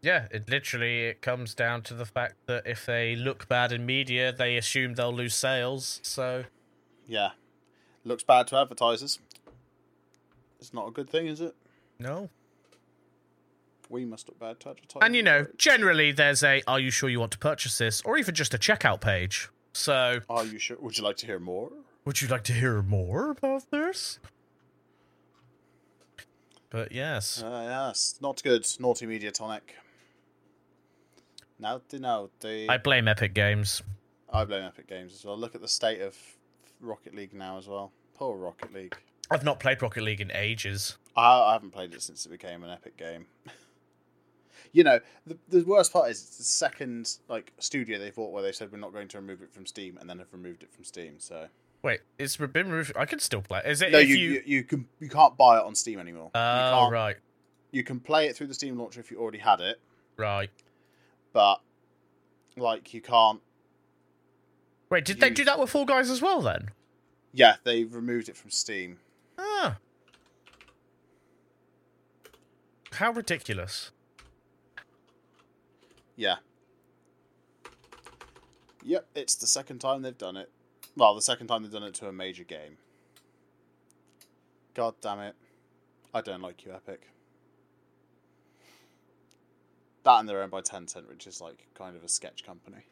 Yeah, 0.03 0.29
it 0.31 0.49
literally 0.49 1.07
it 1.07 1.21
comes 1.23 1.55
down 1.55 1.83
to 1.83 1.95
the 1.95 2.05
fact 2.07 2.35
that 2.47 2.67
if 2.67 2.87
they 2.87 3.17
look 3.17 3.49
bad 3.49 3.73
in 3.73 3.85
media, 3.85 4.33
they 4.33 4.57
assume 4.57 4.95
they'll 4.95 5.13
lose 5.13 5.35
sales. 5.35 6.01
So 6.03 6.45
Yeah. 7.07 7.33
Looks 8.05 8.23
bad 8.23 8.47
to 8.49 8.57
advertisers. 8.57 9.19
It's 10.61 10.73
not 10.73 10.87
a 10.89 10.91
good 10.93 11.11
thing, 11.11 11.27
is 11.27 11.41
it? 11.41 11.55
no. 11.99 12.31
We 13.89 14.05
must 14.05 14.27
look 14.29 14.39
bad 14.41 14.59
to 14.61 14.71
advertisers. 14.71 15.05
And 15.07 15.15
you 15.15 15.23
know, 15.23 15.47
generally 15.57 16.11
there's 16.11 16.43
a 16.43 16.61
"Are 16.67 16.81
you 16.81 16.91
sure 16.91 17.09
you 17.09 17.21
want 17.21 17.31
to 17.33 17.39
purchase 17.39 17.79
this?" 17.79 18.03
or 18.03 18.17
even 18.19 18.35
just 18.35 18.53
a 18.53 18.59
checkout 18.59 19.01
page. 19.01 19.49
So, 19.73 20.21
Are 20.29 20.45
you 20.45 20.59
sure? 20.59 20.77
Would 20.81 20.99
you 20.99 21.05
like 21.05 21.17
to 21.19 21.27
hear 21.27 21.39
more? 21.39 21.71
Would 22.07 22.23
you 22.23 22.29
like 22.29 22.45
to 22.45 22.53
hear 22.53 22.83
more 22.83 23.31
about 23.31 23.69
this? 23.73 24.21
But 26.71 26.93
yes, 26.93 27.43
Uh, 27.43 27.65
yes, 27.69 28.15
not 28.21 28.41
good. 28.45 28.65
Naughty 28.79 29.07
Mediatonic. 29.07 29.63
Naughty, 31.59 31.99
naughty. 31.99 32.69
I 32.69 32.79
blame 32.79 33.09
Epic 33.09 33.35
Games. 33.35 33.83
I 34.33 34.45
blame 34.45 34.63
Epic 34.63 34.87
Games 34.87 35.15
as 35.15 35.25
well. 35.25 35.37
Look 35.37 35.57
at 35.57 35.61
the 35.61 35.69
state 35.69 36.01
of 36.01 36.17
Rocket 36.81 37.13
League 37.13 37.35
now 37.35 37.59
as 37.59 37.67
well. 37.67 37.91
Poor 38.15 38.37
Rocket 38.37 38.73
League. 38.73 38.97
I've 39.29 39.43
not 39.45 39.59
played 39.59 39.83
Rocket 39.83 40.05
League 40.05 40.21
in 40.21 40.31
ages. 40.31 40.99
I, 41.17 41.41
I 41.41 41.53
haven't 41.55 41.73
played 41.73 41.93
it 41.93 42.03
since 42.03 42.25
it 42.25 42.29
became 42.29 42.63
an 42.63 42.71
Epic 42.71 42.97
game. 42.97 43.27
you 44.73 44.85
know, 44.85 45.01
the, 45.27 45.37
the 45.49 45.65
worst 45.65 45.93
part 45.93 46.09
is 46.09 46.23
it's 46.23 46.39
the 46.39 46.45
second 46.45 47.17
like 47.29 47.53
studio 47.59 47.99
they 47.99 48.11
bought 48.11 48.31
where 48.31 48.45
they 48.45 48.53
said 48.53 48.71
we're 48.71 48.79
not 48.79 48.93
going 48.93 49.09
to 49.09 49.19
remove 49.19 49.43
it 49.43 49.53
from 49.53 49.67
Steam, 49.67 49.99
and 50.01 50.09
then 50.09 50.21
have 50.21 50.33
removed 50.33 50.63
it 50.63 50.73
from 50.73 50.85
Steam. 50.85 51.15
So 51.19 51.49
Wait, 51.87 52.01
it's 52.19 52.37
been 52.37 52.51
removed. 52.53 52.95
I 52.97 53.05
can 53.05 53.21
still 53.21 53.43
play. 53.43 53.63
Is 53.65 53.81
it? 53.81 53.93
no, 53.93 54.01
if 54.01 54.09
you, 54.09 54.17
you, 54.17 54.31
you 54.33 54.43
you 54.45 54.65
can 54.65 54.89
you 54.99 55.09
can't 55.09 55.37
buy 55.37 55.57
it 55.59 55.63
on 55.63 55.77
Steam 55.77 56.01
anymore. 56.01 56.33
Oh 56.35 56.81
can't. 56.81 56.93
right, 56.93 57.17
You 57.71 57.85
can 57.85 58.01
play 58.01 58.27
it 58.27 58.35
through 58.35 58.49
the 58.49 58.55
Steam 58.55 58.77
launcher 58.77 58.99
if 58.99 59.09
you 59.09 59.21
already 59.21 59.39
had 59.39 59.61
it, 59.61 59.79
right. 60.17 60.51
but 61.33 61.61
like 62.57 62.93
you 62.93 63.01
can't. 63.01 63.41
Wait, 64.91 65.05
did 65.05 65.21
they 65.21 65.31
do 65.31 65.45
that 65.45 65.61
with 65.61 65.71
Fall 65.71 65.85
Guys 65.85 66.11
as 66.11 66.21
well 66.21 66.43
then? 66.43 66.71
Yeah, 67.33 67.55
they 67.63 67.85
removed 67.85 68.29
it 68.29 68.37
from 68.37 68.51
Steam. 68.51 68.99
Ah. 69.39 69.77
How 72.95 73.13
ridiculous. 73.13 73.93
Yeah. 76.17 76.39
Yep, 78.83 79.07
it's 79.15 79.37
the 79.37 79.47
second 79.47 79.79
time 79.79 80.03
they've 80.03 80.19
done 80.19 80.37
it. 80.37 80.51
Well, 80.97 81.15
the 81.15 81.23
second 81.23 81.49
time 81.49 81.63
they've 81.63 81.73
done 81.73 81.83
it 81.83 81.95
to 81.95 82.09
a 82.09 82.13
major 82.13 82.45
game. 82.45 82.79
God 84.75 84.95
damn 85.01 85.21
it. 85.21 85.35
I 86.15 86.23
don't 86.23 86.41
like 86.41 86.65
you, 86.65 86.73
Epic. 86.73 87.07
That 90.05 90.21
and 90.21 90.29
they're 90.29 90.43
owned 90.43 90.53
by 90.53 90.61
Tencent, 90.63 91.09
which 91.09 91.27
is 91.27 91.41
like 91.41 91.67
kind 91.75 91.97
of 91.97 92.05
a 92.05 92.09
sketch 92.09 92.45
company. 92.45 92.87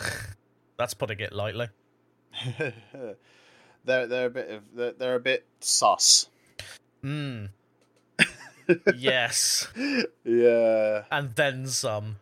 That's 0.78 0.94
putting 0.94 1.20
it 1.20 1.32
lightly. 1.32 1.68
they're 3.84 4.06
they're 4.06 4.26
a 4.26 4.30
bit 4.30 4.50
of 4.50 4.62
they're, 4.74 4.92
they're 4.92 5.14
a 5.14 5.20
bit 5.20 5.46
sus. 5.60 6.28
Mm. 7.04 7.50
yes. 8.96 9.68
Yeah. 10.24 11.04
And 11.10 11.34
then 11.36 11.66
some. 11.66 12.16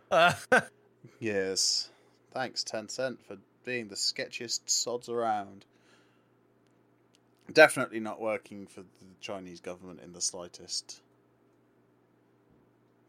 yes. 1.21 1.91
Thanks, 2.33 2.65
Tencent, 2.65 3.19
for 3.27 3.39
being 3.65 3.89
the 3.89 3.95
sketchiest 3.95 4.61
sods 4.67 5.09
around. 5.09 5.65
Definitely 7.53 8.01
not 8.01 8.21
working 8.21 8.67
for 8.67 8.81
the 8.81 8.89
Chinese 9.21 9.61
government 9.61 10.01
in 10.03 10.13
the 10.13 10.21
slightest. 10.21 11.01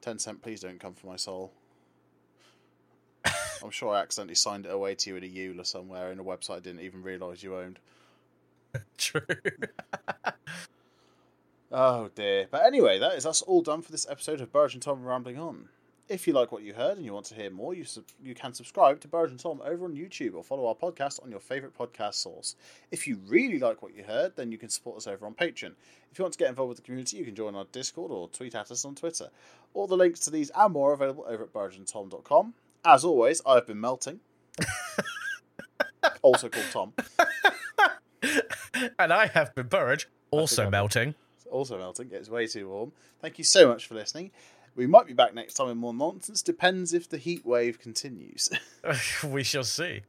Tencent, 0.01 0.41
please 0.41 0.61
don't 0.61 0.79
come 0.79 0.93
for 0.93 1.07
my 1.07 1.15
soul. 1.15 1.51
I'm 3.63 3.71
sure 3.71 3.93
I 3.93 4.01
accidentally 4.01 4.35
signed 4.35 4.65
it 4.65 4.71
away 4.71 4.95
to 4.95 5.09
you 5.09 5.15
in 5.15 5.23
a 5.23 5.27
EULA 5.27 5.65
somewhere 5.65 6.11
in 6.11 6.19
a 6.19 6.23
website 6.23 6.57
I 6.57 6.59
didn't 6.59 6.81
even 6.81 7.01
realise 7.01 7.41
you 7.41 7.57
owned. 7.57 7.79
True. 8.97 9.21
oh 11.71 12.09
dear. 12.13 12.47
But 12.51 12.65
anyway, 12.65 12.99
that 12.99 13.13
is 13.13 13.25
us 13.25 13.41
all 13.41 13.61
done 13.61 13.81
for 13.81 13.91
this 13.91 14.07
episode 14.09 14.41
of 14.41 14.51
Burge 14.51 14.73
and 14.73 14.83
Tom 14.83 15.03
Rambling 15.03 15.39
On. 15.39 15.69
If 16.07 16.27
you 16.27 16.33
like 16.33 16.51
what 16.51 16.61
you 16.61 16.75
heard 16.75 16.97
and 16.97 17.05
you 17.05 17.13
want 17.13 17.25
to 17.27 17.35
hear 17.35 17.49
more, 17.49 17.73
you 17.73 17.83
sub- 17.83 18.03
you 18.23 18.35
can 18.35 18.53
subscribe 18.53 18.99
to 19.01 19.07
Burge 19.07 19.31
and 19.31 19.39
Tom 19.39 19.59
over 19.65 19.85
on 19.85 19.95
YouTube 19.95 20.35
or 20.35 20.43
follow 20.43 20.67
our 20.67 20.75
podcast 20.75 21.21
on 21.23 21.31
your 21.31 21.39
favourite 21.39 21.75
podcast 21.75 22.13
source. 22.15 22.55
If 22.91 23.07
you 23.07 23.17
really 23.25 23.57
like 23.57 23.81
what 23.81 23.95
you 23.95 24.03
heard, 24.03 24.35
then 24.35 24.51
you 24.51 24.59
can 24.59 24.69
support 24.69 24.97
us 24.97 25.07
over 25.07 25.25
on 25.25 25.33
Patreon. 25.33 25.73
If 26.11 26.19
you 26.19 26.23
want 26.23 26.33
to 26.33 26.37
get 26.37 26.49
involved 26.49 26.69
with 26.69 26.77
the 26.77 26.83
community, 26.83 27.17
you 27.17 27.25
can 27.25 27.33
join 27.33 27.55
our 27.55 27.65
Discord 27.71 28.11
or 28.11 28.29
tweet 28.29 28.53
at 28.53 28.69
us 28.69 28.85
on 28.85 28.93
Twitter. 28.93 29.29
All 29.73 29.87
the 29.87 29.97
links 29.97 30.19
to 30.21 30.29
these 30.29 30.51
and 30.55 30.73
more 30.73 30.91
are 30.91 30.93
available 30.93 31.25
over 31.27 31.43
at 31.43 31.51
burgeandtom.com. 31.53 32.53
As 32.85 33.03
always, 33.03 33.41
I've 33.43 33.65
been 33.65 33.81
melting. 33.81 34.19
also 36.21 36.49
called 36.49 36.65
Tom. 36.71 36.93
and 38.99 39.11
I 39.11 39.25
have 39.27 39.55
been 39.55 39.67
Burridge, 39.67 40.07
also 40.29 40.69
melting. 40.69 41.15
also 41.49 41.79
melting. 41.79 42.09
It's 42.11 42.29
way 42.29 42.45
too 42.45 42.69
warm. 42.69 42.91
Thank 43.21 43.39
you 43.39 43.43
so 43.43 43.67
much 43.67 43.87
for 43.87 43.95
listening. 43.95 44.29
We 44.75 44.87
might 44.87 45.07
be 45.07 45.13
back 45.13 45.33
next 45.33 45.53
time 45.53 45.67
with 45.67 45.77
more 45.77 45.93
nonsense. 45.93 46.41
Depends 46.41 46.93
if 46.93 47.07
the 47.09 47.17
heat 47.17 47.45
wave 47.45 47.79
continues. 47.79 48.49
we 49.23 49.43
shall 49.43 49.63
see. 49.63 50.01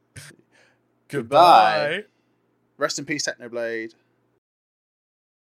Goodbye. 1.08 2.04
Rest 2.76 2.98
in 2.98 3.04
peace, 3.04 3.26
Technoblade. 3.26 3.94